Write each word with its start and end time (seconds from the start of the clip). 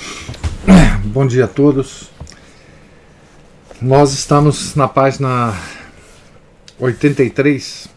Bom 1.06 1.26
dia 1.26 1.44
a 1.44 1.48
todos. 1.48 2.10
Nós 3.80 4.12
estamos 4.12 4.74
na 4.74 4.88
página 4.88 5.54
83, 6.78 7.88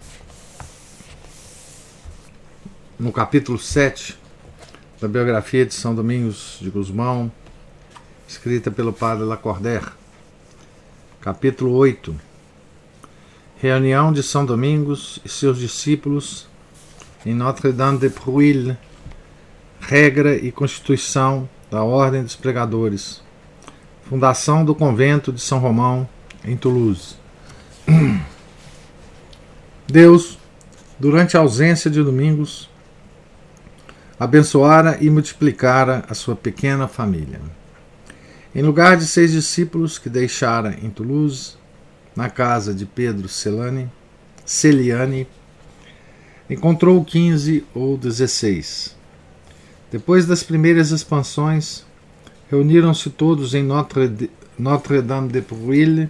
no 3.00 3.12
capítulo 3.12 3.58
7 3.58 4.18
da 5.02 5.08
biografia 5.08 5.66
de 5.66 5.74
São 5.74 5.94
Domingos 5.94 6.58
de 6.62 6.70
Guzmão, 6.70 7.32
escrita 8.28 8.72
pelo 8.72 8.94
padre 8.94 9.26
Lacordaire. 9.26 9.88
Capítulo 11.20 11.74
8. 11.74 12.16
Reunião 13.58 14.12
de 14.12 14.24
São 14.24 14.46
Domingos 14.46 15.20
e 15.24 15.30
seus 15.30 15.58
discípulos 15.58 16.48
em 17.26 17.34
Notre-Dame 17.34 17.98
de 17.98 18.10
Prouille, 18.10 18.78
regra 19.80 20.36
e 20.36 20.52
constituição 20.52 21.48
da 21.74 21.84
Ordem 21.84 22.22
dos 22.22 22.36
Pregadores, 22.36 23.20
fundação 24.04 24.64
do 24.64 24.76
convento 24.76 25.34
de 25.34 25.42
São 25.42 25.58
Romão, 25.58 26.08
em 26.46 26.56
Toulouse. 26.56 27.16
Deus, 29.88 30.38
durante 31.00 31.36
a 31.36 31.40
ausência 31.40 31.90
de 31.90 32.04
Domingos, 32.04 32.70
abençoara 34.20 35.00
e 35.02 35.10
multiplicara 35.10 36.06
a 36.08 36.14
sua 36.14 36.36
pequena 36.36 36.88
família. 36.88 37.42
Em 38.54 38.62
lugar 38.62 38.96
de 38.96 39.08
seis 39.08 39.32
discípulos 39.32 39.98
que 39.98 40.12
deixara 40.12 40.78
em 40.80 40.92
Toulouse, 40.92 41.56
na 42.16 42.30
casa 42.30 42.72
de 42.72 42.86
Pedro 42.86 43.28
Celani, 43.28 43.90
Celiani, 44.46 45.28
encontrou 46.48 47.04
quinze 47.04 47.66
ou 47.74 47.98
dezesseis 47.98 48.96
depois 49.94 50.26
das 50.26 50.42
primeiras 50.42 50.90
expansões, 50.90 51.86
reuniram-se 52.50 53.12
todos 53.12 53.54
em 53.54 53.62
Notre-Dame 53.62 54.32
Notre 54.58 55.02
de 55.32 55.40
Prouille 55.40 56.10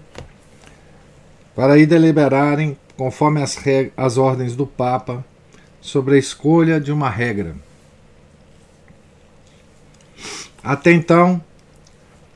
para 1.54 1.74
aí 1.74 1.86
deliberarem, 1.86 2.78
conforme 2.96 3.44
as, 3.44 3.60
as 3.98 4.18
ordens 4.18 4.56
do 4.56 4.66
Papa, 4.66 5.26
sobre 5.82 6.16
a 6.16 6.18
escolha 6.18 6.80
de 6.80 6.94
uma 6.94 7.10
regra. 7.10 7.58
Até 10.64 10.94
então, 10.94 11.44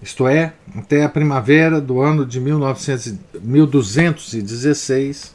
isto 0.01 0.27
é, 0.27 0.51
até 0.75 1.05
a 1.05 1.09
primavera 1.09 1.79
do 1.79 2.01
ano 2.01 2.25
de 2.25 2.41
1900, 2.41 3.13
1216, 3.41 5.33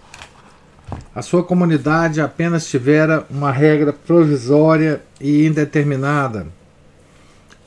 a 1.14 1.20
sua 1.20 1.44
comunidade 1.44 2.20
apenas 2.20 2.66
tivera 2.66 3.26
uma 3.30 3.52
regra 3.52 3.92
provisória 3.92 5.02
e 5.20 5.46
indeterminada, 5.46 6.46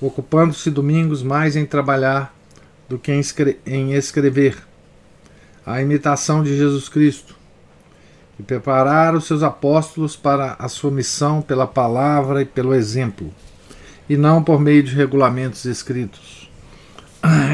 ocupando-se 0.02 0.72
domingos 0.72 1.22
mais 1.22 1.56
em 1.56 1.66
trabalhar 1.66 2.34
do 2.90 2.98
que 2.98 3.12
em 3.66 3.94
escrever, 3.94 4.58
a 5.66 5.82
imitação 5.82 6.44
de 6.44 6.56
Jesus 6.58 6.90
Cristo, 6.90 7.36
e 8.40 8.44
preparar 8.44 9.16
os 9.16 9.26
seus 9.26 9.44
apóstolos 9.44 10.16
para 10.16 10.56
a 10.60 10.68
sua 10.68 10.92
missão 10.92 11.42
pela 11.42 11.66
palavra 11.66 12.42
e 12.42 12.46
pelo 12.46 12.74
exemplo, 12.74 13.32
e 14.10 14.18
não 14.18 14.44
por 14.44 14.60
meio 14.60 14.84
de 14.84 14.94
regulamentos 14.94 15.66
escritos. 15.66 16.50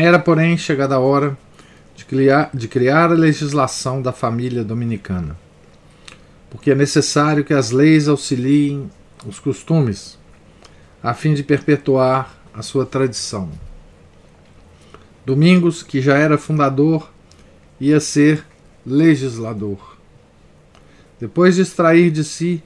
Era, 0.01 0.19
porém, 0.19 0.57
chegada 0.57 0.95
a 0.95 0.99
hora 0.99 1.37
de 1.95 2.03
criar, 2.05 2.49
de 2.53 2.67
criar 2.67 3.11
a 3.11 3.15
legislação 3.15 4.01
da 4.01 4.11
família 4.11 4.63
dominicana 4.63 5.40
porque 6.51 6.69
é 6.69 6.75
necessário 6.75 7.45
que 7.45 7.53
as 7.53 7.71
leis 7.71 8.09
auxiliem 8.09 8.91
os 9.25 9.39
costumes, 9.39 10.19
a 11.01 11.13
fim 11.13 11.33
de 11.33 11.43
perpetuar 11.43 12.35
a 12.53 12.61
sua 12.61 12.85
tradição. 12.85 13.49
Domingos, 15.25 15.81
que 15.81 16.01
já 16.01 16.17
era 16.17 16.37
fundador, 16.37 17.09
ia 17.79 18.01
ser 18.01 18.45
legislador. 18.85 19.97
Depois 21.19 21.55
de 21.55 21.61
extrair 21.61 22.11
de 22.11 22.23
si 22.23 22.61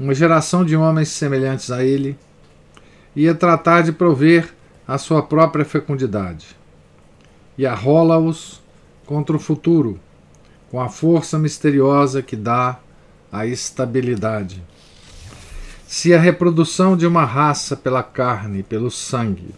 uma 0.00 0.14
geração 0.14 0.64
de 0.64 0.74
homens 0.74 1.08
semelhantes 1.08 1.70
a 1.70 1.84
ele, 1.84 2.18
ia 3.14 3.34
tratar 3.34 3.82
de 3.82 3.92
prover 3.92 4.52
a 4.86 4.98
sua 4.98 5.22
própria 5.22 5.64
fecundidade 5.64 6.56
e 7.56 7.66
arrola-os 7.66 8.60
contra 9.06 9.36
o 9.36 9.40
futuro 9.40 10.00
com 10.70 10.80
a 10.80 10.88
força 10.88 11.38
misteriosa 11.38 12.22
que 12.22 12.36
dá 12.36 12.80
a 13.30 13.46
estabilidade. 13.46 14.62
Se 15.86 16.12
a 16.12 16.20
reprodução 16.20 16.96
de 16.96 17.06
uma 17.06 17.24
raça 17.24 17.76
pela 17.76 18.02
carne, 18.02 18.62
pelo 18.62 18.90
sangue, 18.90 19.54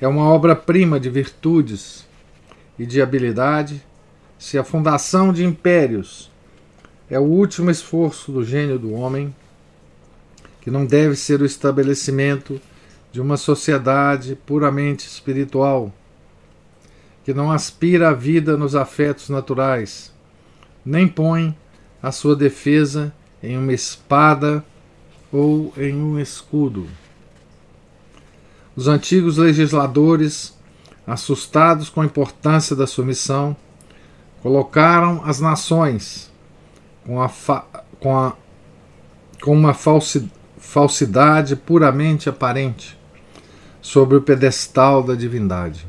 é 0.00 0.06
uma 0.06 0.24
obra-prima 0.24 1.00
de 1.00 1.08
virtudes 1.08 2.06
e 2.78 2.84
de 2.84 3.00
habilidade, 3.00 3.82
se 4.38 4.58
a 4.58 4.64
fundação 4.64 5.32
de 5.32 5.44
impérios 5.44 6.30
é 7.08 7.18
o 7.18 7.22
último 7.22 7.70
esforço 7.70 8.32
do 8.32 8.44
gênio 8.44 8.78
do 8.78 8.92
homem, 8.92 9.34
que 10.60 10.70
não 10.70 10.84
deve 10.84 11.16
ser 11.16 11.40
o 11.40 11.46
estabelecimento 11.46 12.60
de 13.12 13.20
uma 13.20 13.36
sociedade 13.36 14.36
puramente 14.44 15.06
espiritual, 15.06 15.92
que 17.24 17.32
não 17.32 17.50
aspira 17.50 18.10
à 18.10 18.12
vida 18.12 18.56
nos 18.56 18.74
afetos 18.74 19.28
naturais, 19.28 20.12
nem 20.84 21.08
põe 21.08 21.56
a 22.06 22.12
sua 22.12 22.36
defesa 22.36 23.12
em 23.42 23.58
uma 23.58 23.72
espada 23.72 24.64
ou 25.32 25.72
em 25.76 25.92
um 25.92 26.20
escudo. 26.20 26.86
Os 28.76 28.86
antigos 28.86 29.38
legisladores, 29.38 30.56
assustados 31.04 31.90
com 31.90 32.00
a 32.00 32.04
importância 32.04 32.76
da 32.76 32.86
sua 32.86 33.04
missão, 33.04 33.56
colocaram 34.40 35.20
as 35.24 35.40
nações 35.40 36.30
com, 37.04 37.20
a 37.20 37.28
com, 37.98 38.16
a, 38.16 38.36
com 39.42 39.52
uma 39.52 39.74
falsi 39.74 40.30
falsidade 40.58 41.56
puramente 41.56 42.28
aparente 42.28 42.96
sobre 43.82 44.16
o 44.16 44.22
pedestal 44.22 45.02
da 45.02 45.16
divindade. 45.16 45.84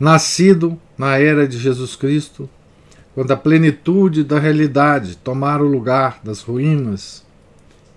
Nascido 0.00 0.76
na 0.96 1.16
era 1.16 1.46
de 1.46 1.56
Jesus 1.56 1.94
Cristo, 1.94 2.50
quando 3.18 3.32
a 3.32 3.36
plenitude 3.36 4.22
da 4.22 4.38
realidade 4.38 5.16
tomar 5.16 5.60
o 5.60 5.66
lugar 5.66 6.20
das 6.22 6.40
ruínas 6.40 7.26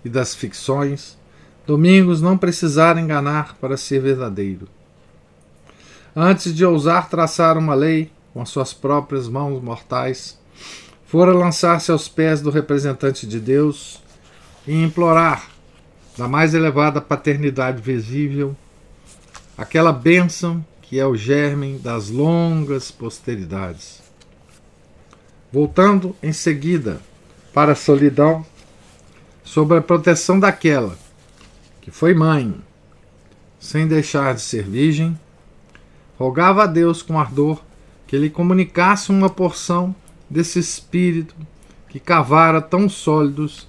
e 0.03 0.09
das 0.09 0.33
ficções, 0.33 1.15
Domingos 1.67 2.23
não 2.23 2.35
precisara 2.35 2.99
enganar 2.99 3.55
para 3.61 3.77
ser 3.77 4.01
verdadeiro. 4.01 4.67
Antes 6.15 6.55
de 6.55 6.65
ousar 6.65 7.07
traçar 7.07 7.55
uma 7.55 7.75
lei 7.75 8.11
com 8.33 8.41
as 8.41 8.49
suas 8.49 8.73
próprias 8.73 9.27
mãos 9.29 9.61
mortais, 9.61 10.39
fora 11.05 11.31
lançar-se 11.31 11.91
aos 11.91 12.07
pés 12.07 12.41
do 12.41 12.49
representante 12.49 13.27
de 13.27 13.39
Deus 13.39 14.01
e 14.65 14.73
implorar, 14.73 15.51
da 16.17 16.27
mais 16.27 16.55
elevada 16.55 16.99
paternidade 16.99 17.79
visível, 17.79 18.55
aquela 19.55 19.93
bênção 19.93 20.65
que 20.81 20.99
é 20.99 21.05
o 21.05 21.15
germe 21.15 21.77
das 21.77 22.09
longas 22.09 22.89
posteridades. 22.89 24.00
Voltando 25.51 26.15
em 26.23 26.31
seguida 26.31 27.01
para 27.53 27.73
a 27.73 27.75
solidão, 27.75 28.45
sob 29.43 29.75
a 29.75 29.81
proteção 29.81 30.39
daquela 30.39 30.97
que 31.81 31.91
foi 31.91 32.13
mãe, 32.13 32.55
sem 33.59 33.87
deixar 33.87 34.35
de 34.35 34.41
ser 34.41 34.63
virgem, 34.63 35.19
rogava 36.17 36.63
a 36.63 36.67
Deus 36.67 37.01
com 37.01 37.19
ardor 37.19 37.61
que 38.07 38.17
lhe 38.17 38.29
comunicasse 38.29 39.09
uma 39.09 39.29
porção 39.29 39.95
desse 40.29 40.59
espírito 40.59 41.35
que 41.89 41.99
cavara 41.99 42.61
tão 42.61 42.87
sólidos 42.87 43.67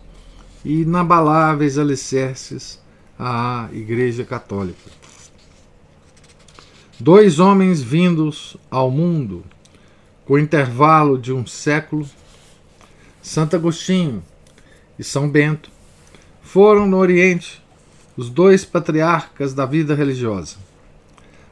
e 0.64 0.82
inabaláveis 0.82 1.78
alicerces 1.78 2.80
à 3.18 3.68
Igreja 3.72 4.24
Católica. 4.24 4.90
Dois 7.00 7.40
homens 7.40 7.82
vindos 7.82 8.56
ao 8.70 8.90
mundo 8.90 9.42
com 10.26 10.38
intervalo 10.38 11.18
de 11.18 11.32
um 11.32 11.46
século, 11.46 12.08
Santo 13.20 13.56
Agostinho 13.56 14.22
e 14.98 15.04
São 15.04 15.28
Bento 15.28 15.70
foram 16.42 16.86
no 16.86 16.96
Oriente 16.96 17.62
os 18.16 18.28
dois 18.28 18.64
patriarcas 18.64 19.54
da 19.54 19.64
vida 19.64 19.94
religiosa. 19.94 20.56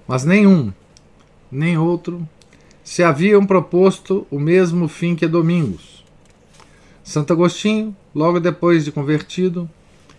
Mas 0.06 0.24
nenhum, 0.24 0.72
nem 1.50 1.78
outro, 1.78 2.28
se 2.82 3.02
haviam 3.02 3.46
proposto 3.46 4.26
o 4.30 4.38
mesmo 4.38 4.88
fim 4.88 5.14
que 5.14 5.26
Domingos. 5.26 6.04
Santo 7.02 7.32
Agostinho, 7.32 7.96
logo 8.14 8.40
depois 8.40 8.84
de 8.84 8.92
convertido, 8.92 9.68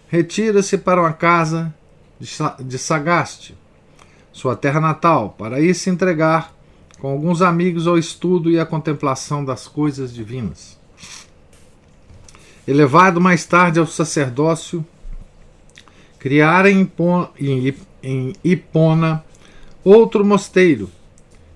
retira-se 0.07 0.77
para 0.77 1.01
uma 1.01 1.13
casa 1.13 1.74
de 2.59 2.77
Sagaste, 2.77 3.57
sua 4.31 4.56
terra 4.56 4.80
natal, 4.80 5.36
para 5.38 5.59
ir 5.59 5.74
se 5.74 5.89
entregar 5.89 6.53
com 7.01 7.07
alguns 7.07 7.42
amigos 7.42 7.88
ao 7.88 7.98
estudo 7.98 8.51
e 8.51 8.59
à 8.59 8.65
contemplação 8.65 9.44
das 9.44 9.68
coisas 9.68 10.13
divinas. 10.13 10.80
Elevado 12.68 13.19
mais 13.19 13.44
tarde 13.44 13.80
ao 13.80 13.88
sacerdócio, 13.88 14.86
criara 16.19 16.69
em 16.69 16.88
Hipona 18.44 19.25
outro 19.83 20.24
mosteiro, 20.24 20.92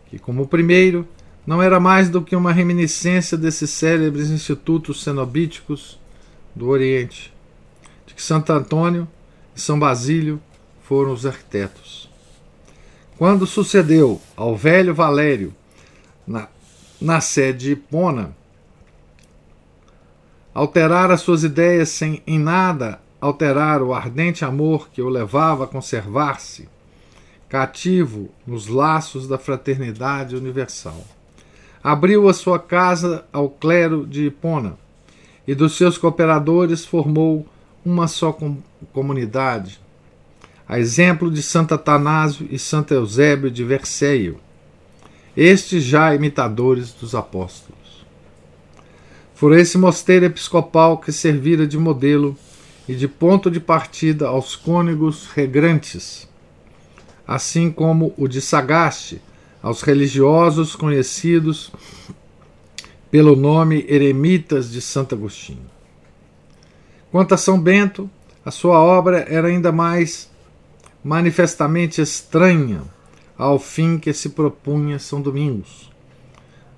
que, 0.10 0.18
como 0.18 0.42
o 0.42 0.48
primeiro, 0.48 1.08
não 1.46 1.62
era 1.62 1.80
mais 1.80 2.10
do 2.10 2.24
que 2.24 2.36
uma 2.36 2.52
reminiscência 2.52 3.38
desses 3.38 3.70
célebres 3.70 4.32
institutos 4.32 5.04
cenobíticos 5.04 6.00
do 6.56 6.70
Oriente, 6.70 7.32
de 8.08 8.16
que 8.16 8.22
Santo 8.22 8.52
Antônio 8.52 9.08
e 9.56 9.62
São 9.62 9.78
Basílio 9.78 10.42
foram 10.82 11.14
os 11.14 11.24
arquitetos. 11.24 12.05
Quando 13.18 13.48
sucedeu 13.48 14.22
ao 14.36 14.58
velho 14.58 14.94
Valério 14.94 15.54
na, 16.28 16.50
na 17.00 17.22
sede 17.22 17.66
de 17.66 17.72
Hipona, 17.72 18.36
alterar 20.54 21.12
as 21.12 21.22
suas 21.22 21.44
ideias 21.44 21.90
sem 21.90 22.22
em 22.28 22.38
nada 22.38 23.00
alterar 23.22 23.82
o 23.82 23.94
ardente 23.94 24.44
amor 24.44 24.90
que 24.90 25.02
o 25.02 25.10
levava 25.10 25.64
a 25.64 25.68
conservar-se 25.68 26.68
cativo 27.48 28.30
nos 28.46 28.68
laços 28.68 29.28
da 29.28 29.38
fraternidade 29.38 30.36
universal. 30.36 31.02
Abriu 31.82 32.28
a 32.28 32.34
sua 32.34 32.60
casa 32.60 33.26
ao 33.32 33.50
clero 33.50 34.06
de 34.06 34.26
Hipona 34.26 34.78
e 35.48 35.56
dos 35.56 35.78
seus 35.78 35.98
cooperadores 35.98 36.86
formou 36.86 37.46
uma 37.86 38.08
só 38.08 38.34
com 38.34 38.58
comunidade, 38.92 39.80
a 40.68 40.80
exemplo 40.80 41.30
de 41.30 41.44
Santo 41.44 41.74
Atanásio 41.74 42.48
e 42.50 42.58
Santo 42.58 42.94
Eusébio 42.94 43.52
de 43.52 43.64
Verceio, 43.64 44.40
estes 45.38 45.84
já 45.84 46.16
imitadores 46.16 46.92
dos 46.92 47.14
apóstolos. 47.14 48.06
Foi 49.36 49.60
esse 49.60 49.78
mosteiro 49.78 50.26
episcopal 50.26 50.98
que 50.98 51.12
servira 51.12 51.68
de 51.68 51.78
modelo 51.78 52.36
e 52.88 52.96
de 52.96 53.08
ponto 53.08 53.52
de 53.52 53.60
partida 53.60 54.28
aos 54.28 54.56
cônegos 54.56 55.28
regrantes, 55.28 56.28
assim 57.28 57.72
como 57.72 58.14
o 58.18 58.28
de 58.28 58.42
Sagaste 58.42 59.22
aos 59.62 59.82
religiosos 59.82 60.76
conhecidos 60.76 61.72
pelo 63.12 63.36
nome 63.36 63.86
Eremitas 63.88 64.72
de 64.72 64.82
Santo 64.82 65.16
Agostinho. 65.16 65.70
Quanto 67.12 67.34
a 67.34 67.38
São 67.38 67.60
Bento, 67.60 68.10
a 68.44 68.52
sua 68.52 68.80
obra 68.80 69.26
era 69.28 69.48
ainda 69.48 69.72
mais 69.72 70.30
manifestamente 71.06 72.02
estranha 72.02 72.82
ao 73.38 73.60
fim 73.60 74.00
que 74.00 74.12
se 74.12 74.30
propunha 74.30 74.98
São 74.98 75.22
Domingos. 75.22 75.92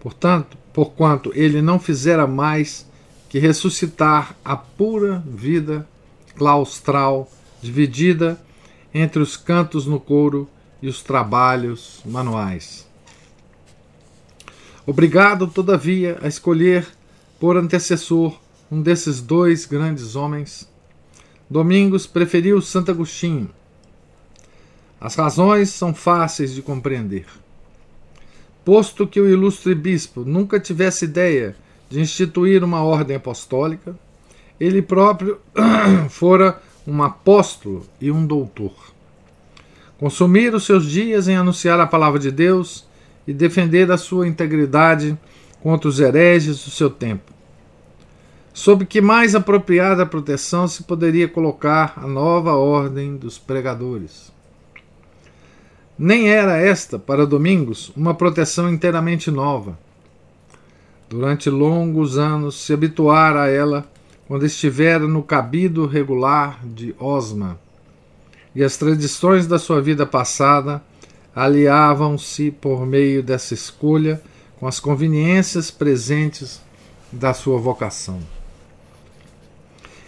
Portanto, 0.02 0.58
porquanto 0.74 1.32
ele 1.34 1.62
não 1.62 1.80
fizera 1.80 2.28
mais 2.28 2.86
que 3.30 3.40
ressuscitar 3.40 4.36
a 4.44 4.58
pura 4.58 5.24
vida 5.26 5.88
claustral 6.36 7.32
dividida 7.62 8.38
entre 8.94 9.22
os 9.22 9.38
cantos 9.38 9.86
no 9.86 9.98
couro 9.98 10.50
e 10.82 10.90
os 10.90 11.02
trabalhos 11.02 12.02
manuais. 12.06 12.86
Obrigado, 14.86 15.48
todavia, 15.48 16.18
a 16.22 16.28
escolher 16.28 16.86
por 17.40 17.56
antecessor 17.56 18.38
um 18.70 18.82
desses 18.82 19.22
dois 19.22 19.66
grandes 19.66 20.18
homens, 20.18 20.70
Domingos 21.50 22.06
preferiu 22.06 22.62
Santo 22.62 22.92
Agostinho, 22.92 23.50
as 25.00 25.16
razões 25.16 25.70
são 25.70 25.94
fáceis 25.94 26.54
de 26.54 26.62
compreender. 26.62 27.26
Posto 28.66 29.08
que 29.08 29.22
o 29.22 29.30
ilustre 29.30 29.74
bispo 29.76 30.22
nunca 30.26 30.60
tivesse 30.60 31.06
ideia 31.06 31.56
de 31.90 32.02
instituir 32.02 32.64
uma 32.64 32.84
ordem 32.84 33.16
apostólica, 33.16 33.96
ele 34.60 34.82
próprio 34.82 35.40
fora 36.10 36.62
um 36.86 37.04
apóstolo 37.04 37.86
e 38.02 38.12
um 38.12 38.26
doutor. 38.26 38.74
Consumir 40.00 40.54
os 40.54 40.66
seus 40.66 40.86
dias 40.86 41.28
em 41.28 41.36
anunciar 41.36 41.80
a 41.80 41.88
palavra 41.88 42.20
de 42.20 42.32
Deus 42.32 42.86
e 43.28 43.34
defender 43.34 43.92
a 43.92 43.98
sua 43.98 44.28
integridade 44.28 45.18
contra 45.62 45.90
os 45.90 46.00
hereges 46.00 46.64
do 46.64 46.72
seu 46.72 46.90
tempo. 46.90 47.34
Sob 48.54 48.86
que 48.86 49.02
mais 49.02 49.36
apropriada 49.36 50.06
proteção 50.06 50.68
se 50.68 50.84
poderia 50.84 51.28
colocar 51.28 51.94
a 51.98 52.08
nova 52.08 52.54
ordem 52.54 53.16
dos 53.16 53.38
pregadores? 53.38 54.36
Nem 55.98 56.30
era 56.30 56.58
esta, 56.58 57.00
para 57.00 57.26
Domingos, 57.26 57.92
uma 57.96 58.14
proteção 58.14 58.72
inteiramente 58.72 59.32
nova. 59.32 59.78
Durante 61.10 61.50
longos 61.50 62.18
anos 62.18 62.56
se 62.56 62.74
habituara 62.74 63.44
a 63.44 63.48
ela 63.48 63.86
quando 64.28 64.46
estivera 64.46 65.08
no 65.08 65.24
cabido 65.24 65.88
regular 65.88 66.60
de 66.64 66.94
Osma, 67.00 67.58
e 68.54 68.64
as 68.64 68.76
tradições 68.76 69.48
da 69.48 69.58
sua 69.58 69.82
vida 69.82 70.06
passada 70.06 70.84
aliavam-se 71.36 72.52
por 72.52 72.86
meio 72.86 73.24
dessa 73.24 73.54
escolha 73.54 74.22
com 74.60 74.68
as 74.68 74.80
conveniências 74.80 75.72
presentes 75.72 76.62
da 77.12 77.34
sua 77.34 77.58
vocação. 77.60 78.20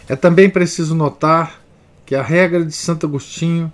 É 0.08 0.16
também 0.16 0.50
preciso 0.50 0.96
notar 0.96 1.62
que 2.06 2.16
a 2.16 2.24
regra 2.24 2.66
de 2.66 2.74
Santo 2.74 3.06
Agostinho 3.06 3.72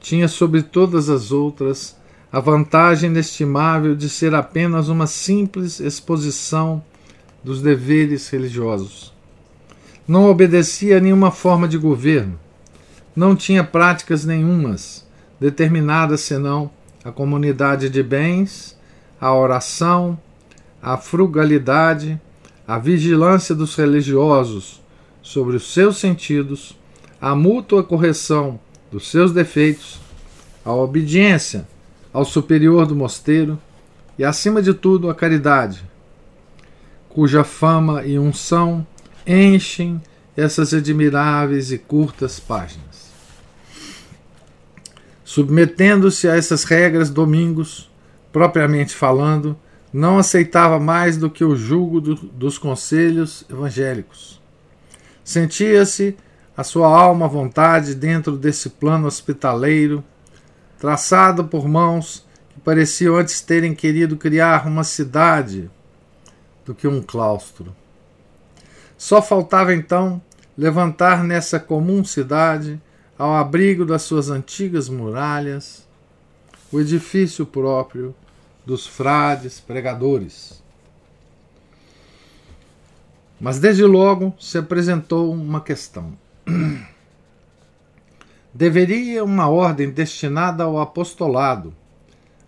tinha 0.00 0.28
sobre 0.28 0.62
todas 0.62 1.08
as 1.08 1.32
outras 1.32 1.96
a 2.30 2.40
vantagem 2.40 3.10
inestimável 3.10 3.94
de 3.96 4.08
ser 4.08 4.34
apenas 4.34 4.88
uma 4.88 5.06
simples 5.06 5.80
exposição 5.80 6.82
dos 7.42 7.62
deveres 7.62 8.28
religiosos. 8.28 9.12
Não 10.06 10.28
obedecia 10.30 10.98
a 10.98 11.00
nenhuma 11.00 11.30
forma 11.30 11.66
de 11.66 11.78
governo, 11.78 12.38
não 13.16 13.34
tinha 13.34 13.64
práticas 13.64 14.24
nenhumas 14.24 15.06
determinadas 15.40 16.20
senão 16.20 16.70
a 17.04 17.10
comunidade 17.10 17.88
de 17.88 18.02
bens, 18.02 18.76
a 19.20 19.34
oração, 19.34 20.18
a 20.82 20.96
frugalidade, 20.96 22.20
a 22.66 22.78
vigilância 22.78 23.54
dos 23.54 23.74
religiosos 23.74 24.80
sobre 25.22 25.56
os 25.56 25.72
seus 25.72 25.98
sentidos, 25.98 26.76
a 27.20 27.34
mútua 27.34 27.82
correção 27.82 28.60
dos 28.90 29.10
seus 29.10 29.32
defeitos, 29.32 30.00
a 30.64 30.72
obediência 30.72 31.66
ao 32.12 32.24
superior 32.24 32.86
do 32.86 32.96
mosteiro 32.96 33.58
e, 34.18 34.24
acima 34.24 34.60
de 34.60 34.74
tudo, 34.74 35.08
a 35.08 35.14
caridade, 35.14 35.82
cuja 37.08 37.44
fama 37.44 38.04
e 38.04 38.18
unção 38.18 38.86
enchem 39.26 40.00
essas 40.36 40.72
admiráveis 40.72 41.72
e 41.72 41.78
curtas 41.78 42.40
páginas. 42.40 43.08
Submetendo-se 45.24 46.28
a 46.28 46.36
essas 46.36 46.64
regras, 46.64 47.10
Domingos, 47.10 47.90
propriamente 48.32 48.94
falando, 48.94 49.56
não 49.92 50.18
aceitava 50.18 50.78
mais 50.78 51.16
do 51.16 51.30
que 51.30 51.44
o 51.44 51.56
julgo 51.56 52.00
do, 52.00 52.14
dos 52.14 52.58
conselhos 52.58 53.44
evangélicos. 53.50 54.40
Sentia-se 55.24 56.16
a 56.58 56.64
sua 56.64 56.88
alma 56.88 57.26
à 57.26 57.28
vontade 57.28 57.94
dentro 57.94 58.36
desse 58.36 58.70
plano 58.70 59.06
hospitaleiro, 59.06 60.02
traçado 60.76 61.44
por 61.44 61.68
mãos 61.68 62.26
que 62.50 62.58
pareciam 62.58 63.14
antes 63.14 63.40
terem 63.40 63.76
querido 63.76 64.16
criar 64.16 64.66
uma 64.66 64.82
cidade 64.82 65.70
do 66.66 66.74
que 66.74 66.88
um 66.88 67.00
claustro. 67.00 67.76
Só 68.96 69.22
faltava 69.22 69.72
então 69.72 70.20
levantar 70.56 71.22
nessa 71.22 71.60
comum 71.60 72.02
cidade, 72.02 72.82
ao 73.16 73.36
abrigo 73.36 73.86
das 73.86 74.02
suas 74.02 74.28
antigas 74.28 74.88
muralhas, 74.88 75.86
o 76.72 76.80
edifício 76.80 77.46
próprio 77.46 78.12
dos 78.66 78.84
frades 78.84 79.60
pregadores. 79.60 80.60
Mas 83.40 83.60
desde 83.60 83.84
logo 83.84 84.34
se 84.40 84.58
apresentou 84.58 85.32
uma 85.32 85.60
questão. 85.60 86.18
Deveria 88.52 89.22
uma 89.24 89.48
ordem 89.48 89.90
destinada 89.90 90.64
ao 90.64 90.80
apostolado 90.80 91.74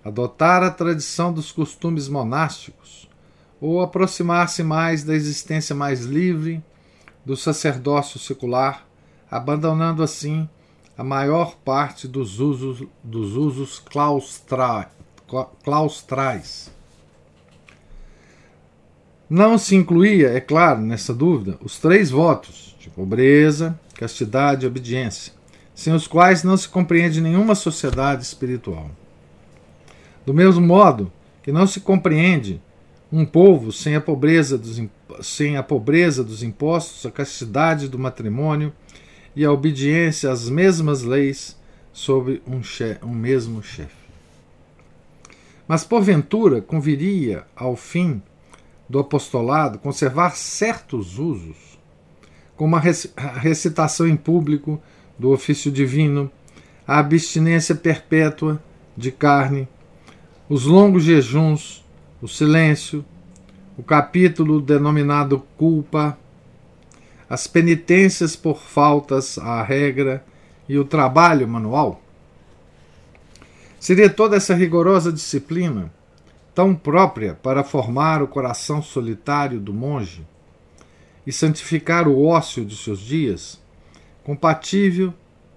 adotar 0.04 0.62
a 0.62 0.70
tradição 0.70 1.32
dos 1.32 1.52
costumes 1.52 2.08
monásticos 2.08 3.08
ou 3.60 3.82
aproximar-se 3.82 4.62
mais 4.62 5.04
da 5.04 5.14
existência 5.14 5.74
mais 5.74 6.04
livre 6.04 6.62
do 7.24 7.36
sacerdócio 7.36 8.18
secular, 8.18 8.86
abandonando 9.30 10.02
assim 10.02 10.48
a 10.96 11.04
maior 11.04 11.56
parte 11.56 12.08
dos 12.08 12.40
usos, 12.40 12.86
dos 13.04 13.36
usos 13.36 13.78
claustra, 13.78 14.90
claustrais. 15.62 16.70
Não 19.28 19.58
se 19.58 19.76
incluía, 19.76 20.30
é 20.30 20.40
claro, 20.40 20.80
nessa 20.80 21.14
dúvida, 21.14 21.58
os 21.62 21.78
três 21.78 22.10
votos 22.10 22.74
de 22.80 22.90
pobreza, 22.90 23.78
castidade 24.00 24.64
e 24.64 24.66
obediência, 24.66 25.34
sem 25.74 25.92
os 25.92 26.06
quais 26.06 26.42
não 26.42 26.56
se 26.56 26.66
compreende 26.66 27.20
nenhuma 27.20 27.54
sociedade 27.54 28.22
espiritual. 28.22 28.90
Do 30.24 30.32
mesmo 30.32 30.66
modo 30.66 31.12
que 31.42 31.52
não 31.52 31.66
se 31.66 31.80
compreende 31.80 32.62
um 33.12 33.26
povo 33.26 33.70
sem 33.70 33.94
a 33.94 34.00
pobreza 34.00 34.56
dos, 34.56 34.82
sem 35.20 35.58
a 35.58 35.62
pobreza 35.62 36.24
dos 36.24 36.42
impostos, 36.42 37.04
a 37.04 37.10
castidade 37.10 37.88
do 37.88 37.98
matrimônio 37.98 38.72
e 39.36 39.44
a 39.44 39.52
obediência 39.52 40.30
às 40.30 40.48
mesmas 40.48 41.02
leis 41.02 41.58
sob 41.92 42.40
um, 42.46 42.62
chefe, 42.62 43.04
um 43.04 43.12
mesmo 43.12 43.62
chefe. 43.62 44.00
Mas 45.68 45.84
porventura 45.84 46.62
conviria 46.62 47.44
ao 47.54 47.76
fim 47.76 48.22
do 48.88 48.98
apostolado 48.98 49.78
conservar 49.78 50.36
certos 50.36 51.18
usos, 51.18 51.69
como 52.60 52.76
a 52.76 52.80
recitação 53.38 54.06
em 54.06 54.18
público 54.18 54.78
do 55.18 55.30
ofício 55.30 55.72
divino, 55.72 56.30
a 56.86 56.98
abstinência 56.98 57.74
perpétua 57.74 58.62
de 58.94 59.10
carne, 59.10 59.66
os 60.46 60.66
longos 60.66 61.04
jejuns, 61.04 61.82
o 62.20 62.28
silêncio, 62.28 63.02
o 63.78 63.82
capítulo 63.82 64.60
denominado 64.60 65.42
culpa, 65.56 66.18
as 67.30 67.46
penitências 67.46 68.36
por 68.36 68.60
faltas 68.60 69.38
à 69.38 69.62
regra 69.62 70.22
e 70.68 70.78
o 70.78 70.84
trabalho 70.84 71.48
manual? 71.48 72.02
Seria 73.78 74.10
toda 74.10 74.36
essa 74.36 74.54
rigorosa 74.54 75.10
disciplina 75.10 75.90
tão 76.54 76.74
própria 76.74 77.32
para 77.32 77.64
formar 77.64 78.22
o 78.22 78.28
coração 78.28 78.82
solitário 78.82 79.58
do 79.58 79.72
monge 79.72 80.26
e 81.26 81.32
santificar 81.32 82.08
o 82.08 82.24
ócio 82.24 82.64
de 82.64 82.76
seus 82.76 83.00
dias, 83.00 83.60
compatível 84.24 85.12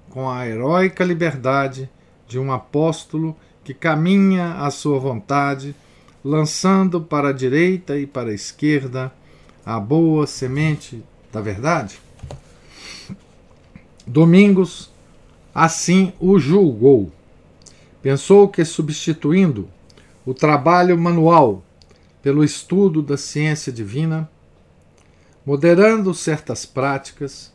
com 0.10 0.30
a 0.30 0.48
heróica 0.48 1.04
liberdade 1.04 1.90
de 2.28 2.38
um 2.38 2.52
apóstolo 2.52 3.36
que 3.64 3.74
caminha 3.74 4.56
à 4.56 4.70
sua 4.70 5.00
vontade, 5.00 5.76
lançando 6.24 7.02
para 7.02 7.30
a 7.30 7.34
direita 7.34 7.98
e 7.98 8.06
para 8.06 8.30
a 8.30 8.34
esquerda 8.34 9.14
a 9.66 9.80
boa 9.80 10.28
semente 10.28 11.04
da 11.32 11.42
verdade? 11.42 12.00
Domingos 14.06 14.92
assim 15.56 16.12
o 16.20 16.38
julgou. 16.38 17.12
Pensou 18.02 18.48
que 18.50 18.66
substituindo 18.66 19.70
o 20.26 20.34
trabalho 20.34 20.98
manual 20.98 21.64
pelo 22.22 22.44
estudo 22.44 23.02
da 23.02 23.18
ciência 23.18 23.72
divina, 23.72 24.30
moderando 25.46 26.14
certas 26.14 26.66
práticas, 26.66 27.52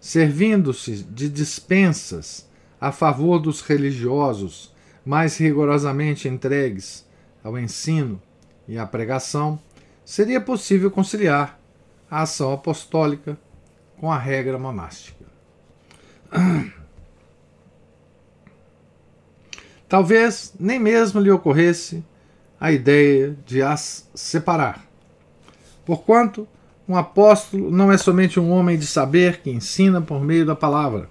servindo-se 0.00 1.02
de 1.02 1.28
dispensas 1.28 2.48
a 2.80 2.92
favor 2.92 3.38
dos 3.38 3.60
religiosos 3.60 4.74
mais 5.04 5.36
rigorosamente 5.36 6.28
entregues 6.28 7.06
ao 7.42 7.58
ensino 7.58 8.20
e 8.68 8.76
à 8.78 8.86
pregação, 8.86 9.58
seria 10.04 10.40
possível 10.40 10.90
conciliar 10.90 11.58
a 12.10 12.22
ação 12.22 12.52
apostólica 12.52 13.38
com 13.98 14.10
a 14.10 14.18
regra 14.18 14.58
monástica. 14.58 15.24
Talvez 19.88 20.52
nem 20.58 20.80
mesmo 20.80 21.20
lhe 21.20 21.30
ocorresse 21.30 22.04
a 22.58 22.72
ideia 22.72 23.36
de 23.46 23.62
as 23.62 24.10
separar. 24.14 24.84
Porquanto 25.84 26.48
um 26.88 26.96
apóstolo 26.96 27.70
não 27.70 27.90
é 27.90 27.98
somente 27.98 28.38
um 28.38 28.50
homem 28.50 28.78
de 28.78 28.86
saber 28.86 29.40
que 29.40 29.50
ensina 29.50 30.00
por 30.00 30.22
meio 30.22 30.46
da 30.46 30.54
palavra. 30.54 31.10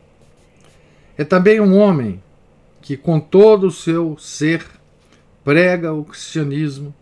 É 1.17 1.23
também 1.23 1.59
um 1.59 1.77
homem 1.77 2.21
que, 2.81 2.95
com 2.95 3.19
todo 3.19 3.67
o 3.67 3.71
seu 3.71 4.17
ser, 4.17 4.65
prega 5.43 5.93
o 5.93 6.05
cristianismo 6.05 6.93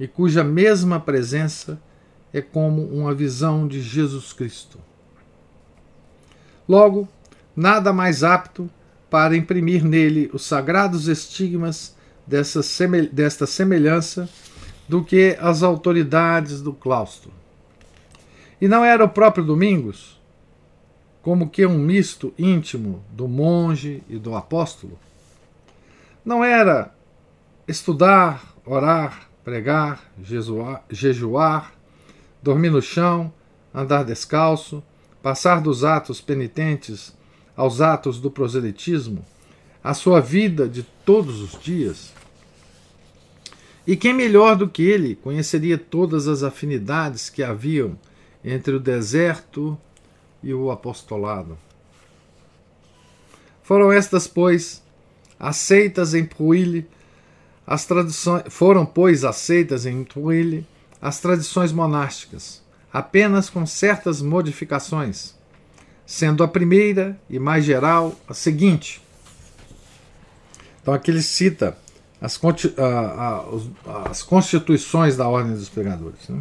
e 0.00 0.06
cuja 0.06 0.42
mesma 0.42 0.98
presença 0.98 1.80
é 2.32 2.40
como 2.40 2.82
uma 2.86 3.14
visão 3.14 3.66
de 3.66 3.80
Jesus 3.80 4.32
Cristo. 4.32 4.78
Logo, 6.68 7.08
nada 7.56 7.92
mais 7.92 8.22
apto 8.22 8.70
para 9.10 9.36
imprimir 9.36 9.84
nele 9.84 10.30
os 10.32 10.44
sagrados 10.44 11.08
estigmas 11.08 11.96
dessa 12.26 12.60
desta 13.10 13.46
semelhança 13.46 14.28
do 14.86 15.02
que 15.02 15.36
as 15.40 15.62
autoridades 15.62 16.60
do 16.60 16.72
claustro. 16.72 17.37
E 18.60 18.66
não 18.66 18.84
era 18.84 19.04
o 19.04 19.08
próprio 19.08 19.44
Domingos, 19.44 20.20
como 21.22 21.48
que 21.48 21.64
um 21.64 21.78
misto 21.78 22.32
íntimo 22.38 23.04
do 23.12 23.28
monge 23.28 24.02
e 24.08 24.18
do 24.18 24.34
apóstolo? 24.34 24.98
Não 26.24 26.42
era 26.42 26.92
estudar, 27.66 28.54
orar, 28.64 29.28
pregar, 29.44 30.02
jejuar, 30.90 31.72
dormir 32.42 32.70
no 32.70 32.82
chão, 32.82 33.32
andar 33.72 34.04
descalço, 34.04 34.82
passar 35.22 35.60
dos 35.60 35.84
atos 35.84 36.20
penitentes 36.20 37.16
aos 37.56 37.80
atos 37.80 38.20
do 38.20 38.30
proselitismo, 38.30 39.24
a 39.82 39.94
sua 39.94 40.20
vida 40.20 40.68
de 40.68 40.82
todos 40.82 41.40
os 41.40 41.60
dias? 41.62 42.12
E 43.86 43.96
quem 43.96 44.12
melhor 44.12 44.56
do 44.56 44.68
que 44.68 44.82
ele 44.82 45.14
conheceria 45.14 45.78
todas 45.78 46.28
as 46.28 46.42
afinidades 46.42 47.30
que 47.30 47.42
haviam 47.42 47.98
entre 48.44 48.74
o 48.74 48.80
deserto 48.80 49.78
e 50.42 50.52
o 50.54 50.70
apostolado? 50.70 51.58
Foram 53.62 53.92
estas, 53.92 54.26
pois, 54.26 54.82
aceitas 55.38 56.14
em 56.14 56.24
Pruile, 56.24 56.88
as 57.66 57.84
tradições 57.84 58.44
foram, 58.48 58.86
pois, 58.86 59.24
aceitas 59.24 59.84
em 59.84 60.04
Pruile 60.04 60.66
as 61.00 61.20
tradições 61.20 61.70
monásticas, 61.70 62.62
apenas 62.92 63.50
com 63.50 63.64
certas 63.66 64.22
modificações 64.22 65.38
sendo 66.08 66.42
a 66.42 66.48
primeira 66.48 67.20
e 67.28 67.38
mais 67.38 67.66
geral 67.66 68.18
a 68.26 68.32
seguinte. 68.32 69.02
Então 70.80 70.94
aqui 70.94 71.10
ele 71.10 71.20
cita 71.20 71.76
as, 72.18 72.40
as 74.06 74.22
constituições 74.22 75.18
da 75.18 75.28
Ordem 75.28 75.52
dos 75.52 75.68
Pregadores. 75.68 76.26
Né? 76.30 76.40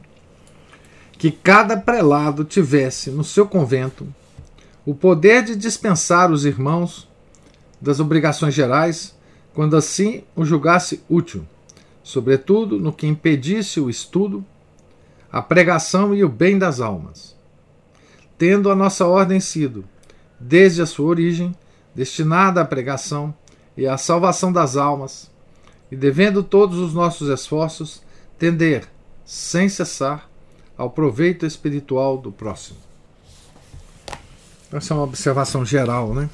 Que 1.18 1.32
cada 1.32 1.76
prelado 1.78 2.44
tivesse 2.44 3.10
no 3.10 3.24
seu 3.24 3.48
convento 3.48 4.08
o 4.86 4.96
poder 4.96 5.44
de 5.44 5.56
dispensar 5.56 6.32
os 6.32 6.46
irmãos 6.46 7.10
das 7.82 8.00
obrigações 8.00 8.54
gerais, 8.54 9.16
quando 9.54 9.76
assim 9.76 10.24
o 10.36 10.46
julgasse 10.46 11.04
útil, 11.10 11.46
sobretudo 12.04 12.80
no 12.80 12.94
que 12.94 13.06
impedisse 13.06 13.80
o 13.80 13.90
estudo, 13.90 14.46
a 15.32 15.42
pregação 15.42 16.16
e 16.16 16.24
o 16.24 16.30
bem 16.30 16.58
das 16.58 16.80
almas. 16.80 17.36
Tendo 18.38 18.72
a 18.72 18.76
nossa 18.76 19.06
ordem 19.06 19.40
sido, 19.40 19.84
desde 20.40 20.82
a 20.82 20.86
sua 20.86 21.08
origem, 21.08 21.54
destinada 21.94 22.62
à 22.62 22.66
pregação 22.66 23.34
e 23.76 23.88
à 23.88 23.98
salvação 23.98 24.54
das 24.54 24.78
almas, 24.78 25.30
e 25.92 25.96
devendo 25.96 26.44
todos 26.44 26.78
os 26.80 26.94
nossos 26.94 27.30
esforços 27.30 28.02
tender, 28.38 28.88
sem 29.26 29.68
cessar, 29.68 30.27
ao 30.78 30.90
proveito 30.90 31.46
espiritual 31.46 32.18
do 32.18 32.32
próximo. 32.32 32.78
Essa 34.72 34.94
é 34.94 34.98
uma 34.98 35.04
observação 35.04 35.66
geral, 35.66 36.14
né? 36.14 36.30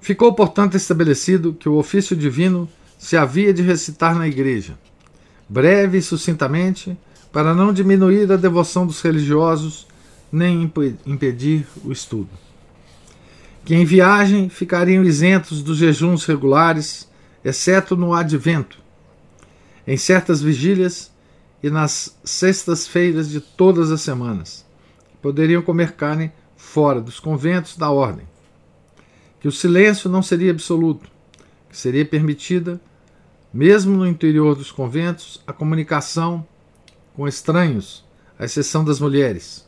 Ficou, 0.00 0.32
portanto, 0.34 0.76
estabelecido 0.76 1.52
que 1.52 1.68
o 1.68 1.74
ofício 1.74 2.14
divino 2.14 2.68
se 2.98 3.16
havia 3.16 3.52
de 3.52 3.62
recitar 3.62 4.14
na 4.14 4.28
igreja, 4.28 4.78
breve 5.48 5.98
e 5.98 6.02
sucintamente, 6.02 6.96
para 7.32 7.54
não 7.54 7.72
diminuir 7.72 8.30
a 8.30 8.36
devoção 8.36 8.86
dos 8.86 9.00
religiosos 9.00 9.86
nem 10.30 10.70
impedir 11.04 11.66
o 11.84 11.90
estudo. 11.90 12.28
Que 13.64 13.74
em 13.74 13.84
viagem 13.84 14.48
ficariam 14.48 15.02
isentos 15.02 15.62
dos 15.62 15.78
jejuns 15.78 16.24
regulares, 16.24 17.08
exceto 17.44 17.96
no 17.96 18.14
advento, 18.14 18.78
em 19.86 19.96
certas 19.96 20.42
vigílias 20.42 21.12
e 21.62 21.70
nas 21.70 22.18
sextas-feiras 22.24 23.30
de 23.30 23.40
todas 23.40 23.90
as 23.90 24.00
semanas. 24.00 24.66
Poderiam 25.22 25.62
comer 25.62 25.92
carne 25.92 26.32
fora 26.56 27.00
dos 27.00 27.20
conventos 27.20 27.76
da 27.76 27.90
ordem. 27.90 28.26
Que 29.40 29.48
o 29.48 29.52
silêncio 29.52 30.10
não 30.10 30.22
seria 30.22 30.50
absoluto, 30.50 31.08
que 31.68 31.76
seria 31.76 32.04
permitida, 32.04 32.80
mesmo 33.52 33.96
no 33.96 34.06
interior 34.06 34.54
dos 34.54 34.70
conventos, 34.70 35.42
a 35.46 35.52
comunicação 35.52 36.46
com 37.14 37.26
estranhos, 37.26 38.04
à 38.38 38.44
exceção 38.44 38.84
das 38.84 39.00
mulheres. 39.00 39.66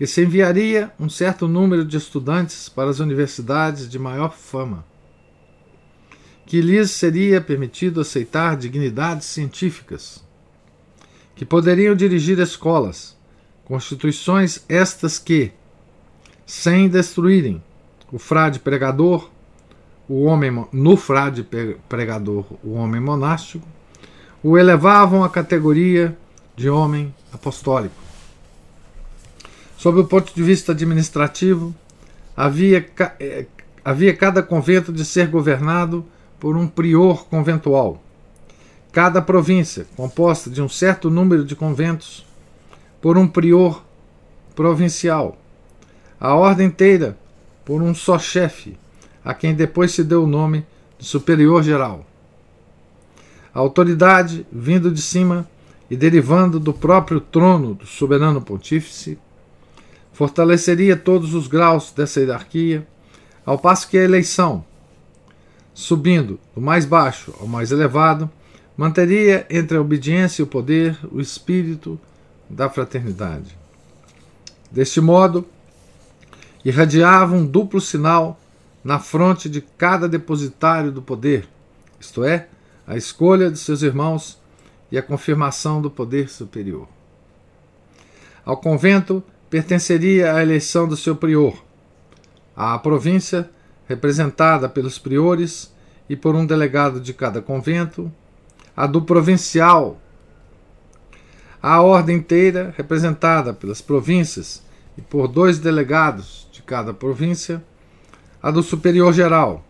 que 0.00 0.06
se 0.06 0.22
enviaria 0.22 0.90
um 0.98 1.10
certo 1.10 1.46
número 1.46 1.84
de 1.84 1.98
estudantes 1.98 2.70
para 2.70 2.88
as 2.88 3.00
universidades 3.00 3.86
de 3.86 3.98
maior 3.98 4.32
fama, 4.32 4.82
que 6.50 6.60
lhes 6.60 6.90
seria 6.90 7.40
permitido 7.40 8.00
aceitar 8.00 8.56
dignidades 8.56 9.28
científicas, 9.28 10.20
que 11.36 11.44
poderiam 11.44 11.94
dirigir 11.94 12.40
escolas, 12.40 13.16
constituições 13.64 14.64
estas 14.68 15.16
que, 15.16 15.52
sem 16.44 16.88
destruírem 16.88 17.62
o 18.10 18.18
frade 18.18 18.58
pregador, 18.58 19.30
o 20.08 20.24
homem 20.24 20.66
no 20.72 20.96
frade 20.96 21.46
pregador, 21.88 22.44
o 22.64 22.72
homem 22.72 23.00
monástico, 23.00 23.64
o 24.42 24.58
elevavam 24.58 25.22
à 25.22 25.30
categoria 25.30 26.18
de 26.56 26.68
homem 26.68 27.14
apostólico. 27.32 27.94
Sob 29.78 30.00
o 30.00 30.04
ponto 30.04 30.34
de 30.34 30.42
vista 30.42 30.72
administrativo, 30.72 31.72
havia, 32.36 32.84
eh, 33.20 33.46
havia 33.84 34.16
cada 34.16 34.42
convento 34.42 34.92
de 34.92 35.04
ser 35.04 35.28
governado 35.28 36.04
por 36.40 36.56
um 36.56 36.66
prior 36.66 37.26
conventual. 37.26 38.02
Cada 38.90 39.22
província, 39.22 39.86
composta 39.96 40.50
de 40.50 40.60
um 40.60 40.68
certo 40.68 41.10
número 41.10 41.44
de 41.44 41.54
conventos, 41.54 42.26
por 43.00 43.16
um 43.16 43.28
prior 43.28 43.84
provincial. 44.56 45.38
A 46.18 46.34
ordem 46.34 46.66
inteira 46.66 47.16
por 47.64 47.82
um 47.82 47.94
só 47.94 48.18
chefe, 48.18 48.76
a 49.24 49.32
quem 49.32 49.54
depois 49.54 49.92
se 49.92 50.02
deu 50.02 50.24
o 50.24 50.26
nome 50.26 50.66
de 50.98 51.06
superior 51.06 51.62
geral. 51.62 52.04
A 53.54 53.60
autoridade, 53.60 54.46
vindo 54.50 54.90
de 54.90 55.00
cima 55.00 55.48
e 55.90 55.96
derivando 55.96 56.58
do 56.58 56.72
próprio 56.72 57.20
trono 57.20 57.74
do 57.74 57.86
soberano 57.86 58.40
pontífice, 58.40 59.18
fortaleceria 60.12 60.96
todos 60.96 61.34
os 61.34 61.46
graus 61.46 61.92
dessa 61.92 62.20
hierarquia, 62.20 62.86
ao 63.44 63.58
passo 63.58 63.88
que 63.88 63.98
a 63.98 64.04
eleição, 64.04 64.64
subindo 65.74 66.38
do 66.54 66.60
mais 66.60 66.84
baixo 66.84 67.34
ao 67.40 67.46
mais 67.46 67.70
elevado, 67.72 68.30
manteria 68.76 69.46
entre 69.50 69.76
a 69.76 69.80
obediência 69.80 70.42
e 70.42 70.44
o 70.44 70.46
poder 70.46 70.98
o 71.10 71.20
espírito 71.20 71.98
da 72.48 72.68
fraternidade. 72.68 73.56
Deste 74.70 75.00
modo, 75.00 75.46
irradiava 76.64 77.34
um 77.34 77.46
duplo 77.46 77.80
sinal 77.80 78.40
na 78.82 78.98
fronte 78.98 79.48
de 79.48 79.60
cada 79.60 80.08
depositário 80.08 80.90
do 80.90 81.02
poder, 81.02 81.48
isto 82.00 82.24
é, 82.24 82.48
a 82.86 82.96
escolha 82.96 83.50
de 83.50 83.58
seus 83.58 83.82
irmãos 83.82 84.40
e 84.90 84.98
a 84.98 85.02
confirmação 85.02 85.80
do 85.80 85.90
poder 85.90 86.28
superior. 86.28 86.88
Ao 88.44 88.56
convento 88.56 89.22
pertenceria 89.48 90.34
a 90.34 90.42
eleição 90.42 90.88
do 90.88 90.96
seu 90.96 91.14
prior, 91.14 91.62
à 92.56 92.78
província, 92.78 93.50
representada 93.90 94.68
pelos 94.68 95.00
priores 95.00 95.74
e 96.08 96.14
por 96.14 96.36
um 96.36 96.46
delegado 96.46 97.00
de 97.00 97.12
cada 97.12 97.42
convento, 97.42 98.10
a 98.76 98.86
do 98.86 99.02
provincial, 99.02 100.00
a 101.60 101.82
ordem 101.82 102.18
inteira, 102.18 102.72
representada 102.76 103.52
pelas 103.52 103.80
províncias 103.80 104.62
e 104.96 105.02
por 105.02 105.26
dois 105.26 105.58
delegados 105.58 106.48
de 106.52 106.62
cada 106.62 106.94
província, 106.94 107.64
a 108.40 108.52
do 108.52 108.62
superior 108.62 109.12
geral, 109.12 109.64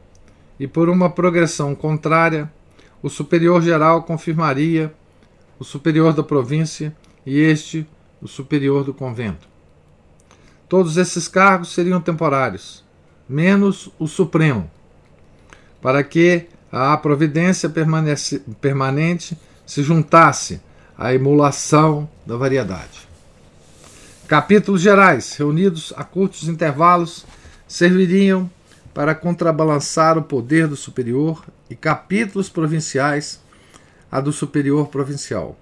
e 0.58 0.66
por 0.66 0.90
uma 0.90 1.08
progressão 1.08 1.74
contrária, 1.74 2.52
o 3.02 3.08
superior 3.08 3.62
geral 3.62 4.02
confirmaria 4.02 4.92
o 5.58 5.64
superior 5.64 6.12
da 6.12 6.22
província 6.22 6.94
e 7.24 7.40
este 7.40 7.86
o 8.20 8.28
superior 8.28 8.84
do 8.84 8.92
convento. 8.92 9.48
Todos 10.68 10.98
esses 10.98 11.26
cargos 11.26 11.72
seriam 11.72 12.02
temporários, 12.02 12.84
menos 13.30 13.88
o 13.96 14.08
supremo, 14.08 14.68
para 15.80 16.02
que 16.02 16.48
a 16.72 16.96
providência 16.96 17.70
permanente 18.60 19.38
se 19.64 19.82
juntasse 19.84 20.60
à 20.98 21.14
emulação 21.14 22.08
da 22.26 22.36
variedade. 22.36 23.08
Capítulos 24.26 24.80
gerais, 24.80 25.36
reunidos 25.36 25.94
a 25.96 26.02
curtos 26.02 26.48
intervalos, 26.48 27.24
serviriam 27.68 28.50
para 28.92 29.14
contrabalançar 29.14 30.18
o 30.18 30.22
poder 30.22 30.66
do 30.66 30.74
superior 30.74 31.44
e 31.70 31.76
capítulos 31.76 32.48
provinciais 32.48 33.40
a 34.10 34.20
do 34.20 34.32
superior 34.32 34.88
provincial. 34.88 35.56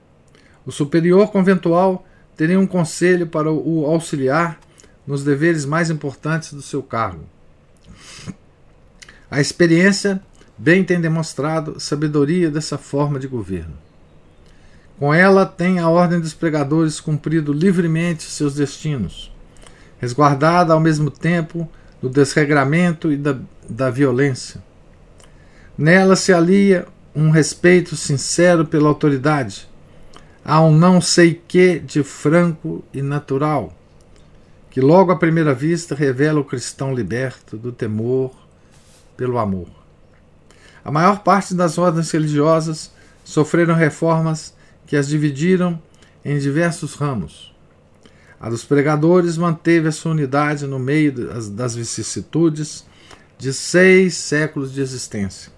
O 0.64 0.72
superior 0.72 1.30
conventual 1.30 2.06
teria 2.34 2.58
um 2.58 2.66
conselho 2.66 3.26
para 3.26 3.52
o 3.52 3.84
auxiliar 3.84 4.58
nos 5.06 5.22
deveres 5.22 5.66
mais 5.66 5.90
importantes 5.90 6.54
do 6.54 6.62
seu 6.62 6.82
cargo. 6.82 7.24
A 9.30 9.40
experiência 9.40 10.22
bem 10.56 10.82
tem 10.82 11.00
demonstrado 11.00 11.78
sabedoria 11.78 12.50
dessa 12.50 12.78
forma 12.78 13.18
de 13.18 13.28
governo. 13.28 13.74
Com 14.98 15.12
ela 15.12 15.44
tem 15.44 15.78
a 15.78 15.88
ordem 15.88 16.18
dos 16.18 16.32
pregadores 16.32 16.98
cumprido 16.98 17.52
livremente 17.52 18.24
seus 18.24 18.54
destinos, 18.54 19.30
resguardada 20.00 20.72
ao 20.72 20.80
mesmo 20.80 21.10
tempo 21.10 21.68
do 22.00 22.08
desregramento 22.08 23.12
e 23.12 23.16
da, 23.16 23.36
da 23.68 23.90
violência. 23.90 24.62
Nela 25.76 26.16
se 26.16 26.32
alia 26.32 26.86
um 27.14 27.30
respeito 27.30 27.94
sincero 27.96 28.64
pela 28.64 28.88
autoridade, 28.88 29.68
há 30.44 30.60
um 30.62 30.76
não 30.76 31.00
sei 31.00 31.40
que 31.46 31.78
de 31.78 32.02
franco 32.02 32.82
e 32.92 33.02
natural, 33.02 33.76
que 34.70 34.80
logo 34.80 35.12
à 35.12 35.16
primeira 35.16 35.52
vista 35.52 35.94
revela 35.94 36.40
o 36.40 36.44
cristão 36.44 36.94
liberto 36.94 37.56
do 37.56 37.70
temor 37.70 38.47
pelo 39.18 39.36
amor. 39.36 39.68
A 40.82 40.90
maior 40.90 41.18
parte 41.22 41.52
das 41.52 41.76
ordens 41.76 42.10
religiosas 42.10 42.90
sofreram 43.24 43.74
reformas 43.74 44.54
que 44.86 44.96
as 44.96 45.08
dividiram 45.08 45.82
em 46.24 46.38
diversos 46.38 46.94
ramos. 46.94 47.54
A 48.40 48.48
dos 48.48 48.64
pregadores 48.64 49.36
manteve 49.36 49.88
a 49.88 49.92
sua 49.92 50.12
unidade 50.12 50.66
no 50.66 50.78
meio 50.78 51.12
das 51.50 51.74
vicissitudes 51.74 52.86
de 53.36 53.52
seis 53.52 54.14
séculos 54.14 54.72
de 54.72 54.80
existência. 54.80 55.52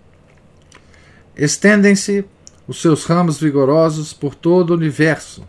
Estendem-se 1.36 2.24
os 2.66 2.80
seus 2.80 3.04
ramos 3.04 3.38
vigorosos 3.38 4.12
por 4.12 4.34
todo 4.34 4.70
o 4.70 4.74
universo, 4.74 5.46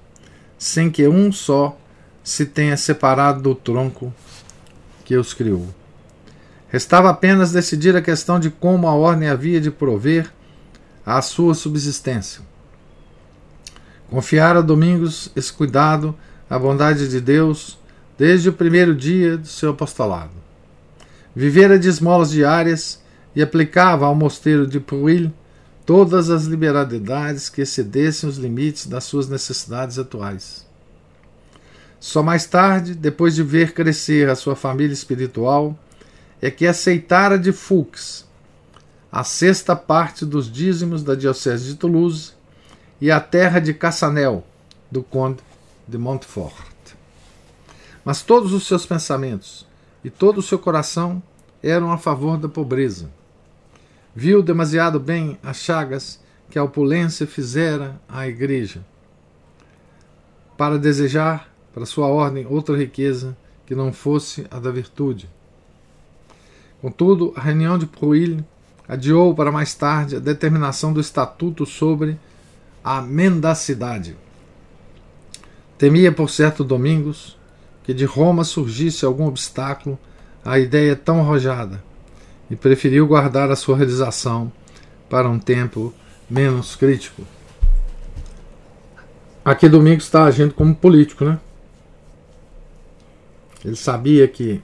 sem 0.58 0.92
que 0.92 1.08
um 1.08 1.32
só 1.32 1.80
se 2.24 2.46
tenha 2.46 2.76
separado 2.76 3.42
do 3.42 3.56
tronco 3.56 4.14
que 5.06 5.16
os 5.16 5.34
criou. 5.34 5.81
Restava 6.72 7.10
apenas 7.10 7.52
decidir 7.52 7.98
a 7.98 8.02
questão 8.02 8.40
de 8.40 8.50
como 8.50 8.88
a 8.88 8.94
ordem 8.94 9.28
havia 9.28 9.60
de 9.60 9.70
prover 9.70 10.32
a 11.06 11.22
sua 11.22 11.54
subsistência. 11.54 12.42
Confiara 14.10 14.60
a 14.60 14.62
Domingos 14.62 15.30
esse 15.36 15.52
cuidado 15.52 16.16
à 16.50 16.58
bondade 16.58 17.10
de 17.10 17.20
Deus 17.20 17.78
desde 18.18 18.48
o 18.48 18.54
primeiro 18.54 18.96
dia 18.96 19.38
do 19.38 19.48
seu 19.48 19.72
apostolado. 19.72 20.32
Vivera 21.36 21.78
de 21.78 21.90
esmolas 21.90 22.32
diárias 22.32 23.02
e 23.36 23.42
aplicava 23.42 24.06
ao 24.06 24.16
mosteiro 24.16 24.66
de 24.66 24.80
Pruil 24.80 25.32
todas 25.86 26.30
as 26.30 26.46
liberalidades 26.46 27.50
que 27.50 27.62
excedessem 27.62 28.30
os 28.30 28.38
limites 28.38 28.86
das 28.86 29.04
suas 29.04 29.28
necessidades 29.28 30.00
atuais. 30.00 30.66
Só 32.00 32.24
mais 32.24 32.46
tarde, 32.46 32.96
depois 32.96 33.36
de 33.36 33.44
ver 33.44 33.74
crescer 33.74 34.30
a 34.30 34.36
sua 34.36 34.56
família 34.56 34.94
espiritual, 34.94 35.78
é 36.42 36.50
que 36.50 36.66
aceitara 36.66 37.38
de 37.38 37.52
Fux 37.52 38.26
a 39.12 39.26
sexta 39.26 39.76
parte 39.76 40.26
dos 40.26 40.50
dízimos 40.50 41.04
da 41.04 41.16
Diocese 41.16 41.66
de 41.66 41.76
Toulouse 41.76 42.32
e 43.00 43.12
a 43.12 43.20
terra 43.20 43.60
de 43.60 43.74
Cassanel, 43.74 44.46
do 44.90 45.04
conde 45.04 45.40
de 45.86 45.98
Montfort. 45.98 46.72
Mas 48.06 48.22
todos 48.22 48.54
os 48.54 48.66
seus 48.66 48.86
pensamentos 48.86 49.68
e 50.04 50.10
todo 50.10 50.38
o 50.38 50.42
seu 50.42 50.58
coração 50.58 51.22
eram 51.62 51.92
a 51.92 51.98
favor 51.98 52.38
da 52.38 52.48
pobreza. 52.48 53.12
Viu 54.16 54.42
demasiado 54.42 55.00
bem 55.00 55.38
as 55.44 55.58
chagas 55.58 56.20
que 56.50 56.58
a 56.58 56.64
opulência 56.64 57.28
fizera 57.28 58.00
à 58.08 58.28
igreja, 58.28 58.84
para 60.58 60.80
desejar 60.80 61.50
para 61.74 61.86
sua 61.86 62.08
ordem 62.08 62.46
outra 62.46 62.78
riqueza 62.78 63.38
que 63.66 63.76
não 63.76 63.92
fosse 63.92 64.46
a 64.50 64.60
da 64.60 64.72
virtude. 64.72 65.30
Contudo, 66.82 67.32
a 67.36 67.42
reunião 67.42 67.78
de 67.78 67.86
Pruil 67.86 68.44
adiou 68.88 69.36
para 69.36 69.52
mais 69.52 69.74
tarde 69.76 70.16
a 70.16 70.20
determinação 70.20 70.92
do 70.92 71.00
estatuto 71.00 71.66
sobre 71.66 72.18
a 72.84 73.02
mendacidade. 73.02 74.18
Temia, 75.78 76.12
por 76.12 76.30
certo, 76.30 76.64
Domingos, 76.64 77.38
que 77.84 77.94
de 77.94 78.06
Roma 78.06 78.44
surgisse 78.44 79.06
algum 79.06 79.28
obstáculo 79.28 79.98
à 80.44 80.58
ideia 80.58 80.96
tão 80.96 81.20
arrojada, 81.20 81.84
e 82.50 82.56
preferiu 82.56 83.08
guardar 83.08 83.52
a 83.52 83.56
sua 83.56 83.78
realização 83.78 84.52
para 85.08 85.30
um 85.30 85.40
tempo 85.40 85.94
menos 86.30 86.76
crítico. 86.76 87.24
Aqui 89.46 89.70
Domingos 89.70 90.06
está 90.06 90.26
agindo 90.26 90.54
como 90.54 90.76
político, 90.76 91.26
né? 91.26 91.40
Ele 93.64 93.76
sabia 93.76 94.28
que 94.28 94.62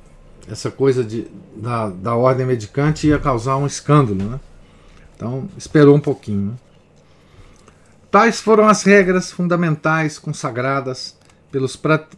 essa 0.50 0.72
coisa 0.72 1.04
de, 1.04 1.28
da, 1.56 1.90
da 1.90 2.16
ordem 2.16 2.46
medicante 2.46 3.08
ia 3.08 3.20
causar 3.20 3.58
um 3.58 3.68
escândalo, 3.68 4.24
né? 4.24 4.40
Então 5.16 5.50
esperou 5.58 5.96
um 5.96 6.00
pouquinho. 6.00 6.52
Né? 6.52 6.54
Tais 8.10 8.40
foram 8.40 8.68
as 8.68 8.84
regras 8.84 9.32
fundamentais 9.32 10.18
consagradas 10.18 11.18
pelos 11.52 11.76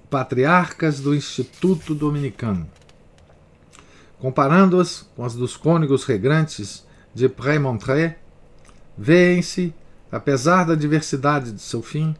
patriarcas 0.09 0.99
do 0.99 1.15
Instituto 1.15 1.95
Dominicano. 1.95 2.67
Comparando-as 4.19 5.07
com 5.15 5.23
as 5.23 5.33
dos 5.33 5.55
cônegos 5.55 6.03
regrantes 6.03 6.85
de 7.13 7.29
Prémontré, 7.29 8.19
veem-se, 8.97 9.73
apesar 10.11 10.65
da 10.65 10.75
diversidade 10.75 11.53
de 11.53 11.61
seu 11.61 11.81
fim, 11.81 12.15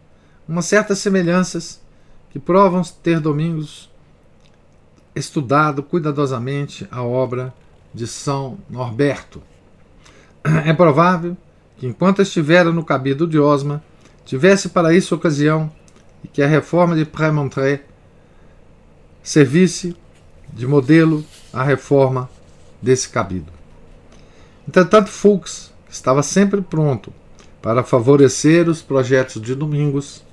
umas 0.48 0.66
certas 0.66 1.00
semelhanças 1.00 1.82
que 2.30 2.40
provam 2.40 2.82
ter 3.04 3.20
Domingos 3.20 3.89
estudado 5.16 5.84
cuidadosamente 5.84 6.88
a 6.92 7.04
obra 7.04 7.54
de 7.94 8.08
São 8.08 8.58
Norberto. 8.70 9.42
É 10.66 10.74
provável 10.74 11.36
que, 11.78 11.86
enquanto 11.86 12.22
estivera 12.22 12.72
no 12.72 12.84
cabido 12.84 13.28
de 13.28 13.38
Osma, 13.40 13.84
tivesse 14.26 14.70
para 14.70 14.94
isso 14.94 15.16
ocasião 15.16 15.72
e 16.24 16.28
que 16.28 16.42
a 16.42 16.48
reforma 16.48 16.96
de 16.96 17.06
Prémontré 17.06 17.84
servisse 19.24 19.96
de 20.54 20.66
modelo 20.66 21.24
à 21.54 21.64
reforma 21.64 22.30
desse 22.82 23.10
cabido. 23.10 23.52
Entretanto, 24.68 25.10
Fuchs 25.10 25.72
estava 25.90 26.22
sempre 26.24 26.62
pronto 26.62 27.12
para 27.62 27.84
favorecer 27.84 28.70
os 28.70 28.82
projetos 28.82 29.42
de 29.42 29.54
Domingos, 29.56 30.24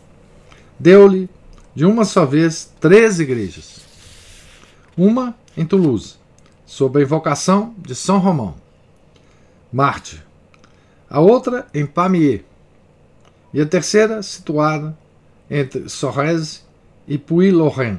deu-lhe, 0.78 1.28
de 1.74 1.84
uma 1.84 2.04
só 2.04 2.24
vez, 2.24 2.72
três 2.80 3.18
igrejas. 3.18 3.85
Uma 4.96 5.34
em 5.56 5.66
Toulouse, 5.66 6.14
sob 6.64 6.98
a 6.98 7.02
invocação 7.02 7.74
de 7.78 7.94
São 7.94 8.18
Romão, 8.18 8.54
Marte. 9.72 10.22
A 11.08 11.20
outra 11.20 11.66
em 11.74 11.84
Pamiers. 11.86 12.42
E 13.52 13.60
a 13.60 13.66
terceira 13.66 14.22
situada 14.22 14.96
entre 15.50 15.88
Sorreze 15.88 16.60
e 17.06 17.16
Puy-Laurent, 17.16 17.98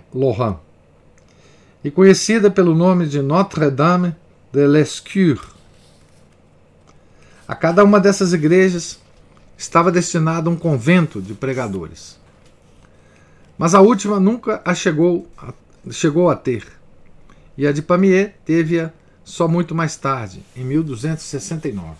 e 1.83 1.91
conhecida 1.91 2.51
pelo 2.51 2.75
nome 2.75 3.07
de 3.07 3.21
Notre-Dame 3.21 4.15
de 4.51 4.67
l'Escure. 4.67 5.39
A 7.47 7.55
cada 7.55 7.83
uma 7.83 7.99
dessas 7.99 8.33
igrejas 8.33 8.99
estava 9.57 9.91
destinado 9.91 10.49
um 10.49 10.57
convento 10.57 11.21
de 11.21 11.33
pregadores. 11.33 12.19
Mas 13.57 13.73
a 13.73 13.81
última 13.81 14.19
nunca 14.19 14.61
a 14.65 14.75
chegou 14.75 15.27
a, 15.37 15.53
chegou 15.89 16.29
a 16.29 16.35
ter, 16.35 16.76
e 17.57 17.65
a 17.65 17.71
de 17.71 17.81
Pamiers 17.81 18.31
teve-a 18.45 18.91
só 19.23 19.47
muito 19.47 19.73
mais 19.73 19.95
tarde, 19.95 20.43
em 20.55 20.63
1269. 20.63 21.95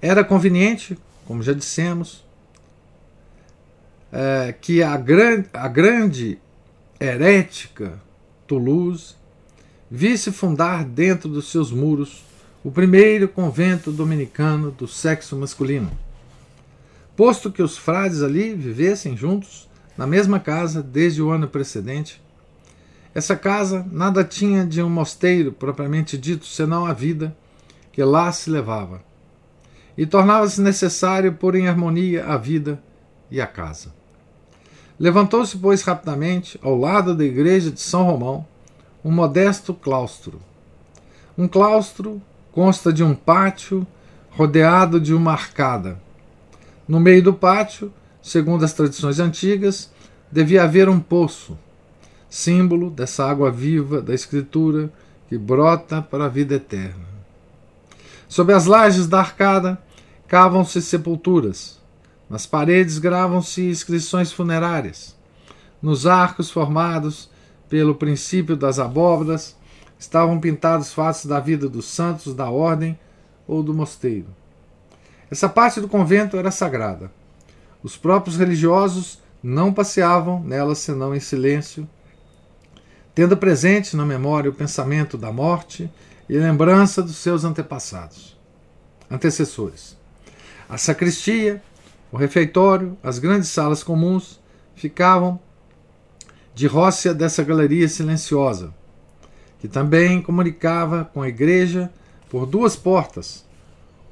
Era 0.00 0.22
conveniente, 0.22 0.96
como 1.24 1.42
já 1.42 1.52
dissemos, 1.52 2.24
é, 4.12 4.54
que 4.60 4.82
a, 4.82 4.96
gran, 4.96 5.44
a 5.52 5.68
grande 5.68 6.38
herética 7.00 8.00
Toulouse 8.46 9.14
visse 9.90 10.30
fundar 10.30 10.84
dentro 10.84 11.28
dos 11.28 11.50
seus 11.50 11.70
muros 11.72 12.22
o 12.62 12.70
primeiro 12.70 13.28
convento 13.28 13.90
dominicano 13.90 14.70
do 14.70 14.86
sexo 14.86 15.36
masculino, 15.36 15.90
posto 17.16 17.50
que 17.50 17.62
os 17.62 17.78
frades 17.78 18.22
ali 18.22 18.54
vivessem 18.54 19.16
juntos 19.16 19.68
na 19.96 20.06
mesma 20.06 20.38
casa 20.38 20.82
desde 20.82 21.20
o 21.20 21.30
ano 21.30 21.48
precedente. 21.48 22.20
Essa 23.18 23.34
casa 23.34 23.84
nada 23.90 24.22
tinha 24.22 24.64
de 24.64 24.80
um 24.80 24.88
mosteiro 24.88 25.50
propriamente 25.50 26.16
dito, 26.16 26.46
senão 26.46 26.86
a 26.86 26.92
vida 26.92 27.36
que 27.90 28.00
lá 28.00 28.30
se 28.30 28.48
levava. 28.48 29.02
E 29.96 30.06
tornava-se 30.06 30.60
necessário 30.60 31.32
pôr 31.32 31.56
em 31.56 31.66
harmonia 31.66 32.24
a 32.26 32.36
vida 32.36 32.80
e 33.28 33.40
a 33.40 33.46
casa. 33.48 33.92
Levantou-se, 35.00 35.58
pois, 35.58 35.82
rapidamente, 35.82 36.60
ao 36.62 36.76
lado 36.76 37.12
da 37.12 37.24
igreja 37.24 37.72
de 37.72 37.80
São 37.80 38.04
Romão, 38.04 38.46
um 39.04 39.10
modesto 39.10 39.74
claustro. 39.74 40.38
Um 41.36 41.48
claustro 41.48 42.22
consta 42.52 42.92
de 42.92 43.02
um 43.02 43.16
pátio 43.16 43.84
rodeado 44.30 45.00
de 45.00 45.12
uma 45.12 45.32
arcada. 45.32 46.00
No 46.86 47.00
meio 47.00 47.24
do 47.24 47.34
pátio, 47.34 47.92
segundo 48.22 48.64
as 48.64 48.74
tradições 48.74 49.18
antigas, 49.18 49.90
devia 50.30 50.62
haver 50.62 50.88
um 50.88 51.00
poço, 51.00 51.58
símbolo 52.28 52.90
dessa 52.90 53.28
água 53.28 53.50
viva 53.50 54.00
da 54.00 54.14
Escritura 54.14 54.92
que 55.28 55.38
brota 55.38 56.02
para 56.02 56.26
a 56.26 56.28
vida 56.28 56.54
eterna. 56.54 57.06
Sob 58.28 58.52
as 58.52 58.66
lajes 58.66 59.06
da 59.06 59.20
arcada 59.20 59.78
cavam-se 60.26 60.82
sepulturas, 60.82 61.80
nas 62.28 62.46
paredes 62.46 62.98
gravam-se 62.98 63.62
inscrições 63.62 64.30
funerárias. 64.30 65.16
Nos 65.80 66.06
arcos 66.06 66.50
formados 66.50 67.30
pelo 67.68 67.94
princípio 67.94 68.56
das 68.56 68.78
abóbadas 68.78 69.56
estavam 69.98 70.38
pintados 70.38 70.92
fatos 70.92 71.26
da 71.26 71.40
vida 71.40 71.68
dos 71.68 71.86
santos 71.86 72.34
da 72.34 72.50
ordem 72.50 72.98
ou 73.46 73.62
do 73.62 73.72
mosteiro. 73.72 74.26
Essa 75.30 75.48
parte 75.48 75.80
do 75.80 75.88
convento 75.88 76.36
era 76.36 76.50
sagrada. 76.50 77.10
Os 77.82 77.96
próprios 77.96 78.36
religiosos 78.36 79.20
não 79.42 79.72
passeavam 79.72 80.42
nela 80.42 80.74
senão 80.74 81.14
em 81.14 81.20
silêncio, 81.20 81.88
tendo 83.18 83.36
presente 83.36 83.96
na 83.96 84.06
memória 84.06 84.48
o 84.48 84.54
pensamento 84.54 85.18
da 85.18 85.32
morte 85.32 85.90
e 86.28 86.38
lembrança 86.38 87.02
dos 87.02 87.16
seus 87.16 87.42
antepassados, 87.44 88.38
antecessores. 89.10 89.98
A 90.68 90.78
sacristia 90.78 91.60
o 92.12 92.16
refeitório, 92.16 92.96
as 93.02 93.18
grandes 93.18 93.48
salas 93.48 93.82
comuns 93.82 94.38
ficavam 94.76 95.40
de 96.54 96.68
rócia 96.68 97.12
dessa 97.12 97.42
galeria 97.42 97.88
silenciosa, 97.88 98.72
que 99.58 99.66
também 99.66 100.22
comunicava 100.22 101.04
com 101.12 101.20
a 101.20 101.28
igreja 101.28 101.90
por 102.30 102.46
duas 102.46 102.76
portas, 102.76 103.44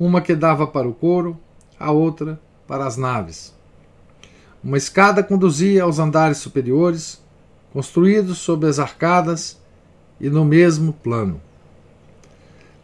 uma 0.00 0.20
que 0.20 0.34
dava 0.34 0.66
para 0.66 0.88
o 0.88 0.92
coro, 0.92 1.38
a 1.78 1.92
outra 1.92 2.40
para 2.66 2.84
as 2.84 2.96
naves. 2.96 3.54
Uma 4.64 4.76
escada 4.76 5.22
conduzia 5.22 5.84
aos 5.84 6.00
andares 6.00 6.38
superiores, 6.38 7.24
construídos 7.76 8.38
sob 8.38 8.66
as 8.66 8.78
arcadas 8.78 9.60
e 10.18 10.30
no 10.30 10.46
mesmo 10.46 10.94
plano. 10.94 11.38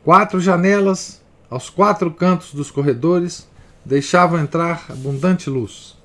Quatro 0.04 0.38
janelas 0.38 1.22
aos 1.48 1.70
quatro 1.70 2.10
cantos 2.10 2.52
dos 2.52 2.70
corredores 2.70 3.48
deixavam 3.82 4.38
entrar 4.38 4.84
abundante 4.90 5.48
luz. 5.48 5.96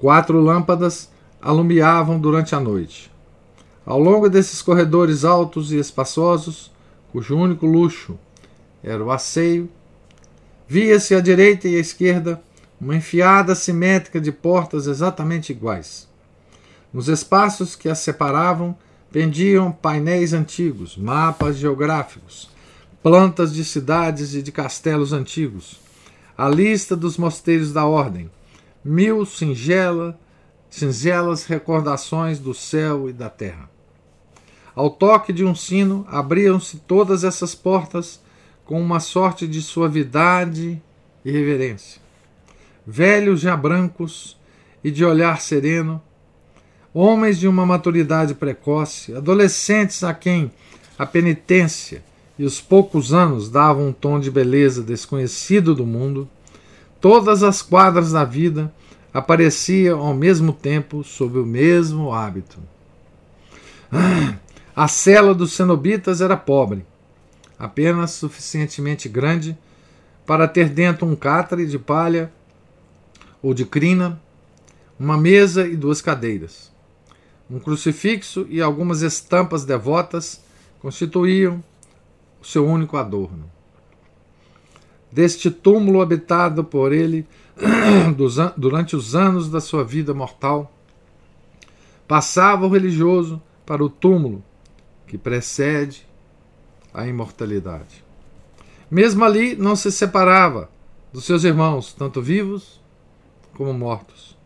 Quatro 0.00 0.40
lâmpadas 0.40 1.10
alumiavam 1.38 2.18
durante 2.18 2.54
a 2.54 2.60
noite. 2.60 3.12
Ao 3.84 4.00
longo 4.00 4.30
desses 4.30 4.62
corredores 4.62 5.22
altos 5.22 5.70
e 5.70 5.76
espaçosos, 5.76 6.72
cujo 7.12 7.36
único 7.36 7.66
luxo 7.66 8.18
era 8.82 9.04
o 9.04 9.10
asseio, 9.10 9.68
via-se 10.66 11.14
à 11.14 11.20
direita 11.20 11.68
e 11.68 11.76
à 11.76 11.78
esquerda 11.78 12.42
uma 12.80 12.96
enfiada 12.96 13.54
simétrica 13.54 14.18
de 14.18 14.32
portas 14.32 14.86
exatamente 14.86 15.52
iguais. 15.52 16.07
Nos 16.92 17.08
espaços 17.08 17.76
que 17.76 17.88
as 17.88 17.98
separavam 17.98 18.76
pendiam 19.10 19.70
painéis 19.72 20.32
antigos, 20.32 20.96
mapas 20.96 21.56
geográficos, 21.56 22.50
plantas 23.02 23.54
de 23.54 23.64
cidades 23.64 24.34
e 24.34 24.42
de 24.42 24.50
castelos 24.50 25.12
antigos, 25.12 25.80
a 26.36 26.48
lista 26.48 26.96
dos 26.96 27.16
mosteiros 27.16 27.72
da 27.72 27.84
ordem, 27.84 28.30
mil 28.84 29.26
singela, 29.26 30.18
singelas 30.70 31.44
recordações 31.44 32.38
do 32.38 32.54
céu 32.54 33.08
e 33.08 33.12
da 33.12 33.28
terra. 33.28 33.68
Ao 34.74 34.88
toque 34.90 35.32
de 35.32 35.44
um 35.44 35.54
sino, 35.54 36.06
abriam-se 36.08 36.78
todas 36.78 37.24
essas 37.24 37.54
portas 37.54 38.20
com 38.64 38.80
uma 38.80 39.00
sorte 39.00 39.46
de 39.46 39.60
suavidade 39.60 40.80
e 41.24 41.30
reverência. 41.30 42.00
Velhos 42.86 43.40
já 43.40 43.56
brancos 43.56 44.38
e 44.84 44.90
de 44.90 45.04
olhar 45.04 45.40
sereno, 45.40 46.00
homens 46.92 47.38
de 47.38 47.46
uma 47.46 47.66
maturidade 47.66 48.34
precoce, 48.34 49.14
adolescentes 49.14 50.02
a 50.02 50.14
quem 50.14 50.50
a 50.98 51.06
penitência 51.06 52.02
e 52.38 52.44
os 52.44 52.60
poucos 52.60 53.12
anos 53.12 53.48
davam 53.50 53.88
um 53.88 53.92
tom 53.92 54.18
de 54.18 54.30
beleza 54.30 54.82
desconhecido 54.82 55.74
do 55.74 55.84
mundo, 55.86 56.28
todas 57.00 57.42
as 57.42 57.62
quadras 57.62 58.12
da 58.12 58.24
vida 58.24 58.72
apareciam 59.12 60.00
ao 60.00 60.14
mesmo 60.14 60.52
tempo 60.52 61.02
sob 61.02 61.38
o 61.38 61.46
mesmo 61.46 62.12
hábito. 62.12 62.58
A 64.74 64.86
cela 64.86 65.34
dos 65.34 65.52
cenobitas 65.52 66.20
era 66.20 66.36
pobre, 66.36 66.86
apenas 67.58 68.12
suficientemente 68.12 69.08
grande 69.08 69.58
para 70.24 70.46
ter 70.46 70.68
dentro 70.68 71.06
um 71.06 71.16
catre 71.16 71.66
de 71.66 71.78
palha 71.78 72.30
ou 73.42 73.52
de 73.52 73.64
crina, 73.64 74.20
uma 74.98 75.16
mesa 75.16 75.66
e 75.66 75.74
duas 75.74 76.00
cadeiras. 76.00 76.67
Um 77.50 77.58
crucifixo 77.58 78.46
e 78.50 78.60
algumas 78.60 79.02
estampas 79.02 79.64
devotas 79.64 80.42
constituíam 80.80 81.62
o 82.40 82.44
seu 82.44 82.66
único 82.66 82.96
adorno. 82.96 83.50
Deste 85.10 85.50
túmulo 85.50 86.02
habitado 86.02 86.62
por 86.62 86.92
ele 86.92 87.26
durante 88.56 88.94
os 88.94 89.14
anos 89.16 89.48
da 89.48 89.60
sua 89.60 89.82
vida 89.82 90.12
mortal, 90.12 90.72
passava 92.06 92.66
o 92.66 92.70
religioso 92.70 93.40
para 93.64 93.82
o 93.82 93.88
túmulo 93.88 94.44
que 95.06 95.16
precede 95.16 96.06
a 96.92 97.06
imortalidade. 97.06 98.04
Mesmo 98.90 99.24
ali 99.24 99.54
não 99.54 99.74
se 99.76 99.90
separava 99.90 100.70
dos 101.12 101.24
seus 101.24 101.44
irmãos, 101.44 101.92
tanto 101.92 102.22
vivos 102.22 102.80
como 103.54 103.72
mortos. 103.72 104.36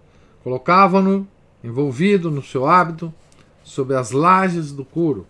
Colocavam-no 0.43 1.27
envolvido 1.63 2.31
no 2.31 2.43
seu 2.43 2.67
hábito 2.67 3.13
sob 3.63 3.95
as 3.95 4.11
lajes 4.11 4.73
do 4.73 4.85
couro. 4.85 5.27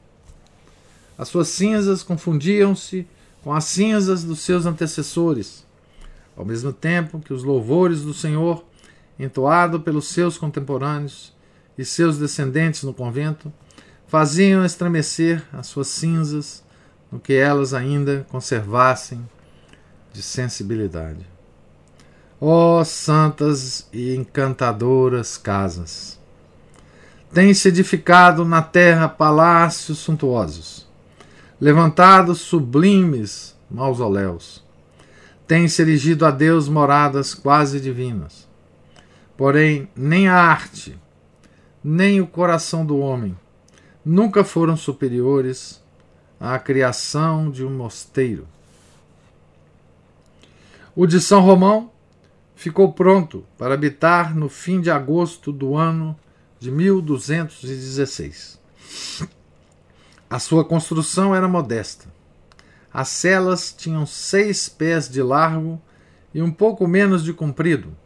As 1.16 1.28
suas 1.28 1.48
cinzas 1.48 2.02
confundiam-se 2.02 3.06
com 3.42 3.52
as 3.52 3.64
cinzas 3.64 4.24
dos 4.24 4.40
seus 4.40 4.66
antecessores, 4.66 5.64
ao 6.36 6.44
mesmo 6.44 6.72
tempo 6.72 7.20
que 7.20 7.32
os 7.32 7.44
louvores 7.44 8.02
do 8.02 8.14
Senhor, 8.14 8.64
entoado 9.18 9.80
pelos 9.80 10.08
seus 10.08 10.38
contemporâneos 10.38 11.32
e 11.76 11.84
seus 11.84 12.18
descendentes 12.18 12.82
no 12.82 12.94
convento, 12.94 13.52
faziam 14.06 14.64
estremecer 14.64 15.44
as 15.52 15.66
suas 15.66 15.88
cinzas 15.88 16.64
no 17.10 17.20
que 17.20 17.34
elas 17.34 17.74
ainda 17.74 18.26
conservassem 18.30 19.28
de 20.12 20.22
sensibilidade. 20.22 21.26
Ó 22.40 22.80
oh, 22.80 22.84
santas 22.84 23.86
e 23.92 24.14
encantadoras 24.14 25.36
casas! 25.36 26.21
Tem-se 27.32 27.68
edificado 27.68 28.44
na 28.44 28.60
terra 28.60 29.08
palácios 29.08 29.98
suntuosos, 29.98 30.86
levantados 31.58 32.40
sublimes 32.42 33.56
mausoléus. 33.70 34.62
Tem-se 35.46 35.80
erigido 35.80 36.26
a 36.26 36.30
Deus 36.30 36.68
moradas 36.68 37.32
quase 37.32 37.80
divinas. 37.80 38.46
Porém, 39.36 39.88
nem 39.96 40.28
a 40.28 40.36
arte, 40.36 40.98
nem 41.82 42.20
o 42.20 42.26
coração 42.26 42.84
do 42.84 42.98
homem 42.98 43.36
nunca 44.04 44.44
foram 44.44 44.76
superiores 44.76 45.82
à 46.38 46.58
criação 46.58 47.50
de 47.50 47.64
um 47.64 47.70
mosteiro. 47.70 48.46
O 50.94 51.06
de 51.06 51.20
São 51.20 51.40
Romão 51.40 51.90
ficou 52.54 52.92
pronto 52.92 53.46
para 53.56 53.72
habitar 53.72 54.36
no 54.36 54.48
fim 54.48 54.80
de 54.80 54.90
agosto 54.90 55.50
do 55.50 55.74
ano 55.76 56.14
de 56.62 56.70
1216. 56.70 58.58
A 60.30 60.38
sua 60.38 60.64
construção 60.64 61.34
era 61.34 61.48
modesta. 61.48 62.06
As 62.94 63.08
celas 63.08 63.74
tinham 63.76 64.06
seis 64.06 64.68
pés 64.68 65.08
de 65.08 65.20
largo 65.20 65.82
e 66.32 66.40
um 66.40 66.52
pouco 66.52 66.86
menos 66.86 67.24
de 67.24 67.32
comprido. 67.32 67.96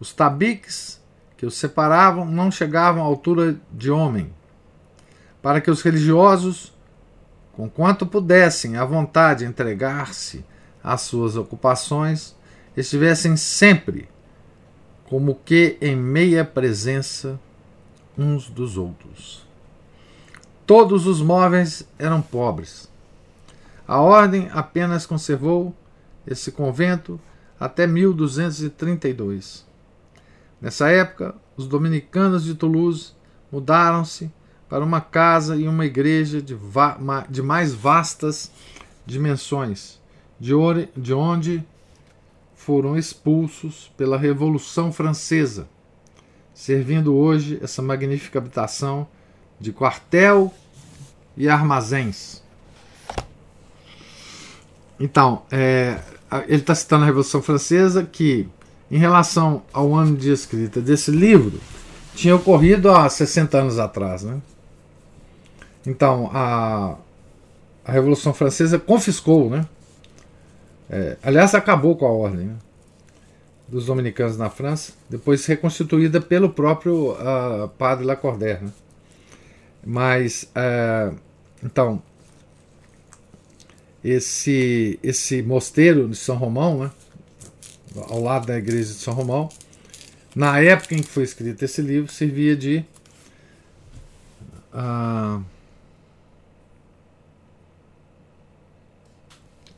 Os 0.00 0.12
tabiques 0.12 1.00
que 1.36 1.46
os 1.46 1.54
separavam 1.54 2.24
não 2.24 2.50
chegavam 2.50 3.02
à 3.02 3.06
altura 3.06 3.60
de 3.72 3.88
homem, 3.88 4.34
para 5.40 5.60
que 5.60 5.70
os 5.70 5.80
religiosos, 5.80 6.74
com 7.52 7.70
quanto 7.70 8.04
pudessem 8.04 8.76
à 8.76 8.84
vontade 8.84 9.44
entregar-se 9.44 10.44
às 10.82 11.02
suas 11.02 11.36
ocupações, 11.36 12.34
estivessem 12.76 13.36
sempre 13.36 14.08
como 15.08 15.34
que 15.34 15.78
em 15.80 15.96
meia 15.96 16.44
presença 16.44 17.40
uns 18.16 18.50
dos 18.50 18.76
outros. 18.76 19.46
Todos 20.66 21.06
os 21.06 21.22
móveis 21.22 21.88
eram 21.98 22.20
pobres. 22.20 22.88
A 23.86 24.00
ordem 24.00 24.50
apenas 24.52 25.06
conservou 25.06 25.74
esse 26.26 26.52
convento 26.52 27.18
até 27.58 27.86
1232. 27.86 29.66
Nessa 30.60 30.90
época, 30.90 31.34
os 31.56 31.66
dominicanos 31.66 32.44
de 32.44 32.54
Toulouse 32.54 33.12
mudaram-se 33.50 34.30
para 34.68 34.84
uma 34.84 35.00
casa 35.00 35.56
e 35.56 35.66
uma 35.66 35.86
igreja 35.86 36.42
de, 36.42 36.54
de 37.30 37.42
mais 37.42 37.72
vastas 37.72 38.52
dimensões, 39.06 39.98
de, 40.38 40.52
de 40.94 41.14
onde 41.14 41.64
foram 42.68 42.98
expulsos 42.98 43.90
pela 43.96 44.18
Revolução 44.18 44.92
Francesa, 44.92 45.66
servindo 46.52 47.16
hoje 47.16 47.58
essa 47.62 47.80
magnífica 47.80 48.38
habitação 48.38 49.08
de 49.58 49.72
quartel 49.72 50.52
e 51.34 51.48
armazéns. 51.48 52.42
Então, 55.00 55.44
é, 55.50 55.98
ele 56.46 56.60
está 56.60 56.74
citando 56.74 57.04
a 57.04 57.06
Revolução 57.06 57.40
Francesa, 57.40 58.04
que, 58.04 58.46
em 58.90 58.98
relação 58.98 59.62
ao 59.72 59.94
ano 59.94 60.14
de 60.14 60.30
escrita 60.30 60.78
desse 60.78 61.10
livro, 61.10 61.58
tinha 62.14 62.36
ocorrido 62.36 62.90
há 62.90 63.08
60 63.08 63.56
anos 63.56 63.78
atrás. 63.78 64.24
Né? 64.24 64.42
Então, 65.86 66.30
a, 66.34 66.96
a 67.82 67.92
Revolução 67.92 68.34
Francesa 68.34 68.78
confiscou, 68.78 69.48
né? 69.48 69.66
É, 70.90 71.16
aliás, 71.22 71.54
acabou 71.54 71.96
com 71.96 72.06
a 72.06 72.10
ordem 72.10 72.46
né? 72.46 72.56
dos 73.68 73.86
dominicanos 73.86 74.38
na 74.38 74.48
França, 74.48 74.92
depois 75.10 75.44
reconstituída 75.44 76.20
pelo 76.20 76.50
próprio 76.50 77.12
uh, 77.12 77.68
padre 77.76 78.06
Lacordaire. 78.06 78.64
Né? 78.64 78.72
Mas, 79.84 80.50
uh, 80.56 81.14
então, 81.62 82.02
esse, 84.02 84.98
esse 85.02 85.42
mosteiro 85.42 86.08
de 86.08 86.16
São 86.16 86.36
Romão, 86.36 86.84
né? 86.84 86.90
ao 88.08 88.22
lado 88.22 88.46
da 88.46 88.56
igreja 88.56 88.92
de 88.92 88.98
São 88.98 89.12
Romão, 89.12 89.48
na 90.34 90.60
época 90.60 90.94
em 90.94 91.02
que 91.02 91.08
foi 91.08 91.24
escrito 91.24 91.62
esse 91.62 91.82
livro, 91.82 92.10
servia 92.10 92.56
de. 92.56 92.84
Uh, 94.72 95.42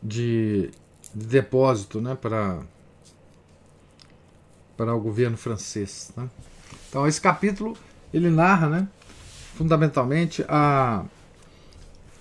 de, 0.02 0.70
de 1.14 1.26
depósito 1.26 2.00
né, 2.00 2.14
para, 2.14 2.60
para 4.76 4.94
o 4.94 5.00
governo 5.00 5.36
francês. 5.36 6.12
Né? 6.16 6.28
Então 6.88 7.06
esse 7.06 7.20
capítulo 7.20 7.76
ele 8.12 8.30
narra 8.30 8.68
né, 8.68 8.88
fundamentalmente 9.54 10.44
a, 10.48 11.04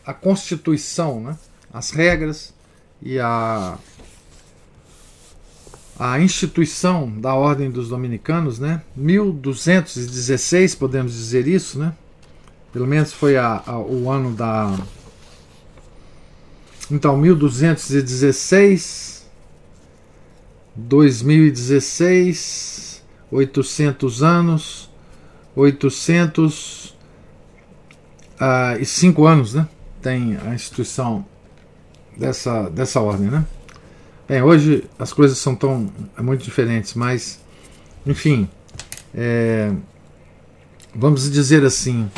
a 0.05 0.13
constituição, 0.13 1.21
né, 1.21 1.37
as 1.73 1.91
regras 1.91 2.53
e 3.01 3.19
a, 3.19 3.77
a 5.97 6.19
instituição 6.19 7.09
da 7.09 7.33
Ordem 7.33 7.71
dos 7.71 7.89
Dominicanos, 7.89 8.59
né, 8.59 8.81
1216 8.95 10.75
podemos 10.75 11.13
dizer 11.13 11.47
isso, 11.47 11.79
né, 11.79 11.95
pelo 12.71 12.85
menos 12.85 13.13
foi 13.13 13.37
a, 13.37 13.63
a, 13.65 13.79
o 13.79 14.11
ano 14.11 14.33
da 14.33 14.77
então, 16.91 17.17
1216, 17.17 19.25
2016, 20.75 23.03
800 23.31 24.23
anos, 24.23 24.89
805 25.55 26.99
ah, 28.39 28.77
e 28.79 28.85
cinco 28.85 29.25
anos, 29.25 29.53
né? 29.53 29.67
Tem 30.01 30.37
a 30.37 30.53
instituição 30.53 31.25
dessa, 32.17 32.69
dessa 32.69 33.01
ordem, 33.01 33.29
né? 33.29 33.45
Bem, 34.27 34.41
hoje 34.41 34.85
as 34.97 35.11
coisas 35.11 35.37
são 35.37 35.55
tão 35.55 35.91
é 36.17 36.21
muito 36.21 36.43
diferentes, 36.43 36.93
mas, 36.93 37.39
enfim, 38.05 38.47
é, 39.13 39.73
vamos 40.95 41.29
dizer 41.29 41.65
assim, 41.65 42.09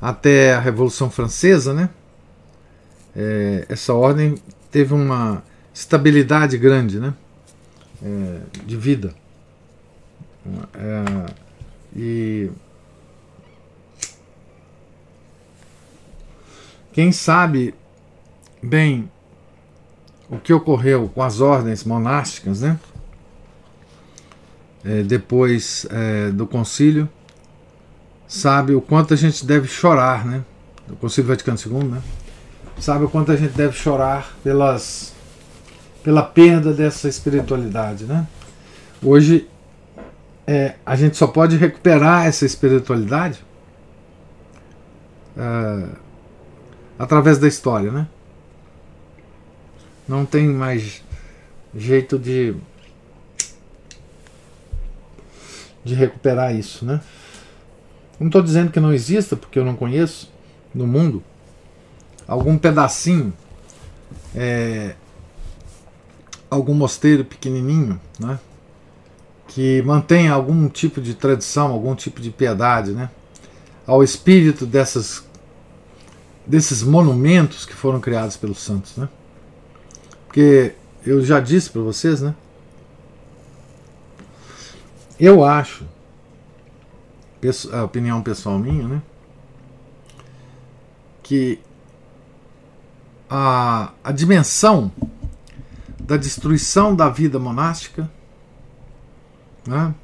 até 0.00 0.54
a 0.54 0.60
Revolução 0.60 1.10
Francesa, 1.10 1.74
né? 1.74 1.90
É, 3.14 3.66
essa 3.68 3.92
ordem 3.94 4.36
teve 4.70 4.94
uma 4.94 5.42
estabilidade 5.72 6.56
grande 6.58 6.98
né? 6.98 7.14
É, 8.02 8.40
de 8.64 8.76
vida. 8.76 9.14
É, 10.74 11.32
e 11.94 12.50
quem 16.92 17.12
sabe 17.12 17.74
bem 18.62 19.10
o 20.28 20.38
que 20.38 20.52
ocorreu 20.52 21.08
com 21.08 21.22
as 21.22 21.40
ordens 21.40 21.84
monásticas, 21.84 22.62
né? 22.62 22.78
É, 24.84 25.02
depois 25.02 25.86
é, 25.90 26.30
do 26.30 26.46
concílio, 26.46 27.08
sabe 28.26 28.74
o 28.74 28.80
quanto 28.80 29.14
a 29.14 29.16
gente 29.16 29.44
deve 29.44 29.68
chorar, 29.68 30.24
né? 30.24 30.42
Do 30.88 30.96
Concílio 30.96 31.28
Vaticano 31.28 31.58
II, 31.64 31.84
né? 31.84 32.02
Sabe 32.82 33.04
o 33.04 33.08
quanto 33.08 33.30
a 33.30 33.36
gente 33.36 33.52
deve 33.52 33.76
chorar 33.76 34.34
pelas 34.42 35.12
pela 36.02 36.20
perda 36.20 36.72
dessa 36.72 37.08
espiritualidade, 37.08 38.06
né? 38.06 38.26
Hoje 39.00 39.48
é, 40.44 40.74
a 40.84 40.96
gente 40.96 41.16
só 41.16 41.28
pode 41.28 41.56
recuperar 41.56 42.26
essa 42.26 42.44
espiritualidade 42.44 43.38
é, 45.36 45.88
através 46.98 47.38
da 47.38 47.46
história, 47.46 47.92
né? 47.92 48.08
Não 50.08 50.26
tem 50.26 50.48
mais 50.48 51.04
jeito 51.72 52.18
de 52.18 52.56
de 55.84 55.94
recuperar 55.94 56.52
isso, 56.52 56.84
né? 56.84 57.00
Não 58.18 58.26
estou 58.26 58.42
dizendo 58.42 58.72
que 58.72 58.80
não 58.80 58.92
exista, 58.92 59.36
porque 59.36 59.56
eu 59.56 59.64
não 59.64 59.76
conheço 59.76 60.32
no 60.74 60.86
mundo 60.86 61.22
algum 62.32 62.56
pedacinho, 62.56 63.30
é, 64.34 64.94
algum 66.48 66.72
mosteiro 66.72 67.26
pequenininho, 67.26 68.00
né? 68.18 68.40
Que 69.48 69.82
mantenha 69.82 70.32
algum 70.32 70.66
tipo 70.66 70.98
de 70.98 71.14
tradição, 71.14 71.70
algum 71.70 71.94
tipo 71.94 72.22
de 72.22 72.30
piedade, 72.30 72.92
né? 72.92 73.10
Ao 73.86 74.02
espírito 74.02 74.64
dessas 74.64 75.24
desses 76.46 76.82
monumentos 76.82 77.66
que 77.66 77.74
foram 77.74 78.00
criados 78.00 78.36
pelos 78.36 78.60
santos, 78.60 78.96
né? 78.96 79.08
Porque 80.26 80.74
eu 81.04 81.22
já 81.22 81.38
disse 81.38 81.68
para 81.68 81.82
vocês, 81.82 82.22
né? 82.22 82.34
Eu 85.20 85.44
acho, 85.44 85.84
a 87.72 87.84
opinião 87.84 88.22
pessoal 88.22 88.58
minha, 88.58 88.88
né? 88.88 89.02
Que 91.22 91.60
a, 93.34 93.94
a 94.04 94.12
dimensão 94.12 94.92
da 95.98 96.18
destruição 96.18 96.94
da 96.94 97.08
vida 97.08 97.38
monástica 97.38 98.10
né, 99.66 99.94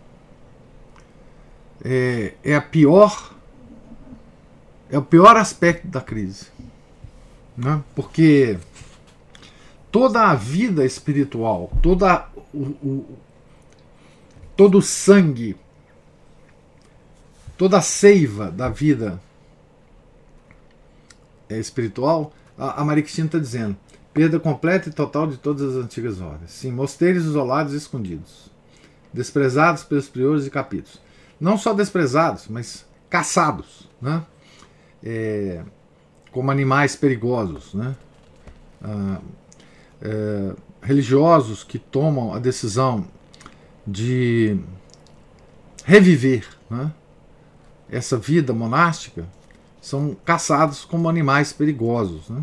é, 1.85 2.33
é 2.43 2.55
a 2.55 2.63
pior 2.63 3.35
é 4.91 4.97
o 4.97 5.03
pior 5.03 5.37
aspecto 5.37 5.87
da 5.87 6.01
crise. 6.01 6.47
Né? 7.55 7.83
Porque 7.95 8.59
toda 9.93 10.31
a 10.31 10.35
vida 10.35 10.87
espiritual, 10.87 11.71
toda 11.83 12.27
o, 12.55 12.63
o, 12.63 13.19
todo 14.57 14.79
o 14.79 14.83
sangue, 14.83 15.55
toda 17.59 17.77
a 17.77 17.83
seiva 17.83 18.51
da 18.51 18.71
vida 18.71 19.21
espiritual, 21.51 22.33
a, 22.59 22.81
a 22.81 22.85
Maria 22.85 23.03
Cristina 23.03 23.27
está 23.27 23.39
dizendo, 23.39 23.77
perda 24.13 24.41
completa 24.41 24.89
e 24.89 24.93
total 24.93 25.27
de 25.27 25.37
todas 25.37 25.77
as 25.77 25.85
antigas 25.85 26.21
ordens. 26.21 26.51
Sim, 26.51 26.73
mosteiros 26.73 27.25
isolados 27.25 27.73
e 27.73 27.77
escondidos, 27.77 28.51
desprezados 29.13 29.85
pelos 29.85 30.09
priores 30.09 30.47
e 30.47 30.51
capítulos. 30.51 31.01
Não 31.41 31.57
só 31.57 31.73
desprezados, 31.73 32.49
mas 32.49 32.85
caçados. 33.09 33.89
Né? 34.01 34.23
é, 35.03 35.63
como 36.31 36.51
animais 36.51 36.97
perigosos, 36.97 37.75
né? 37.75 37.97
Ah, 38.83 39.21
é, 40.01 40.55
religiosos 40.81 41.65
que 41.65 41.79
tomam 41.79 42.33
a 42.33 42.39
decisão 42.39 43.07
de 43.87 44.59
reviver 45.85 46.47
né? 46.71 46.93
essa 47.91 48.17
vida 48.17 48.53
monástica 48.53 49.27
são 49.81 50.17
caçados 50.25 50.85
como 50.85 51.09
animais 51.09 51.53
perigosos. 51.53 52.29
Né? 52.29 52.43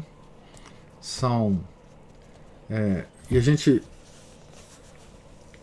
São. 1.01 1.59
É, 2.69 3.05
e 3.29 3.37
a 3.37 3.41
gente 3.41 3.81